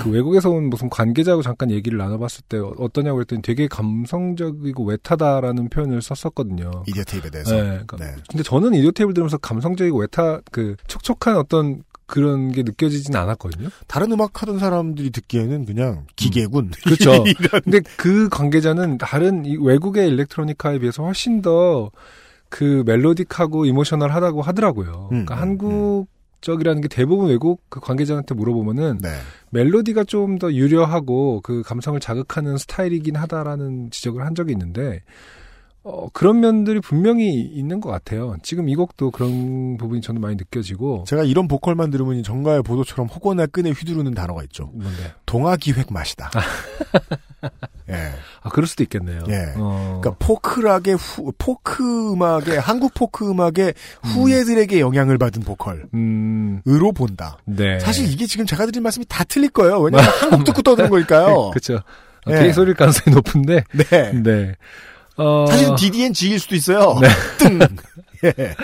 [0.00, 5.68] 그 외국에서 온 무슨 관계자하고 잠깐 얘기를 나눠봤을 때 어- 어떠냐고 그랬더니 되게 감성적이고 웨타다라는
[5.68, 6.84] 표현을 썼었거든요.
[6.86, 7.54] 이디어 테이프에 대해서.
[7.54, 8.14] 네, 그러니까 네.
[8.28, 13.70] 근데 저는 이디오 테이프를 들으면서 감성적이고 웨타 그 촉촉한 어떤 그런 게 느껴지진 않았거든요.
[13.86, 16.72] 다른 음악 하던 사람들이 듣기에는 그냥 기계군.
[16.84, 17.12] 그렇죠.
[17.26, 17.60] 이런.
[17.62, 21.90] 근데 그 관계자는 다른 이 외국의 일렉트로니카에 비해서 훨씬 더
[22.54, 25.08] 그 멜로딕하고 이모셔널하다고 하더라고요.
[25.10, 26.06] 음, 그러니까 음, 한국
[26.42, 29.08] 적이라는 게 대부분 외국 그 관계자한테 물어보면은 네.
[29.50, 35.02] 멜로디가 좀 더 유려하고 그 감성을 자극하는 스타일이긴 하다라는 지적을 한 적이 있는데
[35.84, 38.36] 어, 그런 면들이 분명히 있는 것 같아요.
[38.42, 43.08] 지금 이 곡도 그런 부분이 저는 많이 느껴지고 제가 이런 보컬만 들으면 이 정가의 보도처럼
[43.08, 44.70] 호거나 끈에 휘두르는 단어가 있죠.
[44.74, 45.12] 뭔데?
[45.26, 46.30] 동화 기획 맛이다.
[47.90, 48.12] 예.
[48.42, 49.24] 아 그럴 수도 있겠네요.
[49.28, 49.54] 예.
[49.56, 56.60] 어, 그러니까 포크락의 후, 포크 음악의 한국 포크 음악의 후예들에게 영향을 받은 보컬 으로 음,
[56.94, 57.38] 본다.
[57.44, 57.80] 네.
[57.80, 59.80] 사실 이게 지금 제가 드린 말씀이 다 틀릴 거예요.
[59.80, 61.50] 왜냐하면 한국 듣고 떠드는 거니까요.
[61.50, 61.80] 그렇죠.
[62.28, 62.36] 예.
[62.36, 64.12] 되게 소리일 가능성이 높은데, 네.
[64.12, 64.54] 네.
[65.22, 66.98] 어, 사실은 DDN G일 수도 있어요.
[67.00, 67.08] 네.
[67.38, 67.58] 뜬.
[68.38, 68.54] 예.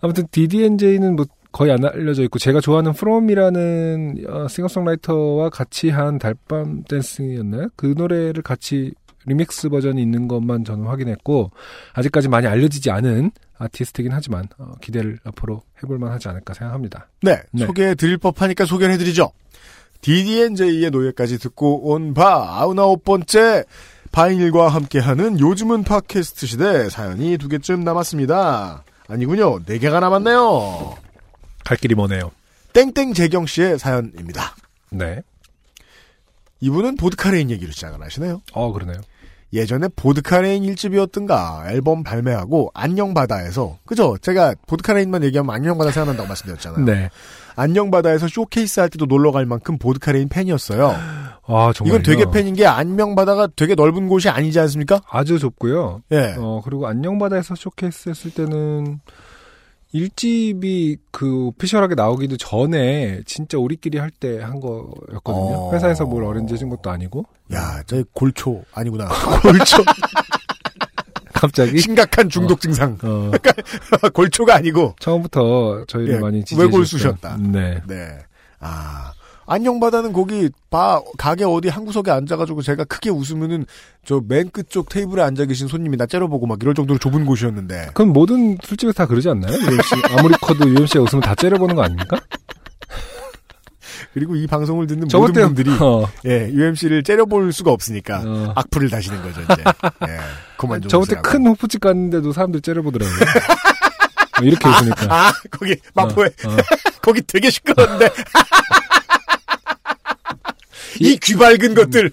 [0.00, 6.82] 아무튼 DDNJ는 뭐 거의 안 알려져 있고 제가 좋아하는 프롬이라는 어, 싱어송라이터와 같이 한 달밤
[6.88, 7.68] 댄스였나요?
[7.76, 8.92] 그 노래를 같이
[9.26, 11.52] 리믹스 버전이 있는 것만 저는 확인했고
[11.92, 17.08] 아직까지 많이 알려지지 않은 아티스트긴 하지만 어, 기대를 앞으로 해볼 만 하지 않을까 생각합니다.
[17.20, 17.40] 네.
[17.52, 17.66] 네.
[17.66, 19.30] 소개해 드릴 법하니까 소개를 해드리죠.
[20.00, 23.64] DDNJ의 노예까지 듣고 온 바 아흔아홉 번째
[24.12, 28.84] 바인일과 함께하는 요즘은 팟캐스트 시대 사연이 두 개쯤 남았습니다.
[29.08, 29.64] 아니군요.
[29.64, 30.96] 네 개가 남았네요.
[31.64, 32.30] 갈 길이 머네요.
[32.74, 34.54] 땡땡 재경 씨의 사연입니다.
[34.90, 35.22] 네.
[36.60, 38.42] 이분은 보드카레인 얘기를 시작을 하시네요.
[38.52, 39.00] 어 그러네요.
[39.54, 44.16] 예전에 보드카레인 일집이었던가 앨범 발매하고 안녕바다에서 그죠?
[44.18, 46.84] 제가 보드카레인만 얘기하면 안녕바다 생각난다고 말씀드렸잖아요.
[46.84, 47.10] 네.
[47.56, 50.94] 안녕바다에서 쇼케이스 할 때도 놀러 갈 만큼 보드카레인 팬이었어요.
[51.44, 55.00] 아 정말 이건 되게 팬인 게 안녕바다가 되게 넓은 곳이 아니지 않습니까?
[55.10, 56.02] 아주 좁고요.
[56.12, 56.34] 예.
[56.38, 59.00] 어, 그리고 안녕바다에서 쇼케이스 했을 때는
[59.94, 65.54] 일집이 그 official하게 나오기도 전에 진짜 우리끼리 할 때 한 거였거든요.
[65.68, 65.72] 어.
[65.74, 67.26] 회사에서 뭘 arrange 해준 것도 아니고.
[67.52, 69.08] 야, 저 골초 아니구나.
[69.42, 69.82] 골초.
[71.42, 71.78] 갑자기.
[71.80, 72.96] 심각한 중독 증상.
[73.02, 73.30] 어,
[74.14, 74.94] 골초가 아니고.
[75.00, 77.16] 처음부터 저희를 예, 많이 지지해 외골 주셨던.
[77.16, 77.36] 쑤셨다.
[77.40, 77.80] 네.
[77.88, 78.18] 네.
[78.60, 79.12] 아.
[79.44, 83.66] 안녕바다는 거기 바 가게 어디 한 구석에 앉아가지고 제가 크게 웃으면은
[84.04, 88.12] 저 맨 끝쪽 테이블에 앉아 계신 손님이 나 째려보고 막 이럴 정도로 좁은 곳이었는데 그럼
[88.12, 89.52] 모든 술집에서 다 그러지 않나요?
[89.52, 90.16] UMC.
[90.16, 92.18] 아무리 커도 UMC가 웃으면 다 째려보는 거 아닙니까?
[94.14, 98.52] 그리고 이 방송을 듣는 모든 때, 분들이 어, 예 UMC를 째려볼 수가 없으니까 어.
[98.56, 99.62] 악플을 다시는 거죠 이제
[100.08, 100.18] 예
[100.56, 101.22] 그만 좀 저번 때 웃으라고.
[101.22, 103.16] 큰 호프집 갔는데도 사람들이 째려보더라고요.
[104.40, 105.06] 어, 이렇게 웃으니까.
[105.08, 106.56] 아 거기 마포에 어, 어.
[107.00, 108.08] 거기 되게 시끄러운데
[111.00, 112.10] 이 귀밝은 것들.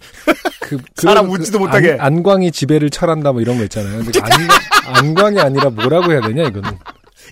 [0.62, 1.94] 그, 사람 웃지도 못하게.
[1.94, 4.04] 안, 안광이 지배를 철한다 뭐 이런 거 있잖아요.
[4.04, 4.32] 근데 안,
[5.06, 6.72] 안광이 아니라 뭐라고 해야 되냐 이거는.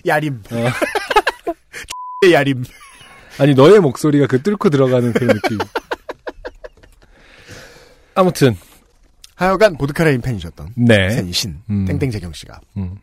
[0.06, 0.42] 야림.
[0.50, 0.64] 어.
[2.30, 2.64] 야림.
[3.38, 5.58] 아니 너의 목소리가 그 뚫고 들어가는 그런 느낌.
[8.14, 8.56] 아무튼
[9.36, 11.08] 하여간 보드카레인 팬이셨던 네.
[11.08, 11.84] 팬이신 음.
[11.86, 12.96] 땡땡 재경 씨가 음.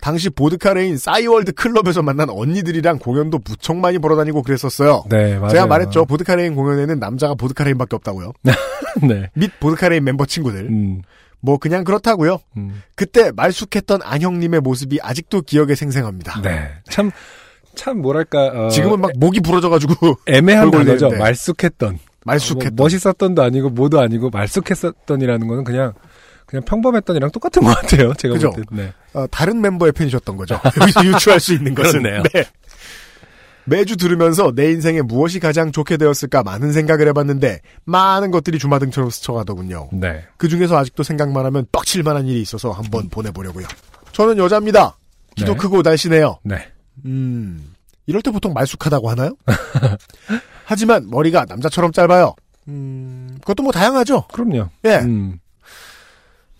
[0.00, 5.04] 당시 보드카레인 싸이월드 클럽에서 만난 언니들이랑 공연도 무척 많이 보러 다니고 그랬었어요.
[5.08, 5.52] 네 맞아요.
[5.52, 6.04] 제가 말했죠.
[6.04, 8.32] 보드카레인 공연에는 남자가 보드카레인밖에 없다고요.
[9.08, 9.30] 네.
[9.34, 10.66] 및 보드카레인 멤버 친구들.
[10.66, 11.02] 음,
[11.40, 12.38] 뭐 그냥 그렇다고요.
[12.56, 12.82] 음.
[12.96, 16.40] 그때 말숙했던 안형님의 모습이 아직도 기억에 생생합니다.
[16.42, 16.70] 네.
[16.88, 17.10] 참,
[17.74, 20.86] 참, 뭐랄까, 어, 지금은 막 목이 부러져가지고 애매한 단어죠.
[20.86, 21.18] 골골대는데.
[21.18, 21.98] 말쑥했던.
[22.24, 22.76] 말숙했던.
[22.76, 25.92] 뭐 멋있었던도 아니고, 뭐도 아니고, 말쑥했었던이라는 거는 그냥,
[26.46, 28.12] 그냥 평범했던이랑 똑같은 것 같아요.
[28.14, 28.50] 제가 그죠?
[28.50, 28.76] 볼 때.
[28.76, 28.92] 네.
[29.14, 30.60] 어, 다른 멤버의 팬이셨던 거죠.
[30.80, 32.02] 여기서 유추할 수 있는 것은.
[32.02, 32.22] 그렇네요.
[32.32, 32.44] 네.
[33.64, 39.90] 매주 들으면서 내 인생에 무엇이 가장 좋게 되었을까 많은 생각을 해봤는데 많은 것들이 주마등처럼 스쳐가더군요.
[39.92, 40.24] 네.
[40.36, 43.66] 그 중에서 아직도 생각만 하면 뻑칠 만한 일이 있어서 한번 보내보려고요.
[44.12, 44.96] 저는 여자입니다.
[45.36, 45.58] 키도 네.
[45.58, 46.38] 크고 날씬해요.
[46.42, 46.56] 네.
[47.04, 47.74] 음,
[48.06, 49.36] 이럴 때 보통 말쑥하다고 하나요?
[50.64, 52.34] 하지만 머리가 남자처럼 짧아요.
[52.68, 54.26] 음, 그것도 뭐 다양하죠.
[54.32, 54.68] 그럼요.
[54.84, 54.96] 예.
[54.98, 55.38] 음,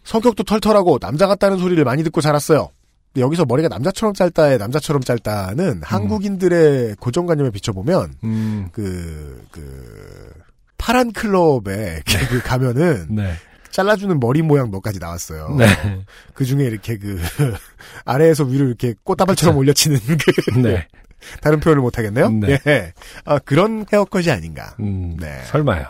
[0.04, 2.70] 성격도 털털하고 남자 같다는 소리를 많이 듣고 자랐어요.
[3.16, 10.32] 여기서 머리가 남자처럼 짧다에 남자처럼 짧다는 한국인들의 고정관념에 비춰보면 음, 그, 그,
[10.78, 13.34] 파란 클럽에 그 가면은 네.
[13.72, 15.56] 잘라주는 머리 모양 몇 가지 나왔어요.
[15.58, 15.66] 네.
[16.34, 17.20] 그 중에 이렇게 그
[18.04, 20.86] 아래에서 위로 이렇게 꽃다발처럼 올려치는 그 네.
[21.40, 22.30] 다른 표현을 못 하겠네요.
[22.30, 22.58] 네.
[22.66, 22.92] 예.
[23.24, 24.74] 아, 그런 헤어컷이 아닌가.
[24.80, 25.42] 음, 네.
[25.44, 25.86] 설마요.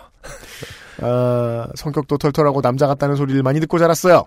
[1.01, 4.25] 아, 성격도 털털하고 남자 같다는 소리를 많이 듣고 자랐어요.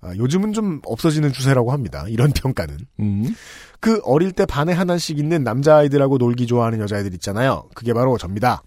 [0.00, 2.04] 아, 요즘은 좀 없어지는 추세라고 합니다.
[2.08, 2.76] 이런 평가는.
[3.00, 3.34] 음,
[3.80, 7.68] 그 어릴 때 반에 하나씩 있는 남자아이들하고 놀기 좋아하는 여자애들 있잖아요.
[7.74, 8.62] 그게 바로 접니다.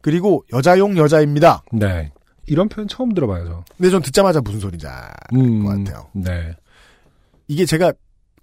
[0.00, 1.64] 그리고 여자용 여자입니다.
[1.72, 2.12] 네.
[2.48, 3.64] 이런 표현 처음 들어봐요, 저.
[3.76, 6.08] 근데 전 듣자마자 무슨 소린지 알 음, 것 같아요.
[6.12, 6.54] 네.
[7.46, 7.92] 이게 제가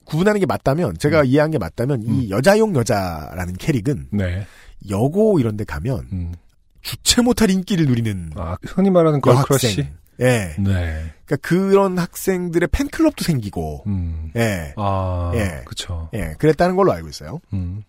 [0.05, 1.25] 구분하는 게 맞다면, 제가 음.
[1.25, 4.45] 이해한 게 맞다면, 이 여자용 여자라는 캐릭은 네.
[4.89, 6.33] 여고 이런 데 가면 음.
[6.81, 9.19] 주체 못할 인기를 누리는 아, 흔히 말하는?
[9.25, 9.87] 여학생.
[10.21, 10.55] 예.
[10.57, 11.13] 네.
[11.25, 14.31] 그러니까 그런 학생들의 팬클럽도 생기고, 음.
[14.35, 14.73] 예.
[14.77, 15.63] 아, 예.
[15.65, 16.09] 그쵸.
[16.13, 17.41] 예, 그랬다는 걸로 알고 있어요.
[17.53, 17.83] 음.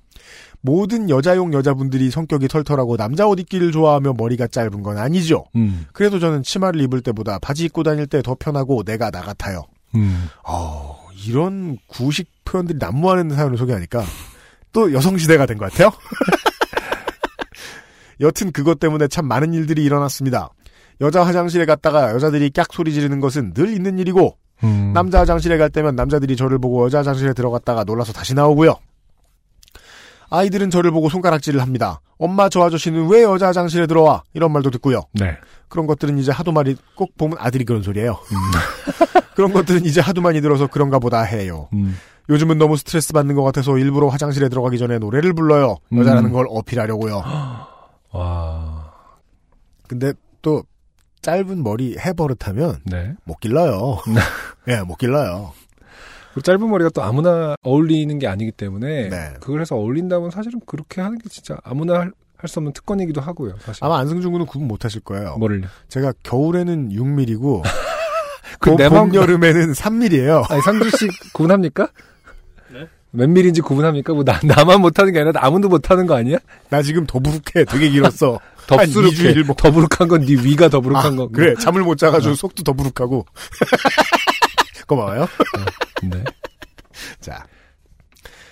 [0.66, 5.44] 모든 여자용 여자분들이 성격이 털털하고 남자 옷 입기를 좋아하며 머리가 짧은 건 아니죠.
[5.54, 5.86] 음.
[5.92, 9.62] 그래도 저는 치마를 입을 때보다 바지 입고 다닐 때 더 편하고 내가 나 같아요.
[9.94, 10.26] 음.
[10.44, 14.02] 어, 이런 구식 표현들이 난무하는 사연을 소개하니까
[14.72, 15.92] 또 여성시대가 된 것 같아요.
[18.20, 20.50] 여튼 그것 때문에 참 많은 일들이 일어났습니다.
[21.00, 24.92] 여자 화장실에 갔다가 여자들이 깍 소리 지르는 것은 늘 있는 일이고 음.
[24.94, 28.74] 남자 화장실에 갈 때면 남자들이 저를 보고 여자 화장실에 들어갔다가 놀라서 다시 나오고요.
[30.30, 32.00] 아이들은 저를 보고 손가락질을 합니다.
[32.18, 34.22] 엄마 저 아저씨는 왜 여자 화장실에 들어와?
[34.34, 35.02] 이런 말도 듣고요.
[35.12, 35.36] 네.
[35.68, 38.18] 그런 것들은 이제 하도 많이 꼭 보면 아들이 그런 소리예요.
[39.34, 41.68] 그런 것들은 이제 하도 많이 들어서 그런가 보다 해요.
[41.74, 41.96] 음.
[42.28, 45.76] 요즘은 너무 스트레스 받는 것 같아서 일부러 화장실에 들어가기 전에 노래를 불러요.
[45.92, 45.98] 음.
[45.98, 47.22] 여자라는 걸 어필하려고요.
[48.12, 48.92] 와.
[49.86, 50.12] 근데
[50.42, 50.64] 또
[51.22, 53.14] 짧은 머리 해버릇하면 네.
[53.24, 53.98] 못 길러요.
[54.68, 55.52] 예, 못 길러요.
[56.36, 59.32] 그리고 짧은 머리가 또 아무나 어울리는 게 아니기 때문에 네.
[59.40, 63.54] 그걸 해서 어울린다면 사실은 그렇게 하는 게 진짜 아무나 할수 없는 특권이기도 하고요.
[63.60, 63.82] 사실.
[63.82, 65.36] 아마 안승준 군은 구분 못 하실 거예요.
[65.38, 65.66] 뭐를요?
[65.88, 67.62] 제가 겨울에는 6mm고
[68.60, 70.50] 그 봄, 내 마음- 여름에는 3mm예요.
[70.50, 71.88] 아니 상주 씨 구분합니까?
[73.12, 74.12] 몇 밀인지 구분합니까?
[74.12, 76.36] 뭐 나, 나만 못하는 게 아니라 아무도 못하는 거 아니야?
[76.68, 77.64] 나 지금 더부룩해.
[77.66, 78.38] 되게 길었어.
[79.46, 81.28] 뭐- 더부룩한 건 네 위가 더부룩한 아, 거.
[81.28, 81.54] 그래.
[81.58, 83.24] 잠을 못 자가지고 속도 더부룩하고.
[84.86, 85.26] 고마워요.
[86.02, 86.24] 네.
[87.20, 87.44] 자.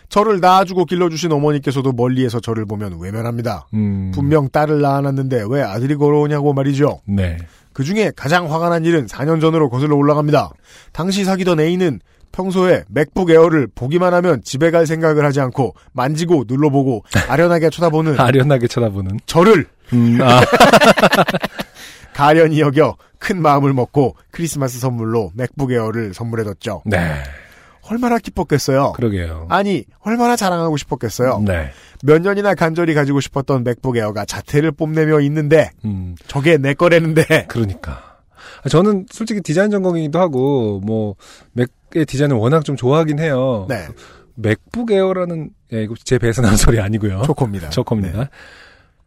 [0.09, 3.67] 저를 낳아주고 길러주신 어머니께서도 멀리에서 저를 보면 외면합니다.
[3.75, 4.13] 음.
[4.15, 7.01] 분명 딸을 낳아놨는데 왜 아들이 걸어오냐고 말이죠.
[7.07, 7.37] 네.
[7.73, 10.51] 그 중에 가장 화가 난 일은 4년 전으로 거슬러 올라갑니다.
[10.93, 11.99] 당시 사귀던 애인은
[12.31, 18.69] 평소에 맥북 에어를 보기만 하면 집에 갈 생각을 하지 않고 만지고 눌러보고 아련하게 쳐다보는 아련하게
[18.69, 19.19] 쳐다보는.
[19.27, 20.41] 저를 음, 아,
[22.15, 26.83] 가련히 여겨 큰 마음을 먹고 크리스마스 선물로 맥북 에어를 선물해줬죠.
[26.87, 27.23] 네.
[27.91, 28.93] 얼마나 기뻤겠어요.
[28.93, 29.47] 그러게요.
[29.51, 31.41] 아니 얼마나 자랑하고 싶었겠어요.
[31.45, 31.71] 네.
[32.03, 38.15] 몇 년이나 간절히 가지고 싶었던 맥북 에어가 자태를 뽐내며 있는데 음, 저게 내 거라는데 그러니까.
[38.63, 41.17] 아, 저는 솔직히 디자인 전공이기도 하고, 뭐,
[41.53, 43.67] 맥의 디자인을 워낙 좀 좋아하긴 해요.
[43.69, 43.87] 네
[44.37, 47.23] 맥북 에어라는, 예, 이거 제 배에서 나온 소리 아니고요.
[47.27, 47.71] 초코입니다.
[47.71, 48.19] 저겁니다.
[48.21, 48.29] 네.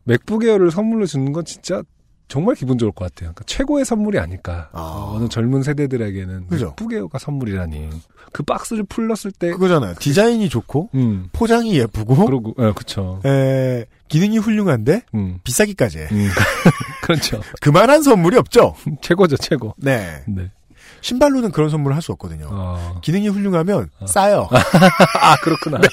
[0.04, 1.82] 맥북 에어를 선물로 주는 건 진짜
[2.28, 3.32] 정말 기분 좋을 것 같아요.
[3.34, 4.68] 그러니까 최고의 선물이 아닐까.
[4.74, 4.82] 아.
[4.82, 6.76] 어, 어느 젊은 세대들에게는 그죠.
[6.76, 7.90] 북에어가 선물이라니.
[8.34, 9.96] 그 박스를 풀렀을 때, 그거잖아요.
[10.00, 13.22] 디자인이 좋고 음, 포장이 예쁘고 그러고, 예, 그쵸.
[13.26, 16.08] 에, 기능이 훌륭한데 음, 비싸기까지 해.
[16.12, 16.28] 음,
[17.04, 17.40] 그렇죠.
[17.62, 18.76] 그만한 선물이 없죠.
[19.02, 19.74] 최고죠, 최고.
[19.78, 20.24] 네.
[20.28, 20.52] 네.
[21.00, 22.50] 신발로는 그런 선물을 할 수 없거든요.
[22.52, 23.00] 어.
[23.02, 24.08] 기능이 훌륭하면 어.
[24.08, 24.50] 싸요.
[25.22, 25.80] 아, 그렇구나.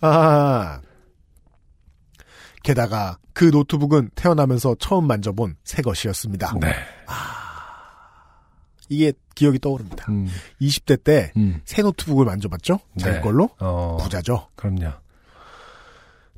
[0.00, 0.80] 아.
[2.70, 6.54] 게다가 그 노트북은 태어나면서 처음 만져본 새 것이었습니다.
[6.60, 6.72] 네.
[8.88, 10.06] 이게 기억이 떠오릅니다.
[10.08, 10.28] 음,
[10.60, 11.60] 20대 때새 음.
[11.82, 12.78] 노트북을 만져봤죠?
[12.98, 13.20] 자기 네.
[13.20, 13.50] 걸로?
[13.58, 14.48] 어, 부자죠.
[14.54, 14.92] 그럼요.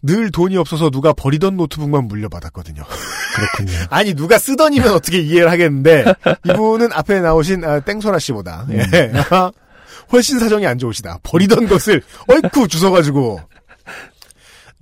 [0.02, 2.82] 늘 돈이 없어서 누가 버리던 노트북만 물려받았거든요.
[3.34, 3.78] 그렇군요.
[3.90, 6.04] 아니 누가 쓰던 거면 어떻게 이해를 하겠는데
[6.48, 8.80] 이분은 앞에 나오신 아, 땡소라 씨보다 음.
[8.94, 9.12] 예.
[10.12, 11.18] 훨씬 사정이 안 좋으시다.
[11.22, 13.40] 버리던 것을 어이쿠 주워가지고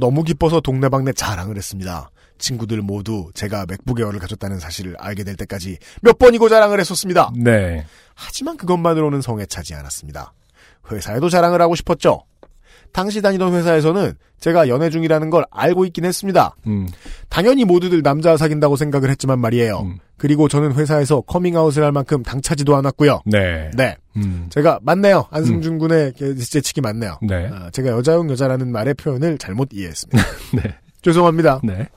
[0.00, 2.10] 너무 기뻐서 동네방네 자랑을 했습니다.
[2.38, 7.30] 친구들 모두 제가 맥북 에어를 가졌다는 사실을 알게 될 때까지 몇 번이고 자랑을 했었습니다.
[7.36, 7.84] 네.
[8.14, 10.32] 하지만 그것만으로는 성에 차지 않았습니다.
[10.90, 12.24] 회사에도 자랑을 하고 싶었죠.
[12.92, 16.56] 당시 다니던 회사에서는 제가 연애 중이라는 걸 알고 있긴 했습니다.
[16.66, 16.88] 음,
[17.28, 19.80] 당연히 모두들 남자 사귄다고 생각을 했지만 말이에요.
[19.82, 19.98] 음.
[20.20, 23.22] 그리고 저는 회사에서 커밍아웃을 할 만큼 당차지도 않았고요.
[23.24, 23.70] 네.
[23.74, 23.96] 네.
[24.16, 25.24] 음, 제가 맞네요.
[25.30, 27.18] 안승준 군의 재채기 맞네요.
[27.22, 27.48] 네.
[27.50, 30.22] 아, 제가 여자용 여자라는 말의 표현을 잘못 이해했습니다.
[30.62, 30.74] 네.
[31.00, 31.62] 죄송합니다.
[31.64, 31.88] 네.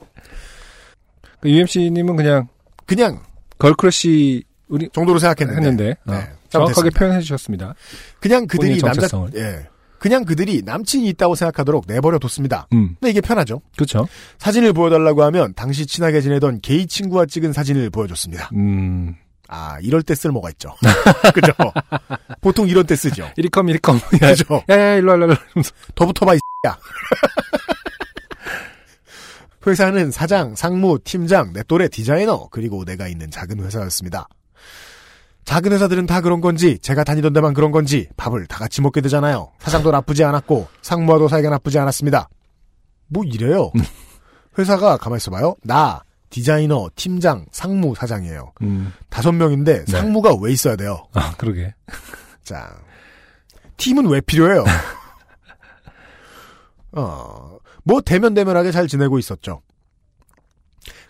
[1.40, 2.48] 그 UMC님은 그냥
[2.86, 3.20] 그냥
[3.58, 5.60] 걸크러쉬 우리 정도로 생각했는데.
[5.60, 6.20] 했는데 어, 네.
[6.48, 6.98] 정확하게 잘못했습니다.
[6.98, 7.74] 표현해 주셨습니다.
[8.20, 9.06] 그냥 그들이 남자.
[9.34, 9.66] 예.
[10.04, 12.68] 그냥 그들이 남친이 있다고 생각하도록 내버려 뒀습니다.
[12.74, 13.62] 음, 근데 이게 편하죠.
[13.74, 14.06] 그렇죠.
[14.36, 18.50] 사진을 보여달라고 하면 당시 친하게 지내던 게이 친구와 찍은 사진을 보여줬습니다.
[18.52, 19.14] 음,
[19.48, 20.74] 아 이럴 때 쓸모가 있죠.
[21.32, 21.54] 그죠?
[22.42, 23.30] 보통 이런 때 쓰죠.
[23.38, 23.98] 이리 come 이리 come.
[24.20, 24.62] 그죠?
[24.68, 25.36] 야 야 일로 와 일로 와.
[25.96, 26.76] 더 붙어봐 이 야.
[29.66, 34.28] 회사는 사장, 상무, 팀장, 내 또래 디자이너 그리고 내가 있는 작은 회사였습니다.
[35.44, 39.52] 작은 회사들은 다 그런 건지 제가 다니던 데만 그런 건지 밥을 다 같이 먹게 되잖아요.
[39.58, 42.28] 사장도 나쁘지 않았고 상무와도 사이가 나쁘지 않았습니다.
[43.08, 43.70] 뭐 이래요.
[44.58, 45.56] 회사가 가만 있어봐요.
[45.62, 48.52] 나 디자이너, 팀장, 상무, 사장이에요.
[48.62, 49.92] 음, 다섯 명인데 네.
[49.92, 51.04] 상무가 왜 있어야 돼요?
[51.12, 51.74] 아 그러게.
[52.42, 52.74] 자,
[53.76, 54.64] 팀은 왜 필요해요?
[56.92, 59.60] 어, 뭐 대면대면하게 잘 지내고 있었죠.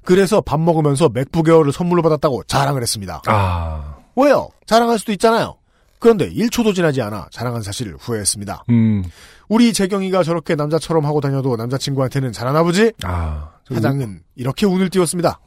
[0.05, 3.23] 그래서 밥 먹으면서 맥북 에어를 선물로 받았다고 자랑을 했습니다.
[3.27, 4.49] 아, 왜요?
[4.66, 5.57] 자랑할 수도 있잖아요.
[5.99, 8.65] 그런데 1초도 지나지 않아 자랑한 사실을 후회했습니다.
[8.70, 9.05] 음,
[9.49, 12.93] 우리 재경이가 저렇게 남자처럼 하고 다녀도 남자친구한테는 잘하나 보지?
[13.03, 13.53] 아.
[13.66, 15.41] 저 사장은 이렇게 운을 띄웠습니다.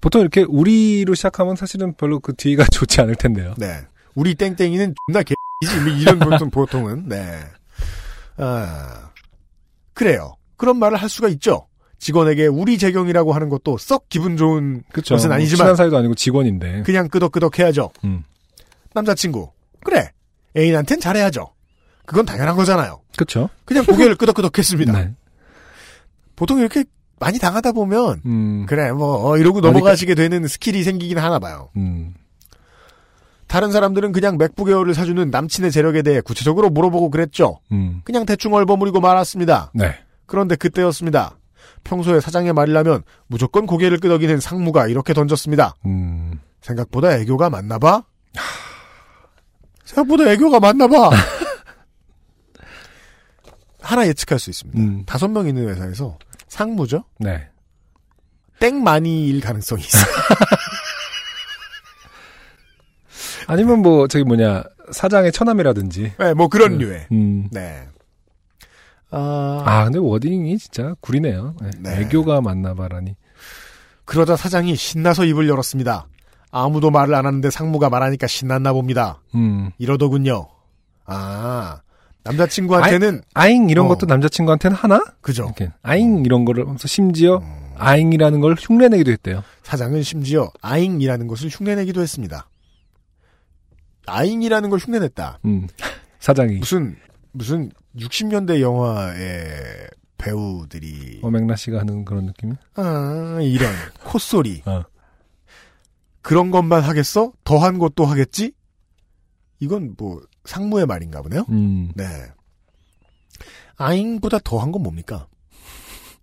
[0.00, 3.54] 보통 이렇게 우리로 시작하면 사실은 별로 그 뒤가 좋지 않을 텐데요.
[3.56, 3.80] 네.
[4.14, 7.40] 우리 땡땡이는 존나 게이지 뭐 이런 보통 보통은 네.
[8.36, 9.10] 아
[9.94, 10.34] 그래요.
[10.56, 11.66] 그런 말을 할 수가 있죠.
[11.98, 15.14] 직원에게 우리 쟤 게이라고 하는 것도 썩 기분 좋은 그렇죠.
[15.14, 16.82] 것은 뭐 아니지만 친한 사이도 아니고 직원인데.
[16.82, 17.90] 그냥 끄덕끄덕 해야죠.
[18.04, 18.22] 음,
[18.94, 19.50] 남자친구
[19.84, 20.10] 그래
[20.56, 21.52] 애인한텐 잘해야죠.
[22.04, 23.00] 그건 당연한 거잖아요.
[23.16, 23.48] 그렇죠.
[23.64, 24.92] 그냥 고개를 끄덕끄덕 했습니다.
[24.92, 25.12] 네.
[26.36, 26.84] 보통 이렇게
[27.18, 31.70] 많이 당하다 보면 음, 그래 뭐 어, 이러고 넘어가시게 되는 스킬이 생기긴 하나 봐요.
[31.76, 32.12] 음,
[33.46, 37.58] 다른 사람들은 그냥 맥북 에어를 사주는 남친의 재력에 대해 구체적으로 물어보고 그랬죠.
[37.72, 39.70] 음, 그냥 대충 얼버무리고 말았습니다.
[39.74, 39.94] 네.
[40.26, 41.38] 그런데 그때였습니다.
[41.86, 45.76] 평소에 사장의 말이라면 무조건 고개를 끄덕이는 상무가 이렇게 던졌습니다.
[45.86, 48.02] 음, 생각보다 애교가 많나 봐?
[49.84, 51.10] 생각보다 애교가 많나 봐.
[53.80, 54.78] 하나 예측할 수 있습니다.
[54.80, 56.18] 음, 다섯 명 있는 회사에서
[56.48, 57.04] 상무죠?
[57.20, 57.48] 네.
[58.58, 60.04] 땡 많이일 가능성이 있어요.
[63.46, 66.14] 아니면 뭐 저기 뭐냐 사장의 처남이라든지.
[66.18, 66.84] 네, 뭐 그런 네.
[66.84, 67.06] 류의.
[67.12, 67.48] 음.
[67.52, 67.86] 네.
[69.10, 71.54] 아, 아 근데 워딩이 진짜 구리네요.
[71.60, 71.70] 네.
[71.78, 72.00] 네.
[72.00, 73.14] 애교가 맞나 봐라니.
[74.04, 76.06] 그러자 사장이 신나서 입을 열었습니다.
[76.50, 79.20] 아무도 말을 안 하는데 상무가 말하니까 신났나 봅니다.
[79.34, 79.70] 음.
[79.78, 80.48] 이러더군요.
[81.04, 81.80] 아,
[82.24, 83.88] 남자친구한테는 아잉 이런 어.
[83.88, 85.02] 것도 남자친구한테는 하나?
[85.20, 85.44] 그죠.
[85.44, 89.42] 이렇게 아잉 이런 거를 하면서 심지어 음, 아잉이라는 걸 흉내내기도 했대요.
[89.62, 92.48] 사장은 심지어 아잉이라는 것을 흉내내기도 했습니다.
[94.06, 95.40] 아잉이라는 걸 흉내냈다.
[95.44, 95.68] 음.
[96.18, 96.96] 사장이 무슨
[97.32, 102.54] 무슨 60년대 영화의 배우들이 어맹라 씨가 하는 그런 느낌이?
[102.74, 103.72] 아, 이런
[104.04, 104.84] 콧소리 어.
[106.22, 107.32] 그런 것만 하겠어?
[107.44, 108.52] 더한 것도 하겠지?
[109.60, 111.44] 이건 뭐 상무의 말인가 보네요.
[111.50, 111.92] 음.
[111.94, 112.04] 네.
[113.76, 115.26] 아잉보다 더한 건 뭡니까?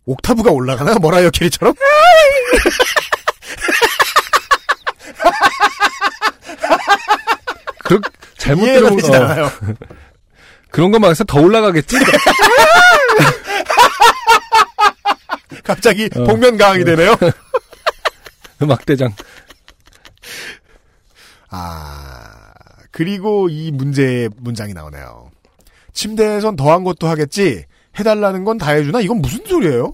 [0.06, 0.95] 옥타브가 올라가나?
[1.00, 1.74] 머라이어 캐리처럼?
[7.84, 8.02] 그
[8.38, 9.50] 잘못 어, 않아요.
[10.74, 11.95] 그런 것만 해서 더 올라가겠지?
[15.64, 16.24] 갑자기 어.
[16.24, 17.16] 복면 가왕이 되네요.
[18.62, 19.14] 음악대장.
[21.50, 22.54] 아,
[22.91, 25.30] 그리고 이 문제의 문장이 나오네요.
[25.94, 27.66] 침대에선 더한 것도 하겠지,
[28.00, 29.02] 해달라는 건 다 해주나?
[29.02, 29.94] 이건 무슨 소리예요?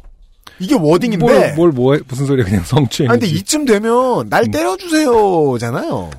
[0.60, 1.26] 이게 워딩인데.
[1.26, 3.12] 뭘, 뭘, 뭐, 해- 무슨 소리야, 그냥 성추행.
[3.12, 4.52] 아니, 근데 이쯤 되면, 날 음.
[4.52, 6.10] 때려주세요 잖아요.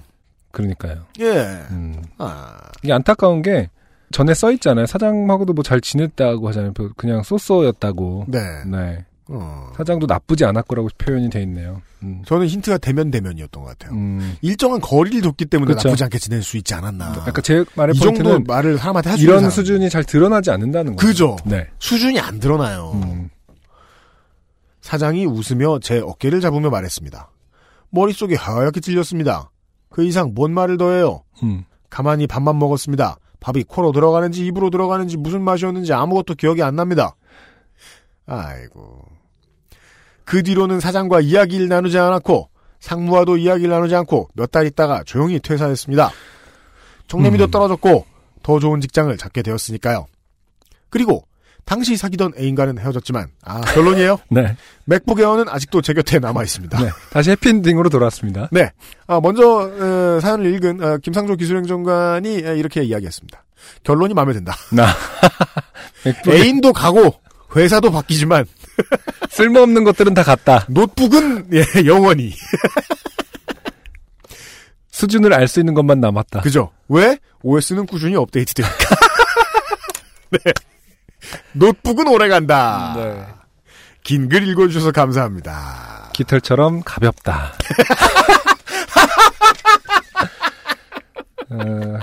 [0.53, 1.07] 그러니까요.
[1.21, 1.31] 예.
[1.71, 2.03] 음.
[2.19, 3.71] 아, 이게 안타까운 게,
[4.13, 4.87] 전에 써 있잖아요.
[4.87, 6.73] 사장하고도 뭐 잘 지냈다고 하잖아요.
[6.97, 8.25] 그냥 쏘쏘였다고.
[8.29, 8.41] 네.
[8.67, 9.05] 네.
[9.29, 9.71] 어.
[9.77, 11.81] 사장도 나쁘지 않을 거라고 표현이 돼 있네요.
[12.03, 12.23] 음.
[12.27, 13.97] 저는 힌트가 대면 대면이었던 것 같아요.
[13.97, 14.37] 음.
[14.43, 15.89] 일정한 거리를 뒀기 때문에 그쵸.
[15.89, 17.13] 나쁘지 않게 지낼 수 있지 않았나.
[17.27, 19.51] 아까 제 말의 이 정도 말을 사람한테 할수 이런 사람.
[19.51, 21.07] 수준이 잘 드러나지 않는다는 거죠.
[21.07, 21.37] 그죠.
[21.45, 21.69] 네.
[21.79, 22.91] 수준이 안 드러나요.
[22.95, 23.31] 음.
[24.81, 27.31] 사장이 웃으며 제 어깨를 잡으며 말했습니다.
[27.91, 29.51] 머릿속이 하얗게 찔렸습니다.
[29.91, 31.23] 그 이상 뭔 말을 더해요.
[31.45, 31.65] 음.
[31.89, 33.17] 가만히 밥만 먹었습니다.
[33.41, 37.17] 밥이 코로 들어가는지 입으로 들어가는지 무슨 맛이었는지 아무것도 기억이 안 납니다.
[38.27, 39.03] 아이고.
[40.25, 46.11] 그 뒤로는 사장과 이야기를 나누지 않았고 상무와도 이야기를 나누지 않고 몇 달 있다가 조용히 퇴사했습니다.
[47.09, 47.51] 정내미도 음.
[47.51, 48.07] 떨어졌고
[48.43, 50.07] 더 좋은 직장을 잡게 되었으니까요.
[50.89, 51.25] 그리고
[51.65, 54.19] 당시 사귀던 애인과는 헤어졌지만 아 결론이에요.
[54.31, 54.57] 네.
[54.85, 56.79] 맥북 에어는 아직도 제 곁에 남아 있습니다.
[56.83, 56.91] 네.
[57.11, 58.49] 다시 해피엔딩으로 돌아왔습니다.
[58.51, 58.71] 네.
[59.07, 63.45] 아, 먼저 어, 사연을 읽은 어, 김상조 기술행정관이 에, 이렇게 이야기했습니다.
[63.85, 64.55] 결론이 마음에 든다.
[64.73, 64.89] 나.
[66.29, 67.15] 애인도 가고
[67.55, 68.47] 회사도 바뀌지만
[69.31, 70.65] 쓸모없는 것들은 다 같다.
[70.69, 72.33] 노트북은 예, 영원히
[74.91, 76.41] 수준을 알 수 있는 것만 남았다.
[76.41, 76.71] 그죠?
[76.89, 77.19] 왜?
[77.43, 78.77] OS는 꾸준히 업데이트되니까.
[80.31, 80.39] 네.
[81.53, 82.95] 노트북은 오래 간다.
[82.97, 83.27] 네.
[84.03, 86.11] 긴글 읽어주셔서 감사합니다.
[86.13, 87.53] 깃털처럼 가볍다.
[91.51, 91.99] 어,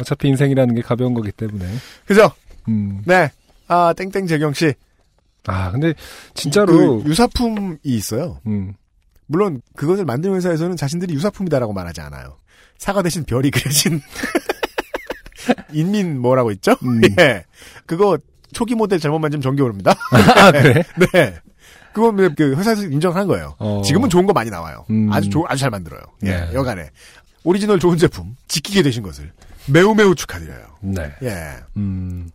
[0.00, 1.66] 어차피 인생이라는 게 가벼운 거기 때문에.
[2.06, 2.30] 그죠?
[2.68, 3.02] 음.
[3.06, 3.30] 네.
[3.68, 4.74] 아, 땡땡 재경 씨.
[5.46, 5.94] 아, 근데
[6.34, 8.40] 진짜로 그 유사품이 있어요.
[8.46, 8.74] 음.
[9.26, 12.36] 물론 그것을 만드는 회사에서는 자신들이 유사품이다라고 말하지 않아요.
[12.78, 14.00] 사과 대신 별이 그려진
[15.72, 16.76] 인민 뭐라고 있죠?
[16.82, 17.00] 음.
[17.18, 17.44] 예.
[17.86, 18.18] 그거
[18.54, 19.94] 초기 모델 잘못 만지면 전기 오릅니다.
[20.10, 20.82] 아, 그래?
[21.12, 21.34] 네.
[21.92, 23.54] 그건 그 회사에서 인정한 거예요.
[23.58, 23.82] 어.
[23.84, 24.84] 지금은 좋은 거 많이 나와요.
[24.90, 25.12] 음.
[25.12, 26.00] 아주 좋 아주 잘 만들어요.
[26.24, 26.30] 예.
[26.30, 26.50] 네.
[26.54, 26.88] 여간에
[27.44, 29.30] 오리지널 좋은 제품 지키게 되신 것을
[29.68, 30.64] 매우 매우 축하드려요.
[30.80, 31.12] 네.
[31.22, 31.52] 예.
[31.76, 32.30] 음.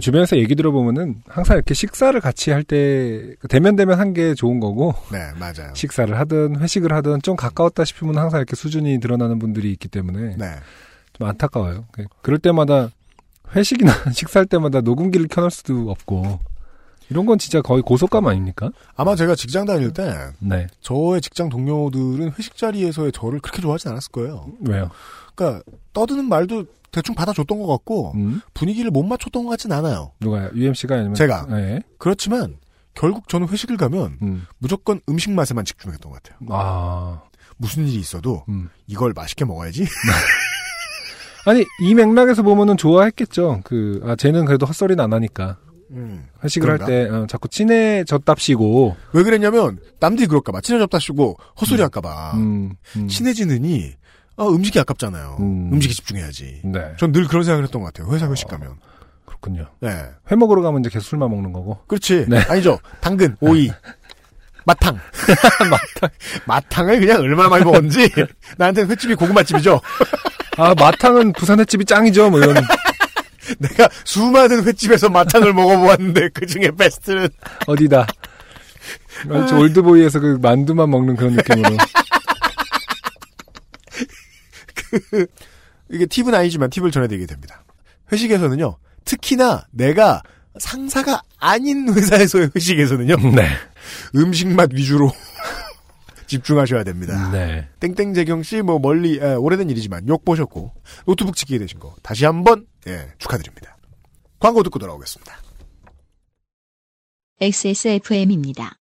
[0.00, 5.72] 주변에서 얘기 들어보면은 항상 이렇게 식사를 같이 할 때 데면데면한 게 좋은 거고 네, 맞아요.
[5.74, 10.46] 식사를 하든 회식을 하든 좀 가까웠다 싶으면 항상 이렇게 수준이 드러나는 분들이 있기 때문에 네.
[11.14, 11.86] 좀 안타까워요.
[11.90, 12.90] 그- 그럴 때마다
[13.54, 16.40] 회식이나 식사할 때마다 녹음기를 켜놓을 수도 없고
[17.10, 18.70] 이런 건 진짜 거의 고소감 아닙니까?
[18.94, 20.68] 아마 제가 직장 다닐 때 네.
[20.80, 24.46] 저의 직장 동료들은 회식 자리에서의 저를 그렇게 좋아하지 않았을 거예요.
[24.60, 24.90] 왜요?
[25.34, 25.62] 그러니까
[25.92, 28.40] 떠드는 말도 대충 받아줬던 것 같고 음?
[28.54, 30.12] 분위기를 못 맞췄던 것 같진 않아요.
[30.20, 30.50] 누가요?
[30.54, 31.46] UMC가 아니면 제가.
[31.50, 31.80] 네.
[31.98, 32.58] 그렇지만
[32.94, 34.46] 결국 저는 회식을 가면 음.
[34.58, 36.38] 무조건 음식 맛에만 집중했던 것 같아요.
[36.50, 37.22] 아.
[37.56, 38.70] 무슨 일이 있어도 음.
[38.86, 39.84] 이걸 맛있게 먹어야지.
[41.46, 43.60] 아니 이 맥락에서 보면은 좋아했겠죠.
[43.64, 45.56] 그 아 쟤는 그래도 헛소리는 안 하니까
[45.92, 46.26] 음.
[46.44, 46.84] 회식을 그런가?
[46.84, 53.08] 할때 어, 자꾸 친해졌답시고 왜 그랬냐면 남들이 그럴까봐 친해졌다 쉬고 헛소리 할까봐 음, 음.
[53.08, 53.92] 친해지느니
[54.36, 55.36] 아, 음식이 아깝잖아요.
[55.40, 55.70] 음.
[55.72, 55.80] 음.
[55.80, 56.60] 식에 집중해야지.
[56.64, 58.12] 네 전 늘 그런 생각을 했던 것 같아요.
[58.14, 58.76] 회사 회식 가면.
[59.26, 59.66] 그렇군요.
[59.80, 59.90] 네.
[60.30, 61.78] 회 먹으러 가면 이제 계속 술만 먹는 거고.
[61.86, 62.24] 그렇지.
[62.28, 62.38] 네.
[62.48, 62.78] 아니죠.
[63.00, 63.70] 당근, 오이,
[64.64, 64.96] 마탕.
[65.70, 66.10] 마탕.
[66.46, 68.10] 마탕을 그냥 얼마나 많이 먹었는지
[68.56, 69.80] 나한테는 횟집이 고구마집이죠.
[70.60, 72.28] 아 마탕은 부산 횟집이 짱이죠.
[72.28, 72.54] 뭐 이런
[73.58, 77.28] 내가 수많은 횟집에서 마탕을 먹어보았는데 그 중에 베스트는
[77.66, 78.06] 어디다.
[79.26, 81.70] 마치 올드보이에서 그 만두만 먹는 그런 느낌으로.
[85.88, 87.64] 이게 팁은 아니지만 팁을 전해드리게 됩니다.
[88.12, 88.76] 회식에서는요.
[89.06, 90.22] 특히나 내가
[90.58, 93.16] 상사가 아닌 회사에서의 회식에서는요.
[93.34, 93.48] 네.
[94.14, 95.10] 음식 맛 위주로
[96.30, 97.30] 집중하셔야 됩니다.
[97.32, 97.68] 네.
[97.80, 100.72] 땡땡 재경 씨 뭐 멀리 에, 오래된 일이지만 욕 보셨고
[101.06, 103.76] 노트북 지키게 되신 거 다시 한번 예, 축하드립니다.
[104.38, 105.34] 광고 듣고 돌아오겠습니다.
[107.40, 108.79] XSFM입니다.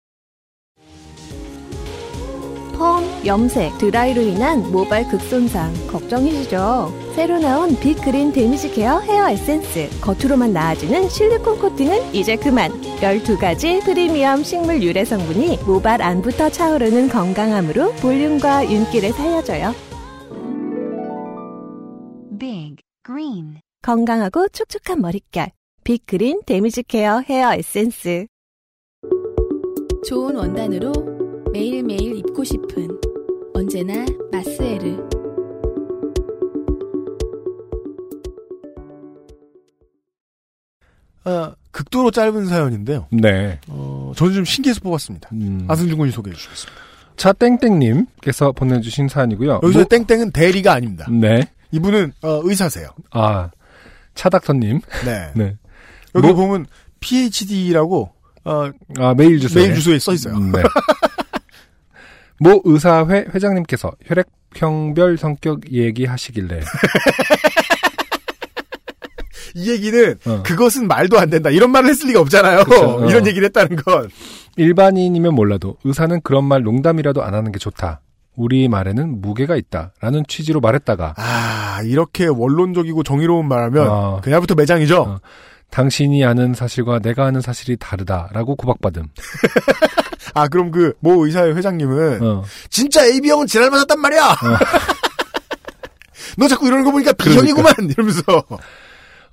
[3.27, 6.93] 염색, 드라이로 인한 모발 극손상 걱정이시죠?
[7.15, 9.89] 새로 나온 빅그린 데미지 케어 헤어 에센스.
[10.01, 12.71] 겉으로만 나아지는 실리콘 코팅은 이제 그만.
[13.01, 19.75] 12가지 프리미엄 식물 유래 성분이 모발 안부터 차오르는 건강함으로 볼륨과 윤기를 살려줘요.
[22.39, 23.61] Big Green.
[23.83, 25.51] 건강하고 촉촉한 머릿결.
[25.85, 28.27] 빅그린 데미지 케어 헤어 에센스.
[30.07, 30.93] 좋은 원단으로
[31.53, 33.06] 매일매일 입고 싶은
[33.57, 34.97] 언제나 마스에르
[41.25, 43.09] 아, 극도로 짧은 사연인데요.
[43.11, 43.59] 네.
[43.69, 45.29] 어, 저는 좀 신기해서 뽑았습니다.
[45.33, 45.65] 음.
[45.69, 46.81] 안승준 군이 소개해 주시겠습니다.
[47.17, 49.61] 차 땡땡님께서 보내주신 사연이고요.
[49.63, 51.07] 여기서 뭐- 땡땡은 대리가 아닙니다.
[51.11, 51.49] 네.
[51.73, 52.91] 이분은 어, 의사세요.
[53.11, 53.51] 아,
[54.15, 54.81] 차닥터님.
[55.05, 55.33] 네.
[55.35, 55.57] 네.
[56.15, 56.67] 여기 뭐- 보면
[57.01, 58.13] PhD라고
[58.45, 59.63] 어, 아, 메일 주소에.
[59.65, 60.37] 메일 주소에 써 있어요.
[60.37, 60.63] 음, 네.
[62.39, 66.61] 모 의사회 회장님께서 혈액형별 성격 얘기하시길래
[69.55, 70.43] 이 얘기는 어.
[70.43, 71.49] 그것은 말도 안 된다.
[71.49, 72.61] 이런 말을 했을 리가 없잖아요.
[72.61, 73.07] 어.
[73.09, 74.11] 이런 얘기를 했다는 건.
[74.57, 78.01] 일반인이면 몰라도 의사는 그런 말 농담이라도 안 하는 게 좋다.
[78.35, 79.93] 우리 말에는 무게가 있다.
[80.01, 84.21] 라는 취지로 말했다가 아, 이렇게 원론적이고 정의로운 말하면 어.
[84.23, 85.01] 그냥부터 매장이죠.
[85.03, 85.21] 어.
[85.71, 89.07] 당신이 아는 사실과 내가 아는 사실이 다르다라고 구박받음.
[90.37, 92.45] 아, 그럼 그 모 의사회 회장님은 어.
[92.71, 94.37] 진짜 AB형은 지랄 맞았단 말이야.
[96.39, 98.23] 너 자꾸 이러는 거 보니까 B형이구만 이러면서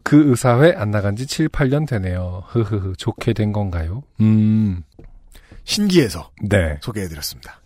[0.04, 2.44] 그 의사회 안 나간 지 7, 8년 되네요.
[2.48, 2.94] 흐흐흐.
[2.98, 4.04] 좋게 된 건가요?
[4.22, 4.84] 음.
[5.66, 6.78] 신기해서 네.
[6.82, 7.60] 소개해 드렸습니다.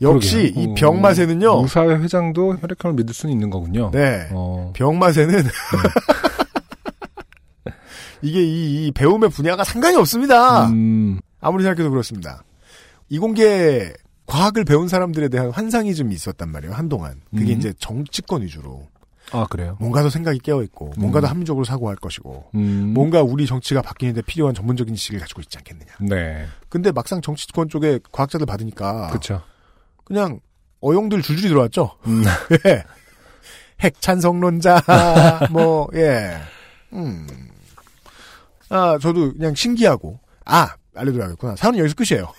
[0.00, 0.72] 역시 그러게요.
[0.72, 1.50] 이 병맛에는요.
[1.50, 3.90] 어, 의사회 회장도 혈액형을 믿을 수는 있는 거군요.
[3.92, 4.28] 네.
[4.32, 4.72] 어.
[4.74, 5.44] 병맛에는
[8.22, 10.66] 이게 이, 이 배움의 분야가 상관이 없습니다.
[10.68, 11.20] 음.
[11.40, 12.42] 아무리 생각해도 그렇습니다.
[13.12, 13.92] 이공계
[14.24, 16.72] 과학을 배운 사람들에 대한 환상이 좀 있었단 말이에요.
[16.72, 17.20] 한동안.
[17.30, 17.58] 그게 음.
[17.58, 18.88] 이제 정치권 위주로.
[19.32, 19.76] 아, 그래요?
[19.78, 21.30] 뭔가 뭔가 더 생각이 깨어 있고, 뭔가 더 음.
[21.32, 22.92] 합리적으로 사고할 것이고, 음.
[22.94, 25.92] 뭔가 우리 정치가 바뀌는데 필요한 전문적인 지식을 가지고 있지 않겠느냐.
[26.00, 26.46] 네.
[26.70, 29.42] 근데 막상 정치권 쪽에 과학자들 받으니까 그쵸.
[30.04, 30.40] 그냥
[30.80, 31.98] 어용들 줄줄이 들어왔죠.
[32.06, 32.24] 음.
[32.66, 32.82] 예.
[33.80, 34.82] 핵 찬성론자
[35.52, 36.38] 뭐 예.
[36.94, 37.26] 음.
[38.70, 41.56] 아 저도 그냥 신기하고 아 알려드려야겠구나.
[41.56, 42.32] 사연은 여기서 끝이에요.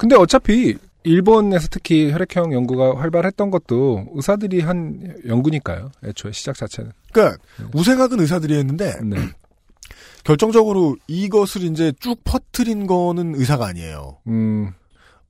[0.00, 5.92] 근데 어차피 일본에서 특히 혈액형 연구가 활발했던 것도 의사들이 한 연구니까요.
[6.02, 6.92] 애초에 시작 자체는.
[7.12, 7.36] 그러니까
[7.74, 9.16] 우생학은 의사들이 했는데 네.
[10.24, 14.16] 결정적으로 이것을 이제 쭉 퍼트린 거는 의사가 아니에요.
[14.28, 14.72] 음.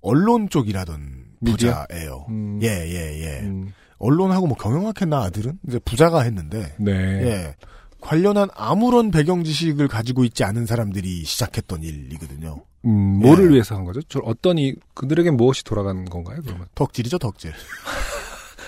[0.03, 1.01] 언론 쪽이라던
[1.41, 1.85] 미디어?
[1.89, 2.27] 부자예요.
[2.29, 2.61] 음.
[2.63, 3.41] 예, 예, 예.
[3.41, 3.73] 음.
[3.99, 5.59] 언론하고 뭐 경영학 했나 아들은?
[5.67, 6.93] 이제 부자가 했는데, 네.
[6.93, 7.57] 예.
[8.01, 12.63] 관련한 아무런 배경 지식을 가지고 있지 않은 사람들이 시작했던 일이거든요.
[12.85, 13.55] 음, 뭐를 예.
[13.55, 14.01] 위해서 한 거죠?
[14.09, 16.39] 저 어떤 이 그들에게 무엇이 돌아가는 건가요?
[16.45, 16.67] 그러면?
[16.75, 17.53] 덕질이죠, 덕질.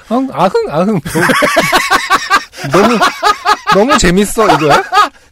[0.08, 1.00] 아흥, 아흥, 아흥.
[2.70, 2.98] 너무,
[3.74, 4.82] 너무, 재밌어, 이거야?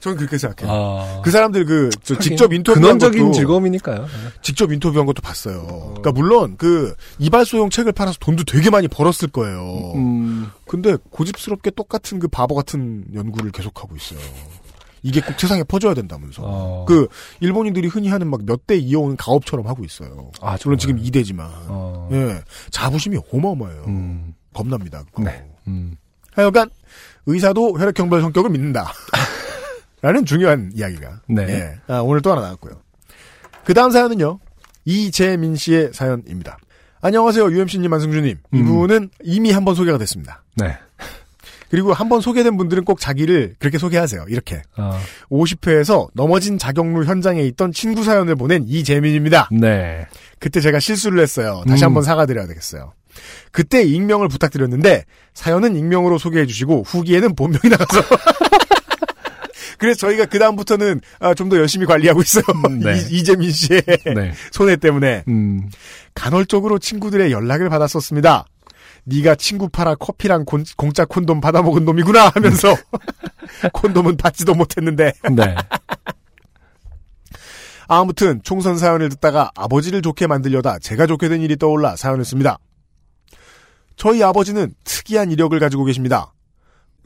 [0.00, 0.74] 저는 그렇게 생각해요.
[0.74, 1.20] 아.
[1.22, 4.06] 그 사람들 그, 직접 인터뷰한 근원적인 것도, 즐거움이니까요.
[4.40, 5.66] 직접 인터뷰한 것도 봤어요.
[5.66, 9.92] 그러니까 물론 그 이발소용 책을 팔아서 돈도 되게 많이 벌었을 거예요.
[9.94, 14.18] 음, 근데 고집스럽게 똑같은 그 바보 같은 연구를 계속하고 있어요.
[15.02, 16.42] 이게 꼭 세상에 퍼져야 된다면서.
[16.44, 16.84] 어.
[16.86, 17.08] 그
[17.40, 20.30] 일본인들이 흔히 하는 막 몇 대 이어오는 가업처럼 하고 있어요.
[20.40, 20.78] 아, 물론.
[20.78, 21.48] 지금 2대지만.
[21.68, 22.08] 어.
[22.12, 22.40] 예.
[22.70, 23.84] 자부심이 어마어마해요.
[23.88, 25.04] 음, 겁납니다.
[25.18, 25.44] 네.
[25.66, 25.96] 음.
[26.32, 26.70] 하여간
[27.26, 28.92] 의사도 혈액형별 성격을 믿는다.
[30.02, 31.20] 라는 중요한 이야기가.
[31.28, 31.42] 네.
[31.48, 31.74] 예.
[31.92, 32.72] 아, 오늘 또 하나 나왔고요.
[33.64, 34.38] 그 다음 사연은요.
[34.86, 36.58] 이재민 씨의 사연입니다.
[37.02, 37.50] 안녕하세요.
[37.50, 38.38] UMC님, 안승준님.
[38.52, 38.58] 음.
[38.58, 40.42] 이분은 이미 한 번 소개가 됐습니다.
[40.56, 40.76] 네.
[41.70, 44.26] 그리고 한번 소개된 분들은 꼭 자기를 그렇게 소개하세요.
[44.28, 44.62] 이렇게.
[44.76, 44.98] 어,
[45.30, 49.48] 50회에서 넘어진 자격루 현장에 있던 친구 사연을 보낸 이재민입니다.
[49.52, 50.06] 네.
[50.40, 51.62] 그때 제가 실수를 했어요.
[51.68, 51.88] 다시 음.
[51.88, 52.92] 한번 사과드려야 되겠어요.
[53.52, 58.02] 그때 익명을 부탁드렸는데 사연은 익명으로 소개해 주시고 후기에는 본명이 나가서
[59.78, 61.00] 그래서 저희가 그 다음부터는
[61.36, 62.44] 좀더 열심히 관리하고 있어요.
[62.82, 62.98] 네.
[63.10, 63.82] 이, 이재민 씨의
[64.14, 64.32] 네.
[64.50, 65.68] 손해 때문에 음,
[66.14, 68.44] 간헐적으로 친구들의 연락을 받았었습니다.
[69.04, 72.74] 네가 친구 팔아 커피랑 곤- 공짜 콘돔 받아먹은 놈이구나 하면서
[73.72, 75.54] 콘돔은 받지도 못했는데 네.
[77.88, 82.58] 아무튼 총선 사연을 듣다가 아버지를 좋게 만들려다 제가 좋게 된 일이 떠올라 사연을 씁니다.
[83.96, 86.32] 저희 아버지는 특이한 이력을 가지고 계십니다.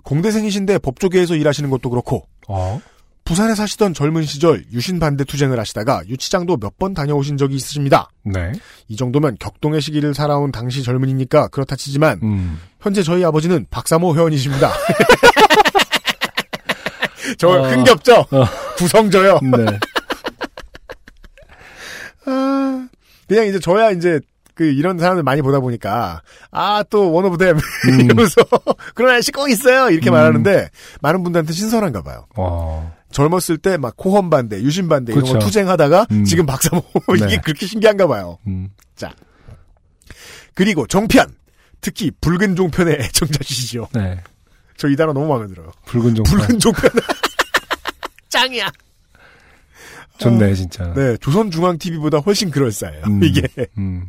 [0.03, 2.81] 공대생이신데 법조계에서 일하시는 것도 그렇고 어?
[3.25, 8.11] 부산에 사시던 젊은 시절 유신 반대 투쟁을 하시다가 유치장도 몇 번 다녀오신 적이 있으십니다.
[8.25, 8.53] 네.
[8.89, 12.61] 이 정도면 격동의 시기를 살아온 당시 젊은이니까 그렇다 치지만 음.
[12.81, 14.71] 현재 저희 아버지는 박사모 회원이십니다.
[17.39, 17.69] 저 어.
[17.71, 18.27] 흥겹죠?
[18.31, 18.45] 어.
[18.77, 19.39] 구성져요.
[19.43, 19.65] 네.
[22.27, 22.87] 아,
[23.29, 24.21] 그냥 이제 저야 이제
[24.55, 28.01] 그 이런 사람들 많이 보다 보니까 아 또 one of them 음.
[28.05, 28.43] 이러면서
[28.95, 30.13] 그런 아저씨 꼭 있어요 이렇게 음.
[30.13, 30.69] 말하는데
[31.01, 32.27] 많은 분들한테 신선한가 봐요.
[32.37, 32.95] 어.
[33.15, 35.47] 젊었을 때 막 코험 반대, 유신 반대 이런 거 그쵸.
[35.47, 36.25] 투쟁하다가 음.
[36.25, 36.83] 지금 박사모
[37.17, 37.37] 이게 네.
[37.39, 38.39] 그렇게 신기한가 봐요.
[38.47, 38.69] 음.
[40.55, 41.35] 그리고 종편
[41.81, 43.89] 특히 붉은 종편의 애청자시죠.
[43.95, 44.23] 네.
[44.77, 45.71] 저 이 단어 너무 마음에 들어요.
[45.87, 46.25] 붉은 종.
[46.25, 46.91] 붉은 종편
[48.29, 48.71] 짱이야.
[50.19, 50.93] 좋네, 진짜.
[50.95, 53.03] 네, 조선중앙TV보다 훨씬 그럴싸해요.
[53.07, 53.23] 음.
[53.25, 53.43] 이게
[53.79, 54.07] 음.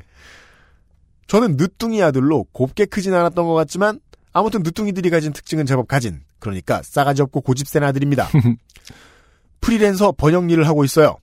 [1.27, 3.99] 저는 늦둥이 아들로 곱게 크진 않았던 것 같지만
[4.38, 8.28] 아무튼 늦둥이들이 가진 특징은 제법 가진 그러니까 싸가지 없고 고집센 아들입니다.
[9.62, 11.16] 프리랜서 번역 일을 하고 있어요.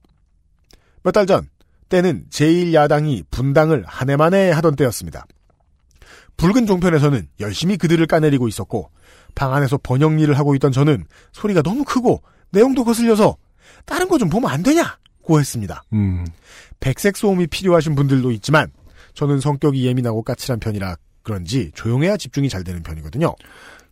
[1.03, 1.47] 몇 달 전
[1.91, 5.27] 때는 제1야당이 분당을 한 해 만에 하던 때였습니다.
[6.39, 8.91] 붉은 종편에서는 열심히 그들을 까내리고 있었고
[9.35, 13.37] 방 안에서 번역 일을 하고 있던 저는 소리가 너무 크고 내용도 거슬려서
[13.85, 15.83] 다른 거 좀 보면 안 되냐고 했습니다.
[15.93, 16.25] 음.
[16.81, 18.73] 백색 소음이 필요하신 분들도 있지만
[19.13, 23.35] 저는 성격이 예민하고 까칠한 편이라 그런지 조용해야 집중이 잘 되는 편이거든요.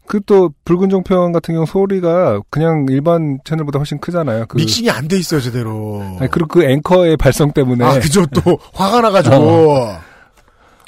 [0.07, 4.47] 그 또 붉은 종편 같은 경우 소리가 그냥 일반 채널보다 훨씬 크잖아요.
[4.47, 6.03] 그 믹싱이 안 돼 있어요 제대로.
[6.19, 9.77] 아니, 그리고 그 앵커의 발성 때문에 아 그죠 또 화가 나가지고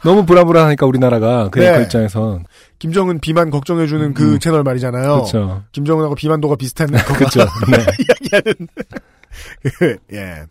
[0.03, 1.83] 너무 불안불안하니까 우리나라가 그 네.
[1.83, 2.45] 입장에선
[2.81, 4.39] 김정은 비만 걱정해주는 그 음.
[4.41, 5.13] 채널 말이잖아요.
[5.15, 5.63] 그렇죠.
[5.71, 7.41] 김정은하고 비만도가 비슷한 그렇죠.
[7.71, 7.79] 네.
[8.35, 8.69] 이야기하는.
[10.15, 10.43] 예.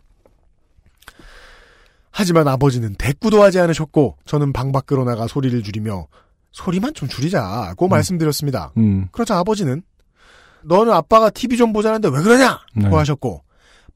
[2.22, 6.06] 하지만 아버지는 대꾸도 하지 않으셨고 저는 방 밖으로 나가 소리를 줄이며
[6.52, 8.72] 소리만 좀 줄이자고 말씀드렸습니다.
[8.78, 9.08] 음.
[9.12, 9.82] 그러자 아버지는
[10.64, 12.88] 너는 아빠가 TV 좀 보자는데 왜 그러냐고 네.
[12.88, 13.42] 하셨고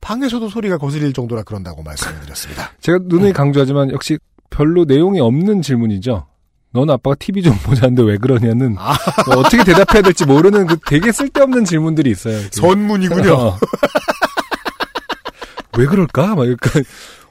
[0.02, 2.72] 방에서도 소리가 거슬릴 정도라 그런다고 말씀을 드렸습니다.
[2.82, 4.18] 제가 누누이 강조하지만 역시
[4.50, 6.26] 별로 내용이 없는 질문이죠.
[6.72, 8.96] 넌 아빠가 TV 좀 보자는데 왜 그러냐는 아.
[9.28, 12.40] 뭐 어떻게 대답해야 될지 모르는 그 되게 쓸데없는 질문들이 있어요.
[12.52, 13.34] 선문이군요.
[13.34, 13.60] 어.
[15.78, 16.36] 왜 그럴까?
[16.36, 16.84] 막 약간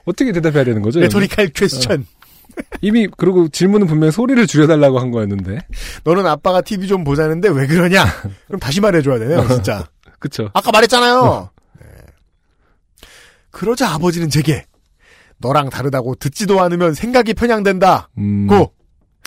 [0.05, 1.01] 어떻게 대답해야 되는 거죠?
[1.01, 2.07] 레토리칼 퀘스천.
[2.83, 5.59] 이미 그리고 질문은 분명히 소리를 줄여달라고 한 거였는데.
[6.05, 8.05] 너는 아빠가 TV 좀 보자는데 왜 그러냐?
[8.47, 9.89] 그럼 다시 말해줘야 되네요, 진짜.
[10.19, 10.51] 그쵸.
[10.55, 11.51] 아까 말했잖아요.
[11.81, 11.87] 네.
[13.51, 14.67] 그러자 아버지는 제게
[15.39, 18.09] 너랑 다르다고 듣지도 않으면 생각이 편향된다.
[18.19, 18.47] 음.
[18.47, 18.73] 고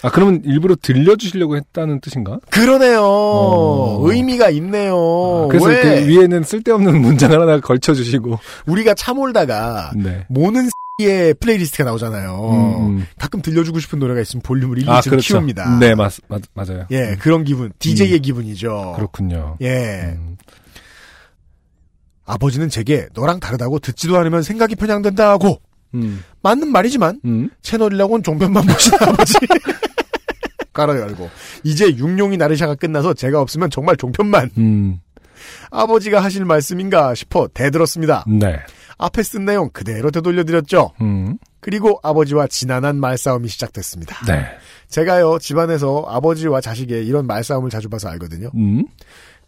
[0.03, 2.39] 아 그러면 일부러 들려주시려고 했다는 뜻인가?
[2.51, 3.01] 그러네요.
[3.03, 3.99] 어.
[4.07, 4.95] 의미가 있네요.
[4.95, 8.37] 아, 그래서 왜 그 위에는 쓸데없는 문장을 하나 걸쳐주시고.
[8.67, 10.25] 우리가 차 몰다가 네.
[10.29, 10.69] 모는
[10.99, 12.49] 이의 플레이리스트가 나오잖아요.
[12.79, 13.05] 음, 음.
[13.19, 15.33] 가끔 들려주고 싶은 노래가 있으면 볼륨을 1, 2층 아 그렇죠.
[15.35, 15.77] 키웁니다.
[15.77, 16.85] 네 맞, 맞 맞아요.
[16.89, 17.71] 예, 그런 기분.
[17.77, 18.93] DJ의 기분이죠.
[18.95, 19.57] 그렇군요.
[19.61, 20.15] 예.
[20.17, 20.37] 음.
[22.25, 25.61] 아버지는 제게 너랑 다르다고 듣지도 않으면 생각이 편향된다고
[25.93, 26.23] 음.
[26.41, 27.49] 맞는 말이지만 음.
[27.61, 29.33] 채널이라고는 종편만 보시는 아버지.
[30.77, 31.29] 깔아 열고
[31.63, 34.99] 이제 육룡이 나르샤가 끝나서 제가 없으면 정말 종편만 음.
[35.71, 38.25] 아버지가 하실 말씀인가 싶어 대들었습니다.
[38.27, 38.59] 네.
[38.99, 40.91] 앞에 쓴 내용 그대로 되돌려드렸죠.
[41.01, 41.37] 음.
[41.59, 44.23] 그리고 아버지와 지난한 말싸움이 시작됐습니다.
[44.27, 44.45] 네.
[44.87, 48.51] 제가요 집안에서 아버지와 자식의 이런 말싸움을 자주 봐서 알거든요.
[48.55, 48.85] 음.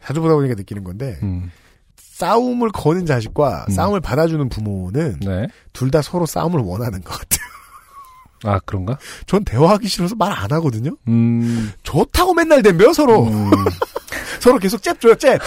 [0.03, 1.51] 자주 보다 보니까 느끼는 건데 음.
[1.95, 3.71] 싸움을 거는 자식과 음.
[3.71, 5.47] 싸움을 받아주는 부모는 네.
[5.73, 7.58] 둘다 서로 싸움을 원하는 것 같아요.
[8.43, 8.97] 아 그런가?
[9.27, 10.95] 전 대화하기 싫어서 말 안 하거든요.
[11.07, 11.71] 음.
[11.83, 13.25] 좋다고 맨날 덤벼요 서로.
[13.27, 13.51] 음.
[14.39, 15.39] 서로 계속 잽 줘요 잽.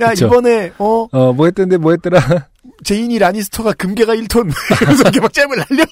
[0.00, 0.26] 야 그쵸.
[0.26, 2.20] 이번에 어 어, 뭐 했던데, 뭐 했더라?
[2.84, 5.84] 제인이 라니스터가 금괴가 1톤 그래서 이렇게 막 잽을 날려.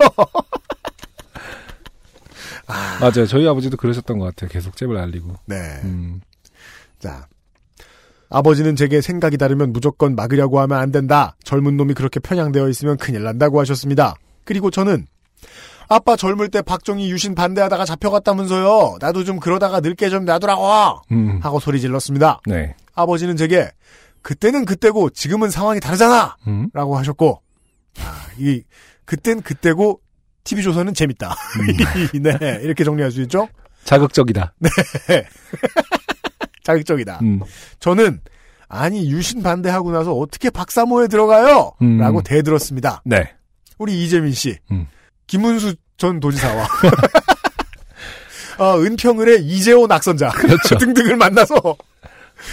[3.00, 3.26] 맞아요.
[3.26, 4.48] 저희 아버지도 그러셨던 것 같아요.
[4.50, 5.34] 계속 잽을 날리고.
[5.46, 5.56] 네.
[5.84, 6.20] 음.
[6.98, 7.26] 자.
[8.30, 11.36] 아버지는 제게 생각이 다르면 무조건 막으려고 하면 안 된다.
[11.44, 14.14] 젊은 놈이 그렇게 편향되어 있으면 큰일 난다고 하셨습니다.
[14.44, 15.06] 그리고 저는
[15.94, 18.96] 아빠 젊을 때 박정희 유신 반대하다가 잡혀갔다면서요.
[19.00, 21.02] 나도 좀 그러다가 늙게 좀 놔두라고.
[21.12, 21.38] 음.
[21.40, 22.40] 하고 소리 질렀습니다.
[22.46, 22.74] 네.
[22.94, 23.70] 아버지는 제게
[24.22, 26.36] 그때는 그때고 지금은 상황이 다르잖아.
[26.48, 26.68] 음.
[26.72, 27.40] 라고 하셨고
[28.00, 28.62] 아, 이
[29.04, 30.00] 그땐 그때고
[30.42, 31.36] TV조선은 재밌다.
[32.20, 33.48] 네 이렇게 정리할 수 있죠.
[33.84, 34.52] 자극적이다.
[36.64, 37.20] 자극적이다.
[37.22, 37.40] 음.
[37.78, 38.20] 저는
[38.68, 41.72] 아니 유신 반대하고 나서 어떻게 박사모에 들어가요?
[41.82, 41.98] 음.
[41.98, 43.02] 라고 대들었습니다.
[43.04, 43.32] 네.
[43.78, 44.88] 우리 이재민 씨, 음.
[45.26, 46.68] 김은수 전 도지사와
[48.58, 50.76] 어, 은평을의 이재호 낙선자 그렇죠.
[50.78, 51.54] 등등을 만나서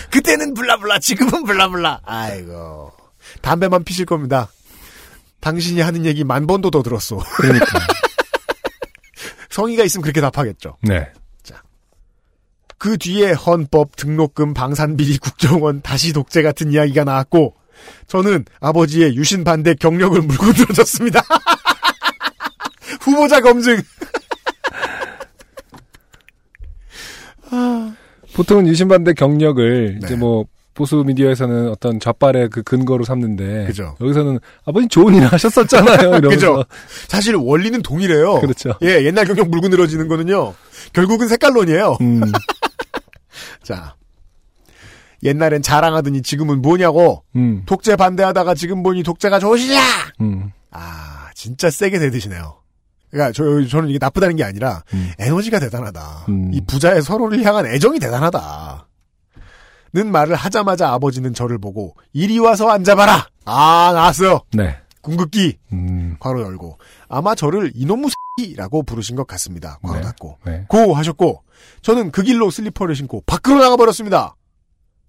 [0.09, 2.91] 그때는 블라블라 지금은 블라블라 아이고
[3.41, 4.49] 담배만 피실 겁니다.
[5.39, 7.17] 당신이 하는 얘기 만 번도 더 들었어.
[7.35, 7.65] 그러니까.
[9.49, 10.77] 성의가 있으면 그렇게 답하겠죠.
[10.83, 11.11] 네.
[12.81, 17.53] 그 뒤에 헌법, 등록금, 방산비리, 국정원, 다시 독재 같은 이야기가 나왔고,
[18.07, 21.21] 저는 아버지의 유신 반대 경력을 물고 들어졌습니다.
[23.01, 23.81] 후보자 검증.
[28.33, 30.05] 보통은 유신반대 경력을 네.
[30.05, 33.95] 이제 뭐 보수 미디어에서는 어떤 좌빨의 그 근거로 삼는데 그죠.
[33.99, 36.15] 여기서는 아버님 좋은 일 하셨었잖아요.
[36.17, 36.63] 이러면서.
[37.07, 38.39] 사실 원리는 동일해요.
[38.39, 38.73] 그렇죠.
[38.81, 40.53] 예, 옛날 경력 물고 늘어지는 거는요.
[40.93, 41.97] 결국은 색깔론이에요.
[42.01, 42.21] 음.
[43.63, 43.95] 자.
[45.23, 47.23] 옛날엔 자랑하더니 지금은 뭐냐고.
[47.35, 47.63] 음.
[47.65, 49.79] 독재 반대하다가 지금 보니 독재가 좋으시냐?
[50.21, 50.51] 음.
[50.71, 52.60] 아, 진짜 세게 대드시네요.
[53.11, 55.11] 그러니까 저, 저는 이게 나쁘다는 게 아니라 음.
[55.19, 56.25] 에너지가 대단하다.
[56.29, 56.51] 음.
[56.53, 58.87] 이 부자의 서로를 향한 애정이 대단하다.
[59.93, 63.27] 는 말을 하자마자 아버지는 저를 보고 이리 와서 앉아봐라.
[63.43, 64.39] 아 나왔어요.
[64.53, 64.77] 네.
[65.01, 66.15] 궁극기 음.
[66.19, 66.77] 괄호 열고
[67.09, 69.79] 아마 저를 이놈의 새끼라고 부르신 것 같습니다.
[69.81, 70.01] 괄호 네.
[70.01, 70.65] 닫고 네.
[70.69, 71.43] 고 하셨고
[71.81, 74.35] 저는 그 길로 슬리퍼를 신고 밖으로 나가 버렸습니다.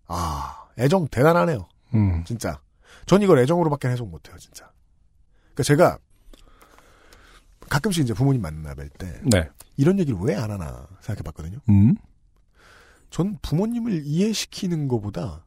[0.08, 1.68] 아 애정 대단하네요.
[1.94, 2.24] 음.
[2.26, 2.58] 진짜.
[3.06, 4.70] 전 이걸 애정으로밖에 해석 못해요, 진짜.
[5.54, 5.98] 그러니까 제가
[7.72, 9.48] 가끔씩 이제 부모님 만나 뵐 때 네.
[9.78, 11.58] 이런 얘기를 왜 안 하나 생각해봤거든요.
[11.70, 11.94] 음.
[13.10, 15.46] 전 부모님을 이해시키는 것보다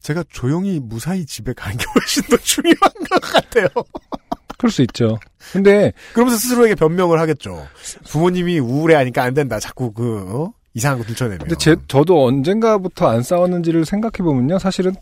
[0.00, 3.68] 제가 조용히 무사히 집에 가는 게 훨씬 더 중요한 것 같아요.
[4.58, 5.18] 그럴 수 있죠.
[5.52, 7.66] 근데 그러면서 스스로에게 변명을 하겠죠.
[8.10, 9.58] 부모님이 우울해하니까 안 된다.
[9.60, 10.52] 자꾸 그 어?
[10.74, 11.38] 이상한 거 들춰내면.
[11.40, 14.58] 근데 제 저도 언젠가부터 안 싸웠는지를 생각해 보면요.
[14.58, 14.94] 사실은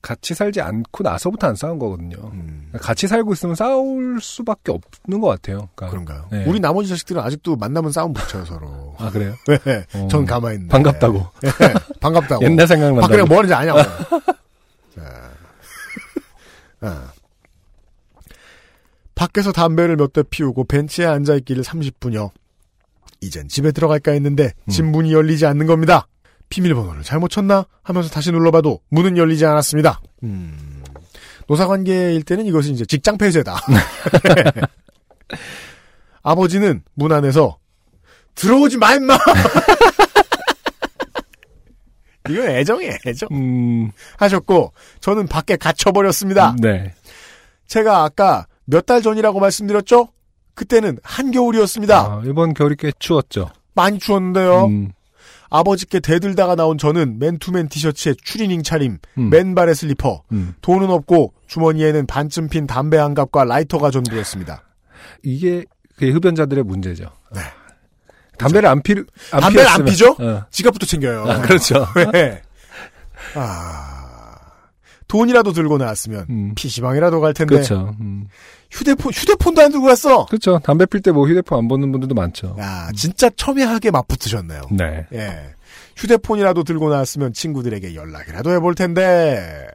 [0.00, 2.16] 같이 살지 않고 나서부터 안 싸운 거거든요.
[2.32, 5.68] 음, 같이 살고 있으면 싸울 수밖에 없는 것 같아요.
[5.74, 5.88] 그러니까.
[5.90, 6.28] 그런가요?
[6.30, 6.44] 네.
[6.46, 8.94] 우리 나머지 자식들은 아직도 만나면 싸움 붙여요 서로.
[8.98, 9.34] 아 그래요?
[9.64, 10.08] 네, 어.
[10.10, 10.70] 전 가만히 있는데.
[10.72, 11.26] 반갑다고.
[11.42, 11.50] 네,
[12.00, 12.44] 반갑다고.
[12.44, 13.06] 옛날 생각난다.
[13.06, 13.80] 아, 그냥 뭐 하는지 아냐고.
[14.94, 15.30] 자.
[16.80, 17.12] 아.
[19.14, 22.30] 밖에서 담배를 몇 대 피우고 벤치에 앉아 있기를 30분여.
[23.20, 24.70] 이젠 집에 들어갈까 했는데 음.
[24.70, 26.06] 집 문이 열리지 않는 겁니다.
[26.48, 30.00] 비밀번호를 잘못 쳤나 하면서 다시 눌러봐도 문은 열리지 않았습니다.
[30.22, 30.82] 음.
[31.46, 33.56] 노사관계일 때는 이것이 이제 직장 폐쇄다.
[36.22, 37.58] 아버지는 문 안에서
[38.34, 39.16] 들어오지 마 임마.
[42.30, 43.28] 이건 애정이에요, 애정.
[43.32, 46.54] 음, 하셨고 저는 밖에 갇혀 버렸습니다.
[46.60, 46.92] 네.
[47.66, 50.08] 제가 아까 몇 달 전이라고 말씀드렸죠?
[50.54, 51.98] 그때는 한겨울이었습니다.
[51.98, 53.50] 아, 이번 겨울이 꽤 추웠죠.
[53.74, 54.66] 많이 추웠는데요.
[54.66, 54.92] 음,
[55.50, 60.54] 아버지께 대들다가 나온 저는 맨투맨 티셔츠에 추리닝 차림, 음, 맨발에 슬리퍼, 음.
[60.60, 64.62] 돈은 없고 주머니에는 반쯤 핀 담배 한 갑과 라이터가 전부였습니다.
[65.22, 65.64] 이게
[65.96, 67.10] 그 흡연자들의 문제죠.
[67.34, 67.40] 네.
[68.38, 68.92] 담배를 안 피,
[69.32, 70.16] 안 담배를 안 피웠으면- 피죠?
[70.20, 70.44] 어.
[70.50, 71.24] 지갑부터 챙겨요.
[71.24, 71.86] 아, 그렇죠.
[72.12, 72.42] 네.
[73.34, 74.36] 아,
[75.08, 76.54] 돈이라도 들고 나왔으면 음.
[76.54, 77.96] PC방이라도 갈 텐데 그렇죠.
[78.00, 78.26] 음.
[78.70, 80.26] 휴대폰 휴대폰도 안 들고 갔어.
[80.26, 80.58] 그렇죠.
[80.62, 82.54] 담배 필 때 뭐 휴대폰 안 보는 분들도 많죠.
[82.58, 84.62] 야, 진짜 첨예하게 맞붙으셨네요.
[84.72, 85.06] 네.
[85.12, 85.54] 예.
[85.96, 89.66] 휴대폰이라도 들고 나왔으면 친구들에게 연락이라도 해볼 텐데.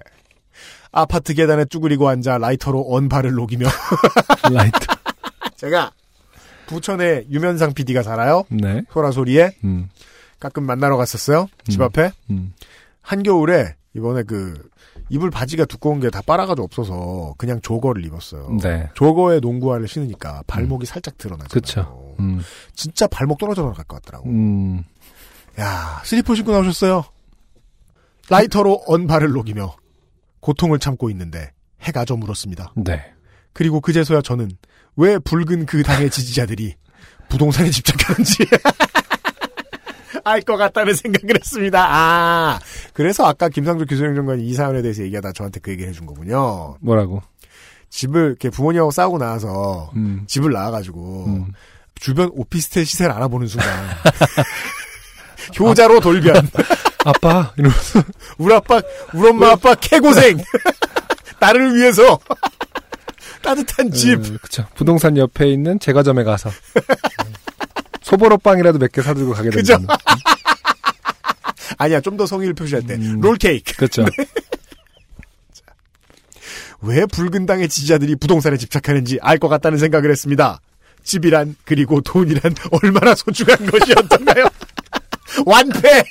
[0.91, 3.67] 아파트 계단에 쭈그리고 앉아 라이터로 언발을 녹이며
[4.53, 4.77] 라이트.
[5.57, 5.91] 제가
[6.67, 8.43] 부천에 유면상 PD가 살아요.
[8.49, 8.83] 네.
[8.91, 9.89] 소라소리에 음.
[10.39, 11.47] 가끔 만나러 갔었어요.
[11.67, 11.85] 집 음.
[11.85, 12.11] 앞에.
[12.29, 12.53] 음.
[13.01, 14.69] 한겨울에 이번에 그
[15.09, 18.57] 입을 바지가 두꺼운 게 다 빨아가지고 없어서 그냥 jogger를 입었어요.
[18.61, 18.89] 네.
[18.95, 21.49] jogger에 농구화를 신으니까 발목이 살짝 드러나잖아요.
[21.51, 22.15] 그쵸.
[22.19, 22.41] 음.
[22.75, 24.29] 진짜 발목 떨어져 나갈 것 같더라고.
[24.29, 24.83] 음.
[25.59, 27.03] 야 슬리퍼 신고 나오셨어요.
[28.29, 29.75] 라이터로 언발을 녹이며
[30.39, 31.51] 고통을 참고 있는데
[31.81, 32.73] 해가 저물었습니다.
[32.77, 33.03] 네.
[33.53, 34.49] 그리고 그제서야 저는
[34.95, 36.75] 왜 붉은 그 당의 지지자들이
[37.29, 38.45] 부동산에 집착하는지
[40.23, 41.85] 알 것 같다는 생각을 했습니다.
[41.89, 42.59] 아,
[42.93, 46.77] 그래서 아까 김상조 기술행정관이 이 사연에 대해서 얘기하다 저한테 그 얘기를 해준 거군요.
[46.81, 47.21] 뭐라고?
[47.89, 50.23] 집을 이렇게 부모님하고 싸우고 나와서 음.
[50.27, 51.53] 집을 나와가지고 음.
[51.95, 53.69] 주변 오피스텔 시세를 알아보는 순간
[55.59, 56.35] 효자로 돌변.
[57.05, 58.01] 아빠 이러면서
[58.37, 58.81] 우리 아빠,
[59.13, 60.37] 우리 엄마 아빠 개고생.
[61.39, 62.17] 나를 위해서
[63.41, 64.15] 따뜻한 집.
[64.25, 64.65] 음, 그쵸.
[64.75, 67.33] 부동산 옆에 있는 제과점에 가서 음.
[68.13, 69.49] 소보로 빵이라도 몇 개 사들고 가게?
[69.49, 69.97] 됩니다.
[71.79, 73.19] 아니야, 좀 더 성의를 표시할 때 음.
[73.21, 73.75] 롤케이크.
[73.75, 74.05] 그렇죠.
[76.81, 80.59] 왜 붉은 당의 지지자들이 부동산에 집착하는지 알 것 같다는 생각을 했습니다.
[81.03, 82.53] 집이란 그리고 돈이란
[82.83, 84.45] 얼마나 소중한 것이었던가요?
[85.45, 86.03] 완패!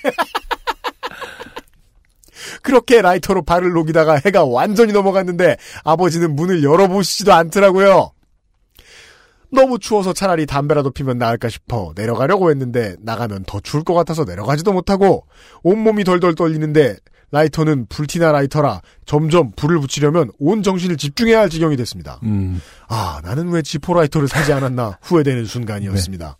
[2.62, 8.12] 그렇게 라이터로 발을 녹이다가 해가 완전히 넘어갔는데 아버지는 문을 열어보시지도 않더라고요.
[9.52, 14.72] 너무 추워서 차라리 담배라도 피면 나을까 싶어 내려가려고 했는데 나가면 더 추울 것 같아서 내려가지도
[14.72, 15.26] 못하고
[15.62, 16.96] 온몸이 덜덜 떨리는데
[17.30, 22.18] 라이터는 불티나 라이터라 점점 불을 붙이려면 온 정신을 집중해야 할 지경이 됐습니다.
[22.24, 22.60] 음.
[22.88, 26.36] 아, 나는 왜 지포 라이터를 사지 않았나 후회되는 순간이었습니다.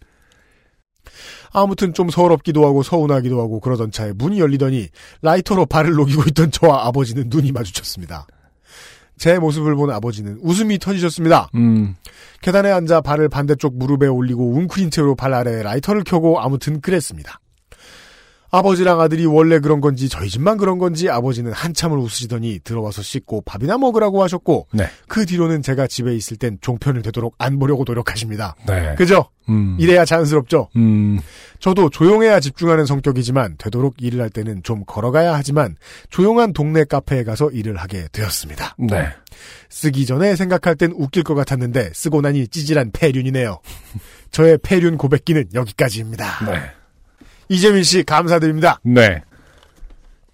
[1.52, 4.88] 아무튼 좀 서럽기도 하고 서운하기도 하고 그러던 차에 문이 열리더니
[5.20, 8.26] 라이터로 발을 녹이고 있던 저와 아버지는 눈이 마주쳤습니다.
[9.22, 11.48] 제 모습을 본 아버지는 웃음이 터지셨습니다.
[11.54, 11.94] 음.
[12.40, 17.38] 계단에 앉아 발을 반대쪽 무릎에 올리고 웅크린 채로 발 아래에 라이터를 켜고 아무튼 그랬습니다.
[18.52, 23.78] 아버지랑 아들이 원래 그런 건지 저희 집만 그런 건지 아버지는 한참을 웃으시더니 들어와서 씻고 밥이나
[23.78, 24.86] 먹으라고 하셨고 네.
[25.08, 28.54] 그 뒤로는 제가 집에 있을 땐 종편을 되도록 안 보려고 노력하십니다.
[28.66, 28.94] 네.
[28.94, 29.24] 그죠?
[29.48, 29.78] 음.
[29.80, 30.68] 이래야 자연스럽죠?
[30.76, 31.18] 음.
[31.60, 35.74] 저도 조용해야 집중하는 성격이지만 되도록 일을 할 때는 좀 걸어가야 하지만
[36.10, 38.76] 조용한 동네 카페에 가서 일을 하게 되었습니다.
[38.78, 39.08] 네.
[39.70, 43.60] 쓰기 전에 생각할 땐 웃길 것 같았는데 쓰고 나니 찌질한 폐륜이네요.
[44.30, 46.44] 저의 폐륜 고백기는 여기까지입니다.
[46.44, 46.81] 네.
[47.52, 48.80] 이재민 씨 감사드립니다.
[48.82, 49.22] 네.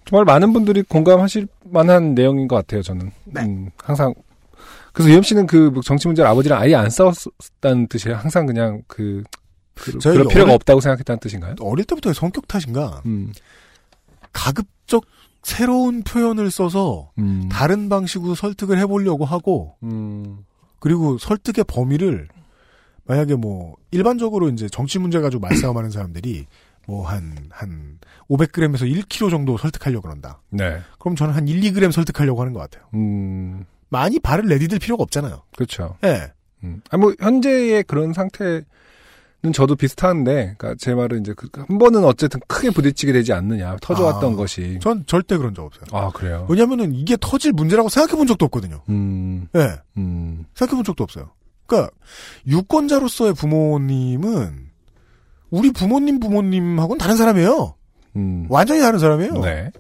[0.05, 3.11] 정말 많은 분들이 공감하실 만한 내용인 것 같아요, 저는.
[3.25, 3.43] 네.
[3.43, 4.15] 음, 항상.
[4.93, 8.17] 그래서 유엠 씨는 그 정치 문제를 아버지랑 아예 안 싸웠다는 뜻이에요.
[8.17, 9.23] 항상 그냥 그,
[9.75, 11.55] 그 그럴 필요가 어릴- 없다고 생각했다는 뜻인가요?
[11.61, 13.33] 어릴 때부터의 성격 탓인가 음.
[14.33, 15.05] 가급적
[15.43, 17.49] 새로운 표현을 써서 음.
[17.51, 20.39] 다른 방식으로 설득을 해보려고 하고 음.
[20.81, 22.29] 그리고 설득의 범위를
[23.05, 26.47] 만약에 뭐 일반적으로 이제 정치 문제 가지고 말싸움하는 사람들이
[26.89, 27.99] 뭐한한
[28.31, 30.41] 500g에서 1kg 정도 설득하려고 그런다.
[30.49, 30.81] 네.
[30.99, 32.89] 그럼 저는 한 1, 2g 설득하려고 하는 것 같아요.
[32.95, 35.43] 음, 많이 발을 내디딜 필요가 없잖아요.
[35.55, 35.97] 그렇죠.
[36.05, 36.33] 예.
[36.65, 36.81] 음.
[36.91, 38.65] 아, 뭐, 현재의 그런 상태는
[39.53, 44.33] 저도 비슷한데, 그니까 제 말은 이제 그, 한 번은 어쨌든 크게 부딪히게 되지 않느냐, 터져왔던
[44.33, 44.79] 아, 것이.
[44.83, 45.85] 전 절대 그런 적 없어요.
[45.93, 46.47] 아, 그래요?
[46.49, 48.83] 왜냐면은 이게 터질 문제라고 생각해 본 적도 없거든요.
[48.89, 49.77] 음, 예.
[49.99, 51.31] 음, 생각해 본 적도 없어요.
[51.67, 51.93] 그러니까
[52.47, 54.68] 유권자로서의 부모님은
[55.51, 57.75] 우리 부모님 부모님하고는 다른 사람이에요.
[58.17, 58.47] 음.
[58.49, 59.33] 완전히 다른 사람이에요.
[59.41, 59.71] 네.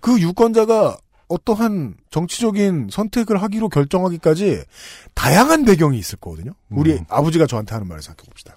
[0.00, 0.96] 그 유권자가
[1.28, 4.62] 어떠한 정치적인 선택을 하기로 결정하기까지
[5.14, 6.52] 다양한 배경이 있을 거거든요.
[6.70, 7.04] 우리 음.
[7.08, 8.56] 아버지가 저한테 하는 말을 생각해 봅시다.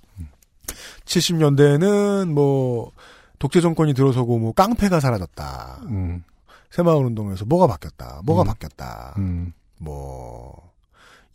[1.06, 2.92] 70년대에는 뭐
[3.40, 5.82] 독재 정권이 들어서고 뭐 깡패가 사라졌다.
[5.88, 6.24] 음,
[6.70, 8.22] 새마을 운동에서 뭐가 바뀌었다.
[8.26, 8.46] 뭐가 음.
[8.46, 9.16] 바뀌었다.
[9.18, 10.69] 음, 뭐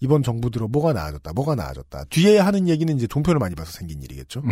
[0.05, 1.33] 이번 정부 들어 뭐가 나아졌다.
[1.33, 2.05] 뭐가 나아졌다.
[2.11, 4.41] 뒤에 하는 얘기는 이제 종편을 많이 봐서 생긴 일이겠죠.
[4.45, 4.51] 음.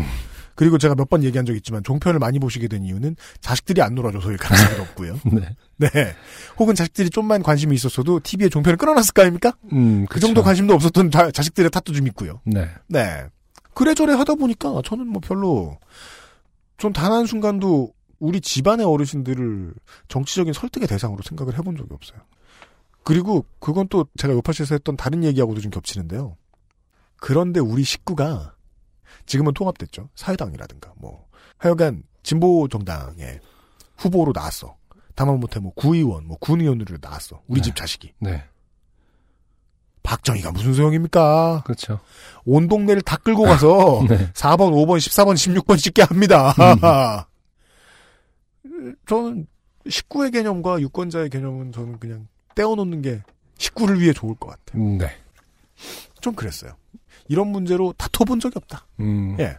[0.55, 4.39] 그리고 제가 몇 번 얘기한 적 있지만 종편을 많이 보시게 된 이유는 자식들이 안 놀아줘서일
[4.39, 5.20] 가능성이 높고요.
[5.31, 5.55] 네.
[5.77, 5.91] 네.
[6.59, 9.53] 혹은 자식들이 좀만 관심이 있었어도 TV에 종편을 끊어놨을 거 아닙니까?
[9.73, 12.41] 음, 그 정도 관심도 없었던 자, 자식들의 탓도 좀 있고요.
[12.47, 12.66] 네.
[12.89, 13.24] 네.
[13.74, 15.79] 그래저래 하다 보니까 저는 뭐 별로
[16.79, 19.74] 전 단 한 순간도 우리 집안의 어르신들을
[20.09, 22.19] 정치적인 설득의 대상으로 생각을 해본 적이 없어요.
[23.05, 26.37] 그리고 그건 또 제가 요파시에서 했던 다른 얘기하고도 좀 겹치는데요.
[27.16, 28.55] 그런데 우리 식구가
[29.27, 30.09] 지금은 통합됐죠.
[30.15, 31.27] 사회당이라든가 뭐
[31.59, 33.41] 하여간 진보 정당의
[33.97, 34.77] 후보로 나왔어.
[35.15, 37.43] 다만 못해 뭐 구의원, 뭐 군의원으로 나왔어.
[37.47, 37.65] 우리 네.
[37.65, 38.15] 집 자식이.
[38.20, 38.45] 네.
[40.03, 41.62] 박정희가 무슨 소용입니까?
[41.65, 42.01] 그렇죠.
[42.45, 44.33] 온 동네를 다 끌고 가서 네.
[44.33, 46.55] 4번, 5번, 14번, 16번 찍게 합니다.
[49.07, 49.47] 저는
[49.89, 53.23] 식구의 개념과 유권자의 개념은 저는 그냥 떼어놓는 게
[53.59, 54.83] 식구를 위해 좋을 것 같아요.
[54.83, 55.11] 음, 네.
[56.20, 56.73] 좀 그랬어요.
[57.29, 58.87] 이런 문제로 다퉈본 적이 없다.
[59.01, 59.37] 음.
[59.39, 59.59] 예.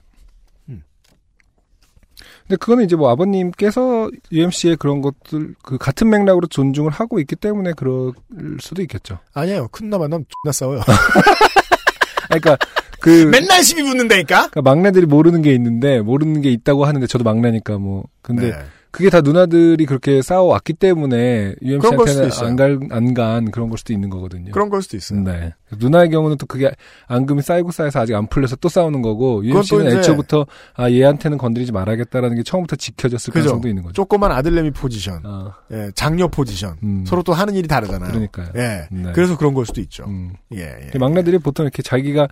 [2.47, 7.73] 근데 그거는 이제 뭐 아버님께서 UMC의 그런 것들, 그 같은 맥락으로 존중을 하고 있기 때문에
[7.73, 8.13] 그럴
[8.59, 9.19] 수도 있겠죠.
[9.33, 9.69] 아니에요.
[9.69, 10.81] 큰나 만나면 X나 싸워요.
[12.27, 12.57] 그러니까
[12.99, 14.49] 그 맨날 시비 붙는다니까?
[14.49, 18.57] 그러니까 막내들이 모르는 게 있는데 모르는 게 있다고 하는데 저도 막내니까 뭐 근데 네.
[18.93, 22.47] 그게 다 누나들이 그렇게 싸워왔기 때문에 UMC한테는 있어요.
[22.47, 24.51] 안간안 간 그런 걸 수도 있는 거거든요.
[24.51, 25.19] 그런 걸 수도 있어요.
[25.21, 25.55] 네.
[25.79, 26.71] 누나의 경우는 또 그게
[27.07, 30.45] 앙금이 쌓이고 쌓여서 아직 안 풀려서 또 싸우는 거고 UMC는 애초부터
[30.75, 33.45] 아 얘한테는 건드리지 말아야겠다라는 게 처음부터 지켜졌을 그죠.
[33.45, 33.93] 가능성도 있는 거죠.
[33.93, 36.77] 조그만 아들내미 포지션, 어, 예, 장녀 포지션.
[36.83, 37.03] 음.
[37.07, 38.11] 서로 또 하는 일이 다르잖아요.
[38.11, 38.49] 그러니까요.
[38.57, 38.87] 예.
[38.91, 39.11] 네.
[39.15, 40.03] 그래서 그런 걸 수도 있죠.
[40.05, 40.33] 음.
[40.53, 40.97] 예, 예.
[40.99, 42.27] 막내들이 보통 이렇게 자기가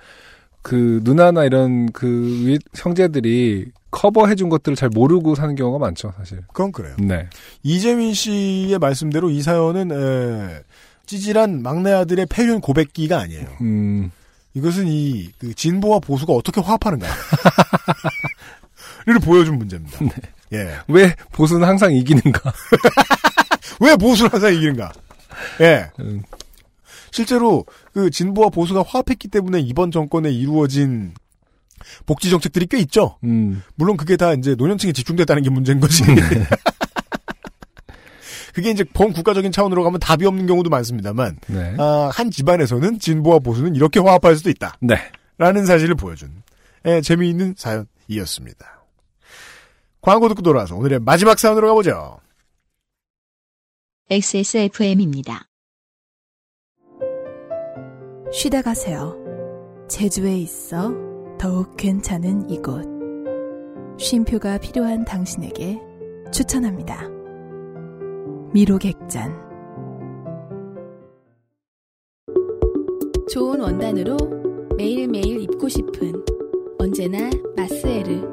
[0.62, 2.06] 그 누나나 이런 그
[2.46, 6.42] 위- 형제들이 커버해 준 것들을 잘 모르고 사는 경우가 많죠, 사실.
[6.48, 6.96] 그건 그래요.
[7.00, 7.28] 네.
[7.64, 10.64] 이재민 씨의 말씀대로 이 사연은 에,
[11.06, 13.48] 찌질한 막내 아들의 폐륜 고백기가 아니에요.
[13.62, 14.12] 음,
[14.54, 17.08] 이것은 이 그 진보와 보수가 어떻게 화합하는가.
[19.06, 20.00] 를 보여준 문제입니다.
[20.54, 20.78] 예.
[20.88, 22.54] 왜 보수는 항상 이기는가?
[23.82, 24.92] 왜 보수를 항상 이기는가?
[25.62, 25.90] 예.
[26.00, 26.22] 음,
[27.12, 31.14] 실제로 그 진보와 보수가 화합했기 때문에 이번 정권에 이루어진
[32.06, 33.18] 복지 정책들이 꽤 있죠.
[33.24, 36.04] 음, 물론 그게 다 이제 노년층에 집중됐다는 게 문제인 거지.
[38.54, 41.76] 그게 이제 범국가적인 차원으로 가면 답이 없는 경우도 많습니다만 네.
[41.78, 44.76] 아, 한 집안에서는 진보와 보수는 이렇게 화합할 수도 있다.
[44.82, 44.96] 네.
[45.38, 46.44] 라는 사실을 보여준
[46.86, 48.82] 예, 재미있는 사연이었습니다.
[50.02, 52.20] 광고 듣고 돌아와서 오늘의 마지막 사연으로 가보죠.
[54.10, 55.48] XSFM입니다.
[58.34, 59.18] 쉬다 가세요.
[59.90, 61.11] 제주에 있어
[61.42, 62.86] 더욱 괜찮은 이곳.
[63.98, 65.82] 쉼표가 필요한 당신에게
[66.32, 67.10] 추천합니다.
[68.54, 69.36] 미로객잔.
[73.28, 74.18] 좋은 원단으로
[74.78, 76.14] 매일매일 입고 싶은
[76.78, 78.32] 언제나 마스에르.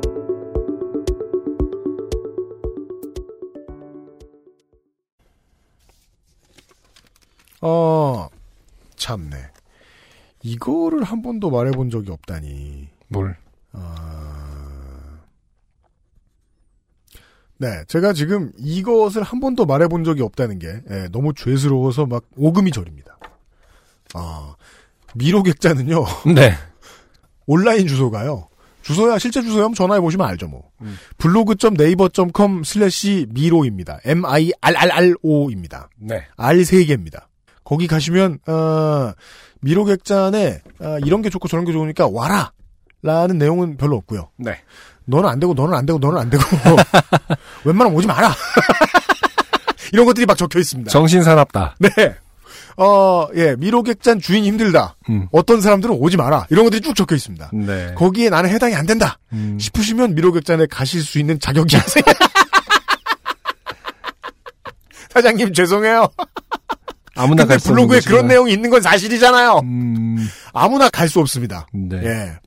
[7.62, 8.28] 어,
[8.97, 9.36] 참네.
[10.43, 12.97] 이거를 한 번도 말해본 적이 없다니.
[13.09, 13.36] 뭘?
[13.72, 15.18] 아...
[17.59, 22.70] 네, 제가 지금 이것을 한 번도 말해본 적이 없다는 게 예, 너무 죄스러워서 막 오금이
[22.70, 23.18] 저립니다.
[24.14, 24.55] 아,
[25.14, 26.05] 미로객자는요
[26.35, 26.55] 네.
[27.47, 28.48] 온라인 주소가요.
[28.82, 30.70] 주소야 실제 주소야 한번 전화해 보시면 알죠 뭐.
[30.82, 30.97] 음.
[31.18, 33.98] 블로그.네이버.com 슬래시 미로입니다.
[34.05, 35.90] M I R R R O입니다.
[35.98, 36.24] 네.
[36.36, 37.28] R 세 개입니다.
[37.64, 39.12] 거기 가시면 어,
[39.60, 42.52] 미로객잔에 어, 이런 게 좋고 저런 게 좋으니까 와라.
[43.02, 44.30] 라는 내용은 별로 없고요.
[44.36, 44.60] 네.
[45.04, 46.42] 너는 안 되고 너는 안 되고 너는 안 되고
[47.64, 48.34] 웬만하면 오지 마라.
[49.92, 50.90] 이런 것들이 막 적혀 있습니다.
[50.90, 51.76] 정신 사납다.
[51.78, 51.88] 네.
[52.76, 54.96] 어, 예, 미로객잔 주인이 힘들다.
[55.08, 55.26] 음.
[55.32, 56.46] 어떤 사람들은 오지 마라.
[56.50, 57.50] 이런 것들이 쭉 적혀 있습니다.
[57.52, 57.94] 네.
[57.96, 59.18] 거기에 나는 해당이 안 된다.
[59.32, 59.58] 음.
[59.58, 62.12] 싶으시면 미로객잔에 가실 수 있는 자격이 생겨.
[65.10, 66.08] 사장님 죄송해요.
[67.16, 69.60] 아무나 근데 갈수 블로그에 그런 내용이 있는 건 사실이잖아요.
[69.64, 70.28] 음.
[70.52, 71.66] 아무나 갈 수 없습니다.
[71.72, 71.96] 네.
[72.04, 72.38] 예.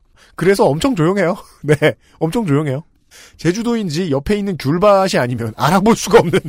[0.42, 1.38] 그래서 엄청 조용해요.
[1.62, 1.76] 네.
[2.18, 2.82] 엄청 조용해요.
[3.38, 6.40] 제주도인지 옆에 있는 귤밭이 아니면 알아볼 수가 없는.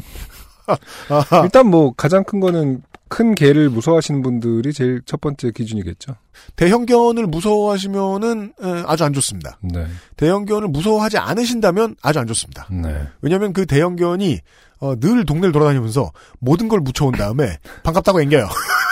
[1.11, 1.43] 아하.
[1.45, 6.17] 일단 뭐 가장 큰 거는 큰 개를 무서워하시는 분들이 제일 첫 번째 기준이겠죠.
[6.57, 9.59] 대형견을 무서워하시면은 에, 아주 안 좋습니다.
[9.61, 9.87] 네.
[10.17, 12.69] 대형견을 무서워하지 않으신다면 아주 안 좋습니다.
[12.71, 13.09] 네.
[13.21, 14.41] 왜냐하면 그 대형견이
[14.81, 18.49] 어, 늘 동네를 돌아다니면서 모든 걸 묻혀온 다음에 반갑다고 앵겨요.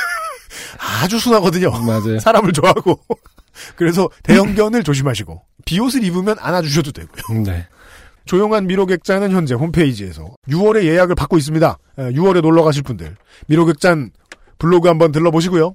[1.02, 1.70] 아주 순하거든요.
[1.70, 2.18] 맞아요.
[2.18, 3.00] 사람을 좋아하고.
[3.76, 7.42] 그래서 대형견을 조심하시고 비옷을 입으면 안아주셔도 되고요.
[7.44, 7.66] 네.
[8.26, 11.78] 조용한 미로객잔은 현재 홈페이지에서 6월에 예약을 받고 있습니다.
[11.96, 13.16] 6월에 놀러 가실 분들
[13.48, 14.10] 미로객잔
[14.58, 15.74] 블로그 한번 들러보시고요.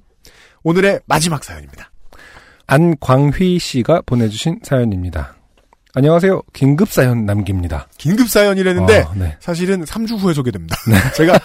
[0.62, 1.90] 오늘의 마지막 사연입니다.
[2.66, 5.36] 안광휘 씨가 보내주신 사연입니다.
[5.94, 6.42] 안녕하세요.
[6.52, 7.88] 긴급 사연 남깁니다.
[7.96, 9.36] 긴급 사연이랬는데 아, 네.
[9.40, 10.76] 사실은 3주 후에 소개됩니다.
[11.16, 11.38] 제가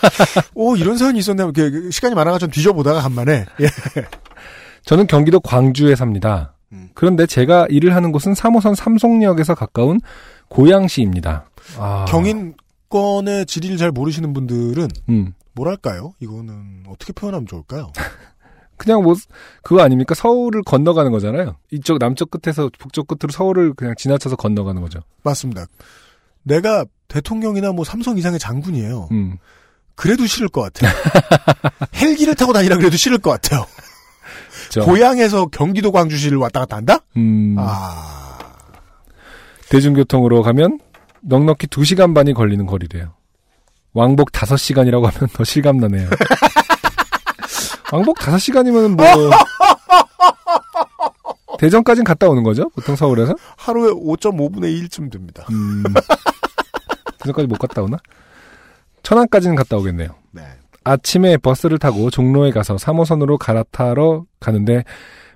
[0.56, 3.66] 오 이런 사연이 있었나 이렇게 시간이 많아가 좀 뒤져보다가 간만에 예.
[4.86, 6.56] 저는 경기도 광주에 삽니다.
[6.72, 6.90] 음.
[6.94, 10.00] 그런데 제가 일을 하는 곳은 3호선 삼송역에서 가까운
[10.50, 11.50] 고양시입니다.
[11.78, 15.34] 아, 경인권의 지리를 잘 모르시는 분들은 음.
[15.54, 16.14] 뭐랄까요?
[16.20, 17.92] 이거는 어떻게 표현하면 좋을까요?
[18.78, 19.16] 그냥 뭐
[19.62, 20.16] 그거 아닙니까?
[20.16, 21.56] 서울을 건너가는 거잖아요.
[21.70, 25.02] 이쪽 남쪽 끝에서 북쪽 끝으로 서울을 그냥 지나쳐서 건너가는 거죠.
[25.24, 25.66] 맞습니다.
[26.42, 29.10] 내가 대통령이나 뭐 삼성 이상의 장군이에요.
[29.12, 29.38] 음.
[29.94, 30.92] 그래도 싫을 것 같아요.
[31.94, 33.68] 헬기를 타고 다니라 그래도 싫을 것 같아요.
[34.72, 34.90] 그렇죠.
[34.90, 37.00] 고향에서 경기도 광주시를 왔다 갔다 한다?
[37.18, 37.58] 음.
[37.60, 38.38] 아,
[39.70, 40.80] 대중교통으로 가면
[41.22, 43.14] 넉넉히 2시간 반이 걸리는 거리래요.
[43.94, 46.10] 왕복 5시간이라고 하면 더 실감나네요.
[47.92, 49.06] 왕복 5시간이면 뭐
[51.60, 52.70] 대전까지는 갔다 오는 거죠?
[52.70, 53.36] 보통 서울에서?
[53.58, 55.46] 하루에 5.5분의 1쯤 됩니다.
[55.52, 55.84] 음.
[57.20, 57.98] 대전까지 못 갔다 오나?
[59.04, 60.16] 천안까지는 갔다 오겠네요.
[60.84, 60.92] 네.
[60.92, 64.84] 아침에 버스를 타고 종로에 가서 3호선으로 갈아타러 가는데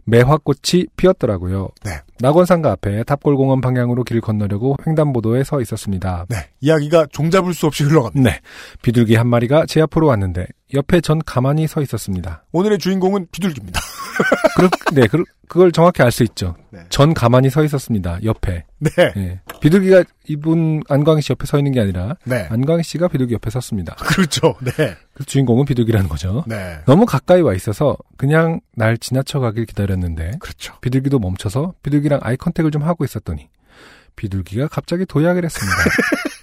[0.05, 1.69] 매화꽃이 피었더라고요.
[1.83, 1.91] 네.
[2.19, 6.25] 낙원상가 앞에 탑골공원 방향으로 길 건너려고 횡단보도에 서 있었습니다.
[6.29, 6.37] 네.
[6.61, 8.29] 이야기가 종잡을 수 없이 흘러갑니다.
[8.29, 8.39] 네.
[8.81, 12.43] 비둘기 한 마리가 제 앞으로 왔는데 옆에 전 가만히 서 있었습니다.
[12.51, 13.79] 오늘의 주인공은 비둘기입니다.
[14.55, 16.55] 그렇, 네, 그, 그걸 정확히 알 수 있죠.
[16.69, 16.79] 네.
[16.89, 18.19] 전 가만히 서 있었습니다.
[18.23, 18.63] 옆에.
[18.79, 18.91] 네.
[19.17, 19.41] 예.
[19.61, 22.47] 비둘기가 이분 안광희 씨 옆에 서 있는 게 아니라 네.
[22.49, 23.95] 안광희 씨가 비둘기 옆에 섰습니다.
[23.99, 24.55] 그렇죠.
[24.61, 24.95] 네.
[25.13, 26.43] 그 주인공은 비둘기라는 거죠.
[26.47, 26.79] 네.
[26.85, 30.75] 너무 가까이 와 있어서 그냥 날 지나쳐 가길 기다렸는데 그렇죠.
[30.81, 33.49] 비둘기도 멈춰서 비둘기랑 아이 컨택을 좀 하고 있었더니
[34.15, 35.77] 비둘기가 갑자기 도약을 했습니다.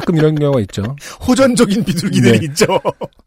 [0.00, 0.96] 가끔 이런 경우가 있죠.
[1.26, 2.46] 호전적인 비둘기들이 네.
[2.46, 2.80] 있죠.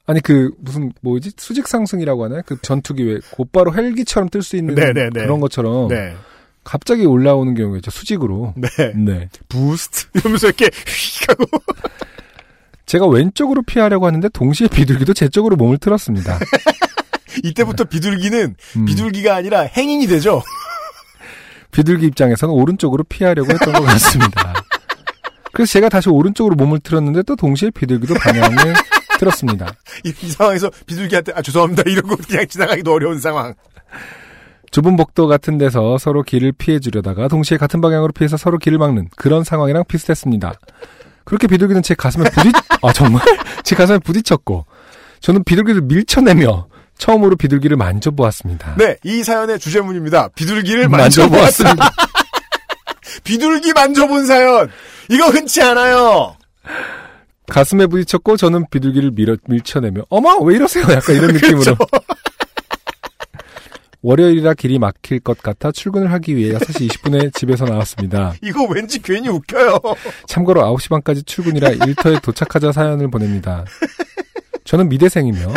[0.05, 2.41] 아니 그 무슨 뭐지 수직 상승이라고 하나요?
[2.45, 5.21] 그 전투기 왜 곧바로 헬기처럼 뜰 수 있는 네, 네, 네.
[5.21, 6.15] 그런 것처럼 네.
[6.63, 7.91] 갑자기 올라오는 경우가 있죠.
[7.91, 8.53] 수직으로.
[8.55, 8.69] 네.
[8.95, 9.29] 네.
[9.49, 11.45] 부스트 이러면서 이렇게 휙 하고
[12.85, 16.39] 제가 왼쪽으로 피하려고 하는데 동시에 비둘기도 제 쪽으로 몸을 틀었습니다.
[17.43, 18.85] 이때부터 비둘기는 음.
[18.85, 20.43] 비둘기가 아니라 행인이 되죠.
[21.71, 24.60] 비둘기 입장에서는 오른쪽으로 피하려고 했던 것 같습니다.
[25.53, 28.73] 그래서 제가 다시 오른쪽으로 몸을 틀었는데 또 동시에 비둘기도 방향을
[29.19, 29.73] 틀었습니다.
[30.05, 33.53] 이, 이 상황에서 비둘기한테 아 죄송합니다 이러고 그냥 지나가기도 어려운 상황.
[34.71, 39.09] 좁은 복도 같은 데서 서로 길을 피해 주려다가 동시에 같은 방향으로 피해서 서로 길을 막는
[39.17, 40.53] 그런 상황이랑 비슷했습니다.
[41.25, 43.21] 그렇게 비둘기는 제 가슴에 부딪, 아, 정말?
[43.63, 44.65] 제 가슴에 부딪혔고,
[45.19, 46.67] 저는 비둘기를 밀쳐내며
[46.97, 48.75] 처음으로 비둘기를 만져보았습니다.
[48.77, 50.29] 네, 이 사연의 주제문입니다.
[50.29, 51.75] 비둘기를 만져보았습니다.
[51.75, 51.91] 만져보았습니다.
[53.23, 54.69] 비둘기 만져본 사연.
[55.09, 56.35] 이거 흔치 않아요.
[57.47, 60.85] 가슴에 부딪혔고, 저는 비둘기를 밀어, 밀쳐내며, 어머, 왜 이러세요?
[60.89, 61.75] 약간 이런 느낌으로.
[64.03, 68.33] 월요일이라 길이 막힐 것 같아 출근을 하기 위해 6시 20분에 집에서 나왔습니다.
[68.41, 69.77] 이거 왠지 괜히 웃겨요.
[70.27, 73.63] 참고로 9시 반까지 출근이라 일터에 도착하자 사연을 보냅니다.
[74.63, 75.53] 저는 미대생이며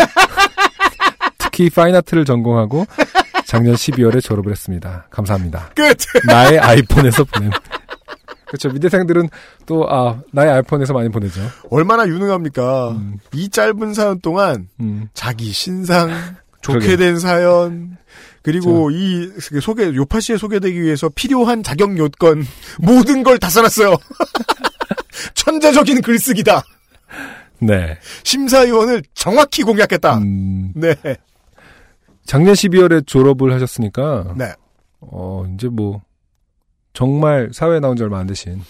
[1.38, 2.84] 특히 파인아트를 전공하고
[3.54, 5.06] 작년 12월에 졸업을 했습니다.
[5.10, 5.70] 감사합니다.
[5.76, 5.96] 끝.
[6.26, 7.50] 나의 아이폰에서 보냄.
[8.46, 8.68] 그렇죠.
[8.70, 9.28] 미대생들은
[9.64, 11.40] 또 아, 나의 아이폰에서 많이 보내죠.
[11.70, 12.90] 얼마나 유능합니까?
[12.90, 13.18] 음.
[13.32, 15.08] 이 짧은 사연 동안 음.
[15.14, 16.10] 자기 신상,
[16.62, 16.96] 좋게 그러게요.
[16.96, 17.96] 된 사연,
[18.42, 19.30] 그리고 이
[19.62, 22.44] 소개 요파 씨에 소개되기 위해서 필요한 자격 요건
[22.80, 23.96] 모든 걸 다 써놨어요.
[25.34, 26.60] 천재적인 글쓰기다.
[27.60, 27.98] 네.
[28.24, 30.16] 심사위원을 정확히 공략했다.
[30.18, 30.94] 음, 네,
[32.26, 34.52] 작년 12월에 졸업을 하셨으니까 네.
[35.00, 36.00] 어, 이제 뭐
[36.92, 38.62] 정말 사회에 나온 지 얼마 안 되신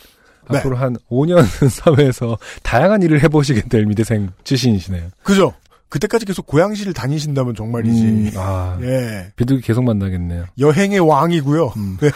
[0.50, 0.58] 네.
[0.58, 5.10] 앞으로 한 5년 사회에서 다양한 일을 해보시게 될 미대생 출신이시네요.
[5.22, 5.54] 그죠?
[5.88, 8.02] 그때까지 계속 고양시를 다니신다면 정말이지.
[8.02, 9.32] 음, 아, 예.
[9.36, 10.46] 비둘기 계속 만나겠네요.
[10.58, 11.72] 여행의 왕이고요.
[11.76, 11.98] 음.
[12.00, 12.10] 네.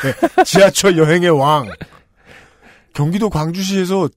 [0.45, 1.69] 지하철 여행의 왕.
[2.93, 4.09] 경기도 광주시에서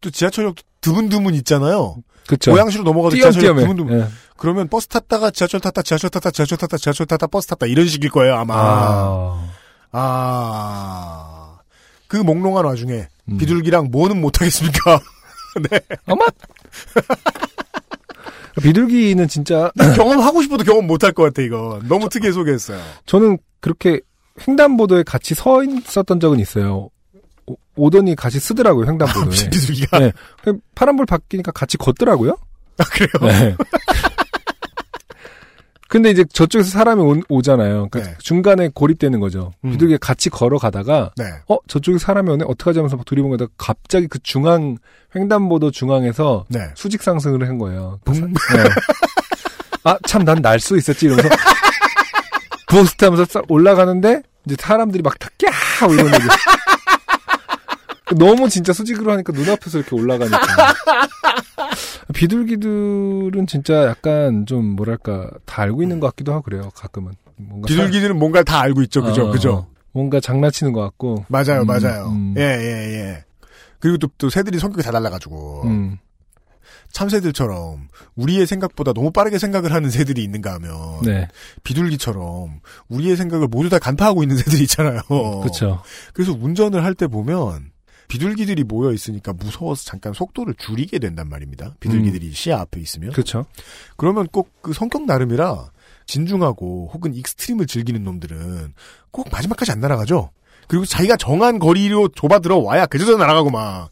[0.00, 1.96] 또 지하철역 드문드문 있잖아요.
[2.28, 2.52] 그쵸.
[2.52, 3.62] 고양시로 넘어가도 지하철역 띄엄띄엄해.
[3.62, 4.00] 드문드문.
[4.00, 4.06] 예.
[4.40, 8.08] 그러면 버스 탔다가 지하철 탔다, 지하철 탔다, 지하철 탔다, 지하철 탔다, 버스 탔다 이런 식일
[8.10, 8.54] 거예요 아마.
[8.56, 9.48] 아.
[9.92, 11.58] 아.
[12.08, 13.36] 그 몽롱한 와중에 음.
[13.36, 14.98] 비둘기랑 뭐는 못하겠습니까?
[16.06, 16.24] 어머!
[18.62, 21.78] 비둘기는 진짜 경험하고 싶어도 경험 못할 것 같아 이거.
[21.86, 22.80] 너무 특이해 소개했어요.
[23.04, 24.00] 저는 그렇게
[24.48, 26.88] 횡단보도에 같이 서 있었던 적은 있어요.
[27.46, 29.28] 오- 오더니 같이 쓰더라고요 횡단보도에.
[29.50, 29.98] 비둘기가.
[29.98, 30.12] 네.
[30.74, 32.38] 파란불 바뀌니까 같이 걷더라고요.
[32.78, 33.10] 아 그래요?
[33.30, 33.54] 네.
[35.90, 37.88] 근데 이제 저쪽에서 사람이 오, 오잖아요.
[37.90, 38.16] 그러니까 네.
[38.22, 39.52] 중간에 고립되는 거죠.
[39.64, 39.72] 음.
[39.72, 41.24] 비둘기가 같이 걸어가다가 네.
[41.48, 44.76] 어 저쪽에 사람이 오네 어떡하지 하면서 막 둘이 본 거다가 갑자기 그 중앙
[45.16, 46.60] 횡단보도 중앙에서 네.
[46.76, 47.98] 수직 상승을 한 거예요.
[48.04, 48.32] 붕.
[49.82, 51.28] 아참 난 날 수 있었지 이러면서
[52.68, 55.50] 부스트 하면서 싹 올라가는데 이제 사람들이 막 다꺄
[55.80, 56.28] 하고 이러는 거죠.
[58.16, 60.38] 너무 진짜 수직으로 하니까 눈앞에서 이렇게 올라가니까.
[62.14, 66.70] 비둘기들은 진짜 약간 좀 뭐랄까 다 알고 있는 것 같기도 하고 그래요.
[66.74, 67.12] 가끔은.
[67.36, 69.52] 뭔가 비둘기들은 뭔가 다 알고 있죠, 그죠, 어, 그죠.
[69.54, 69.66] 어.
[69.92, 71.24] 뭔가 장난치는 것 같고.
[71.28, 72.08] 맞아요, 음, 맞아요.
[72.08, 72.34] 음.
[72.36, 73.24] 예, 예, 예.
[73.78, 75.98] 그리고 또, 또 새들이 성격이 다 달라가지고 음.
[76.92, 80.72] 참새들처럼 우리의 생각보다 너무 빠르게 생각을 하는 새들이 있는가 하면
[81.02, 81.28] 네.
[81.62, 85.00] 비둘기처럼 우리의 생각을 모두 다 간파하고 있는 새들이 있잖아요.
[85.08, 85.82] 그렇죠.
[86.12, 87.69] 그래서 운전을 할 때 보면
[88.10, 91.74] 비둘기들이 모여 있으니까 무서워서 잠깐 속도를 줄이게 된단 말입니다.
[91.80, 93.46] 비둘기들이 시야 앞에 있으면 그렇죠.
[93.96, 95.70] 그러면 꼭 그 성격 나름이라
[96.06, 98.74] 진중하고 혹은 extreme을 즐기는 놈들은
[99.10, 100.30] 꼭 마지막까지 안 날아가죠.
[100.68, 103.90] 그리고 자기가 정한 거리로 좁혀 들어와야 그제서야 날아가고 막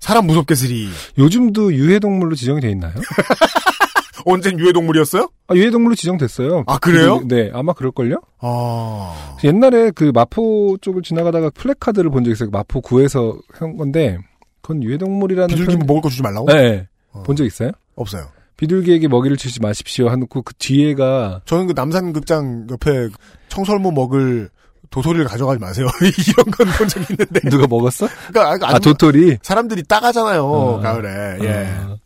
[0.00, 0.88] 사람 무섭게스리.
[1.18, 2.92] 요즘도 유해동물로 지정이 돼 있나요?
[4.26, 5.28] 언젠 유해동물이었어요?
[5.48, 6.64] 아, 유해동물로 지정됐어요.
[6.66, 7.20] 아, 그래요?
[7.20, 8.20] 비둘기- 네, 아마 그럴걸요?
[8.40, 9.36] 아.
[9.44, 12.50] 옛날에 그 마포 쪽을 지나가다가 플래카드를 본 적이 있어요.
[12.50, 14.18] 마포 구에서 한 건데,
[14.60, 15.48] 그건 유해동물이라는.
[15.48, 16.46] 비둘기 표현- 먹을 거 주지 말라고?
[16.46, 16.86] 네.
[17.12, 17.22] 어.
[17.24, 17.70] 본적 있어요?
[17.94, 18.26] 없어요.
[18.56, 20.08] 비둘기에게 먹이를 주지 마십시오.
[20.08, 23.08] 하놓고 그 뒤에가, 저는 그 남산극장 옆에
[23.48, 24.50] 청설모 먹을
[24.90, 25.86] 도토리를 가져가지 마세요.
[26.28, 27.40] 이런 건 본적 있는데.
[27.48, 28.06] 누가 먹었어?
[28.30, 29.38] 그러니까 아, 도토리?
[29.42, 30.44] 사람들이 따가잖아요.
[30.44, 30.80] 어.
[30.80, 31.38] 가을에.
[31.42, 31.66] 예.
[31.80, 31.96] 아.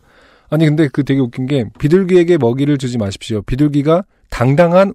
[0.48, 3.42] 아니, 근데 그 되게 웃긴 게, 비둘기에게 먹이를 주지 마십시오.
[3.42, 4.94] 비둘기가 당당한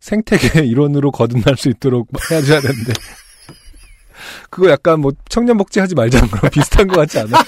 [0.00, 2.92] 생태계 일원으로 거듭날 수 있도록 해줘야 되는데.
[4.50, 7.30] 그거 약간 뭐 청년 복지 하지 말자는 거랑 비슷한 것 같지 않아?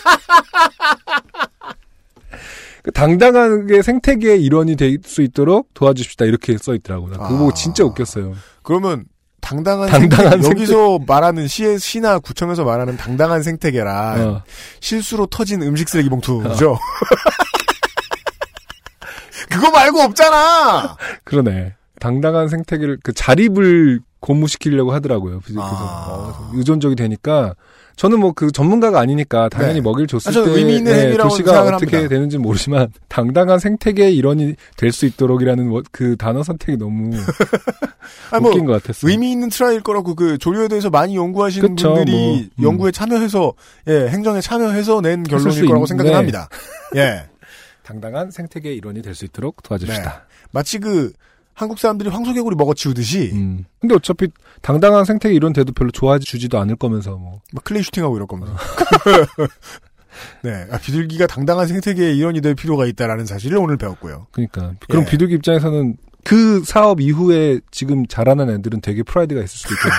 [2.83, 6.25] 그 당당하게 생태계의 일원이 될 수 있도록 도와주십시다.
[6.25, 7.13] 이렇게 써 있더라고요.
[7.13, 7.39] 나 그거 아.
[7.39, 8.35] 보고 진짜 웃겼어요.
[8.63, 9.05] 그러면
[9.47, 14.43] 당당한, 당당한 생태, 여기서 말하는 시에 시나 구청에서 말하는 당당한 생태계란 어.
[14.81, 16.77] 실수로 터진 음식 쓰레기 봉투죠.
[19.49, 20.97] 그거 말고 없잖아.
[21.23, 21.75] 그러네.
[22.01, 25.41] 당당한 생태계를 그 자립을 고무시키려고 하더라고요.
[25.45, 26.07] 그래서 아.
[26.11, 27.55] 어, 의존적이 되니까
[27.95, 29.81] 저는 뭐 그 전문가가 아니니까 당연히 네.
[29.81, 32.09] 먹이를 줬을 아, 때 의미 있는 네, 도시가 어떻게 합니다.
[32.15, 37.11] 되는지 모르지만 당당한 생태계의 일원이 될 수 있도록이라는 뭐- 그 단어 선택이 너무
[38.31, 39.11] 아니, 뭐 웃긴 것 같았어요.
[39.11, 42.51] 의미 있는 try일 거라고 그 조류에 대해서 많이 연구하시는 그쵸, 분들이 뭐, 음.
[42.63, 43.53] 연구에 참여해서
[43.89, 45.87] 예 행정에 참여해서 낸 결론일 수 거라고.
[45.87, 46.49] 생각을 합니다.
[46.97, 47.25] 예
[47.83, 50.27] 당당한 생태계의 일원이 될 수 있도록 도와줍시다.
[50.51, 51.13] 마치 그
[51.57, 53.65] 한국 사람들이 황소개구리 먹어치우듯이 음.
[53.81, 54.29] 근데 어차피
[54.61, 57.41] 당당한 생태계 일원 돼도 별로 좋아해 주지도 않을 거면서 뭐.
[57.53, 58.55] 막 clay shooting하고 이럴 겁니다.
[60.45, 64.27] 네, 아, 비둘기가 당당한 생태계의 일원이 될 필요가 있다라는 사실을 오늘 배웠고요.
[64.33, 65.11] 그러니까 그럼 예.
[65.11, 69.95] 비둘기 입장에서는 그 사업 이후에 지금 자라는 애들은 되게 프라이드가 있을 수도 있겠네.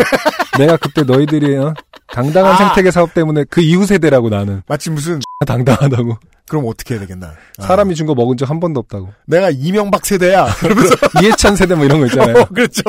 [0.60, 1.74] 내가 그때 너희들이 어?
[2.08, 2.56] 당당한 아!
[2.58, 6.18] 생태계 사업 때문에 그 이후 세대라고 나는 마치 무슨 당당하다고
[6.48, 7.34] 그럼 어떻게 해야 되겠나?
[7.58, 10.48] 아, 사람이 준 거 먹은 적 한 번도 없다고 내가 이명박 세대야.
[11.22, 12.38] 이해찬 세대 뭐 이런 거 있잖아요.
[12.44, 12.82] 어, 그렇죠.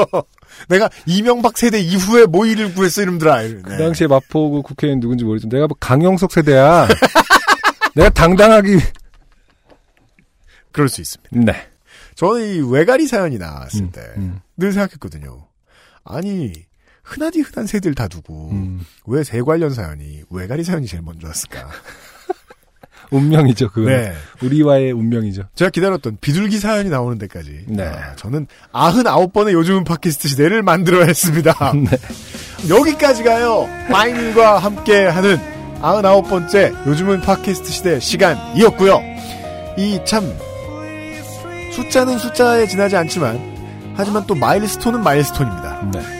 [0.68, 3.42] 내가 이명박 세대 이후에 모의를 구했어 이놈들아.
[3.42, 3.54] 네.
[3.62, 6.86] 그 당시에 마포구 국회의원 누군지 모르지만 내가 뭐 강영석 세대야.
[7.96, 8.78] 내가 당당하기
[10.72, 11.30] 그럴 수 있습니다.
[11.52, 11.66] 네.
[12.14, 15.46] 저는 이 외가리 사연이 나왔을 음, 때 음, 늘 생각했거든요.
[16.04, 16.52] 아니
[17.08, 18.84] 흔하디 흔한 새들 다 두고 음.
[19.06, 21.68] 왜새 관련 사연이 외가리 사연이 제일 먼저 왔을까?
[23.10, 23.88] 운명이죠 그거.
[23.88, 24.12] 네.
[24.42, 25.44] 우리와의 운명이죠.
[25.54, 27.64] 제가 기다렸던 비둘기 사연이 나오는 데까지.
[27.68, 27.84] 네.
[27.84, 31.54] 아, 저는 99번의 요즘은 팟캐스트 시대를 만들어야 했습니다.
[31.72, 31.96] 네.
[32.68, 33.66] 여기까지가요.
[33.90, 35.38] 마이닐과 함께 하는
[35.80, 39.00] 99번째 요즘은 팟캐스트 시대 시간이었고요.
[39.78, 40.24] 이 참
[41.72, 45.90] 숫자는 숫자에 지나지 않지만 하지만 또 마일스톤은 마일스톤입니다.
[45.94, 46.17] 네.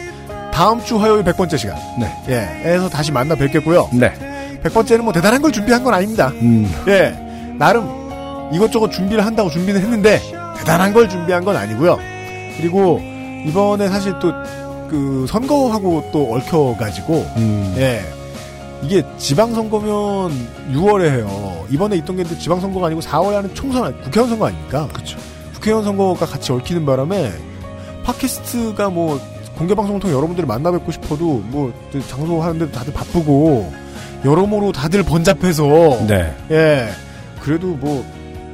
[0.59, 1.77] 다음 주 화요일 100번째 시간.
[1.97, 2.11] 네.
[2.27, 2.69] 예.
[2.69, 3.89] 에서 다시 만나 뵙겠고요.
[3.93, 4.11] 네.
[4.63, 6.33] 100번째는 뭐 대단한 걸 준비한 건 아닙니다.
[6.41, 6.69] 음.
[6.87, 7.15] 예.
[7.57, 7.87] 나름
[8.51, 10.19] 이것저것 준비를 한다고 준비는 했는데
[10.57, 11.97] 대단한 걸 준비한 건 아니고요.
[12.57, 12.99] 그리고
[13.47, 14.33] 이번에 사실 또
[14.89, 17.73] 그 선거하고 또 얽혀 가지고 음.
[17.77, 18.01] 예.
[18.81, 21.65] 이게 지방선거면 6월에 해요.
[21.69, 24.87] 이번에 있던 게 지방선거가 아니고 4월에 하는 총선, 국회의원 선거 아닙니까?
[24.93, 25.17] 그쵸.
[25.53, 27.31] 국회의원 선거가 같이 얽히는 바람에
[28.05, 29.19] 팟캐스트가 뭐
[29.59, 31.71] 공개 방송을 통해 여러분들을 만나 뵙고 싶어도 뭐
[32.07, 33.71] 장소 하는데도 다들 바쁘고
[34.25, 36.33] 여러모로 다들 번잡해서 네.
[36.49, 36.89] 예.
[37.41, 38.05] 그래도 뭐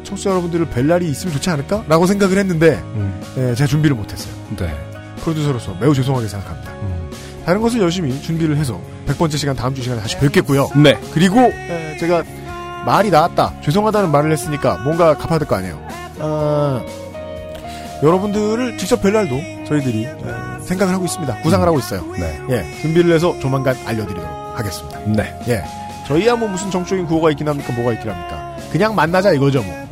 [0.03, 1.83] 청취자 여러분들을 뵐 날이 있으면 좋지 않을까?
[1.87, 3.21] 라고 생각을 했는데 음.
[3.37, 4.33] 예, 제가 준비를 못했어요.
[4.57, 4.73] 네.
[5.21, 6.71] 프로듀서로서 매우 죄송하게 생각합니다.
[6.73, 7.09] 음.
[7.45, 10.69] 다른 것을 열심히 준비를 해서 100번째 시간 다음 주 시간에 다시 뵙겠고요.
[10.75, 10.99] 네.
[11.13, 12.23] 그리고 에, 제가
[12.85, 13.53] 말이 나왔다.
[13.63, 15.79] 죄송하다는 말을 했으니까 뭔가 갚아야 될 거 아니에요.
[16.19, 16.81] 아,
[18.03, 20.15] 여러분들을 직접 뵐 날도 저희들이 에,
[20.65, 21.41] 생각을 하고 있습니다.
[21.41, 22.05] 구상을 하고 있어요.
[22.17, 22.39] 네.
[22.49, 24.99] 예, 준비를 해서 조만간 알려드리도록 하겠습니다.
[25.05, 25.39] 네.
[25.47, 25.63] 예,
[26.07, 27.73] 저희야 뭐 무슨 정적인 구호가 있긴 합니까?
[27.73, 28.55] 뭐가 있긴 합니까?
[28.71, 29.85] 그냥 만나자 이거죠 뭐.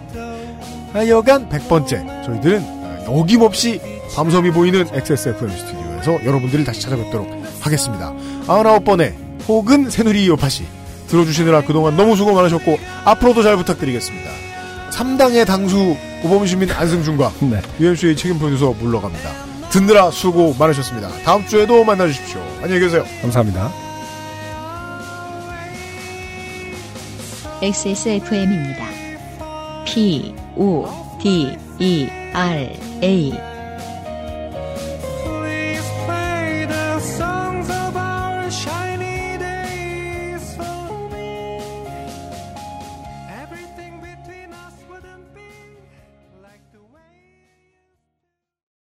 [0.94, 3.82] 하여간 100번째 저희들은 어, 어김없이
[4.16, 7.28] 밤섬이 보이는 XSFM 스튜디오에서 여러분들을 다시 찾아뵙도록
[7.62, 8.14] 하겠습니다.
[8.46, 9.14] 99번에
[9.48, 10.66] 혹은 새누리 요파시
[11.08, 14.30] 들어주시느라 그동안 너무 수고 많으셨고 앞으로도 잘 부탁드리겠습니다.
[14.92, 17.62] 3당의 당수 오범시민 안승준과 네.
[17.80, 19.53] UMC의 책임 프로듀서 물러갑니다.
[19.74, 21.10] 듣느라 수고 많으셨습니다.
[21.24, 22.40] 다음 주에도 만나주십시오.
[22.62, 23.04] 안녕히 계세요.
[23.24, 23.72] 감사합니다.
[27.60, 28.86] XSFM입니다.
[29.84, 30.88] P, O,
[31.20, 32.70] D, E, R,
[33.02, 33.53] A.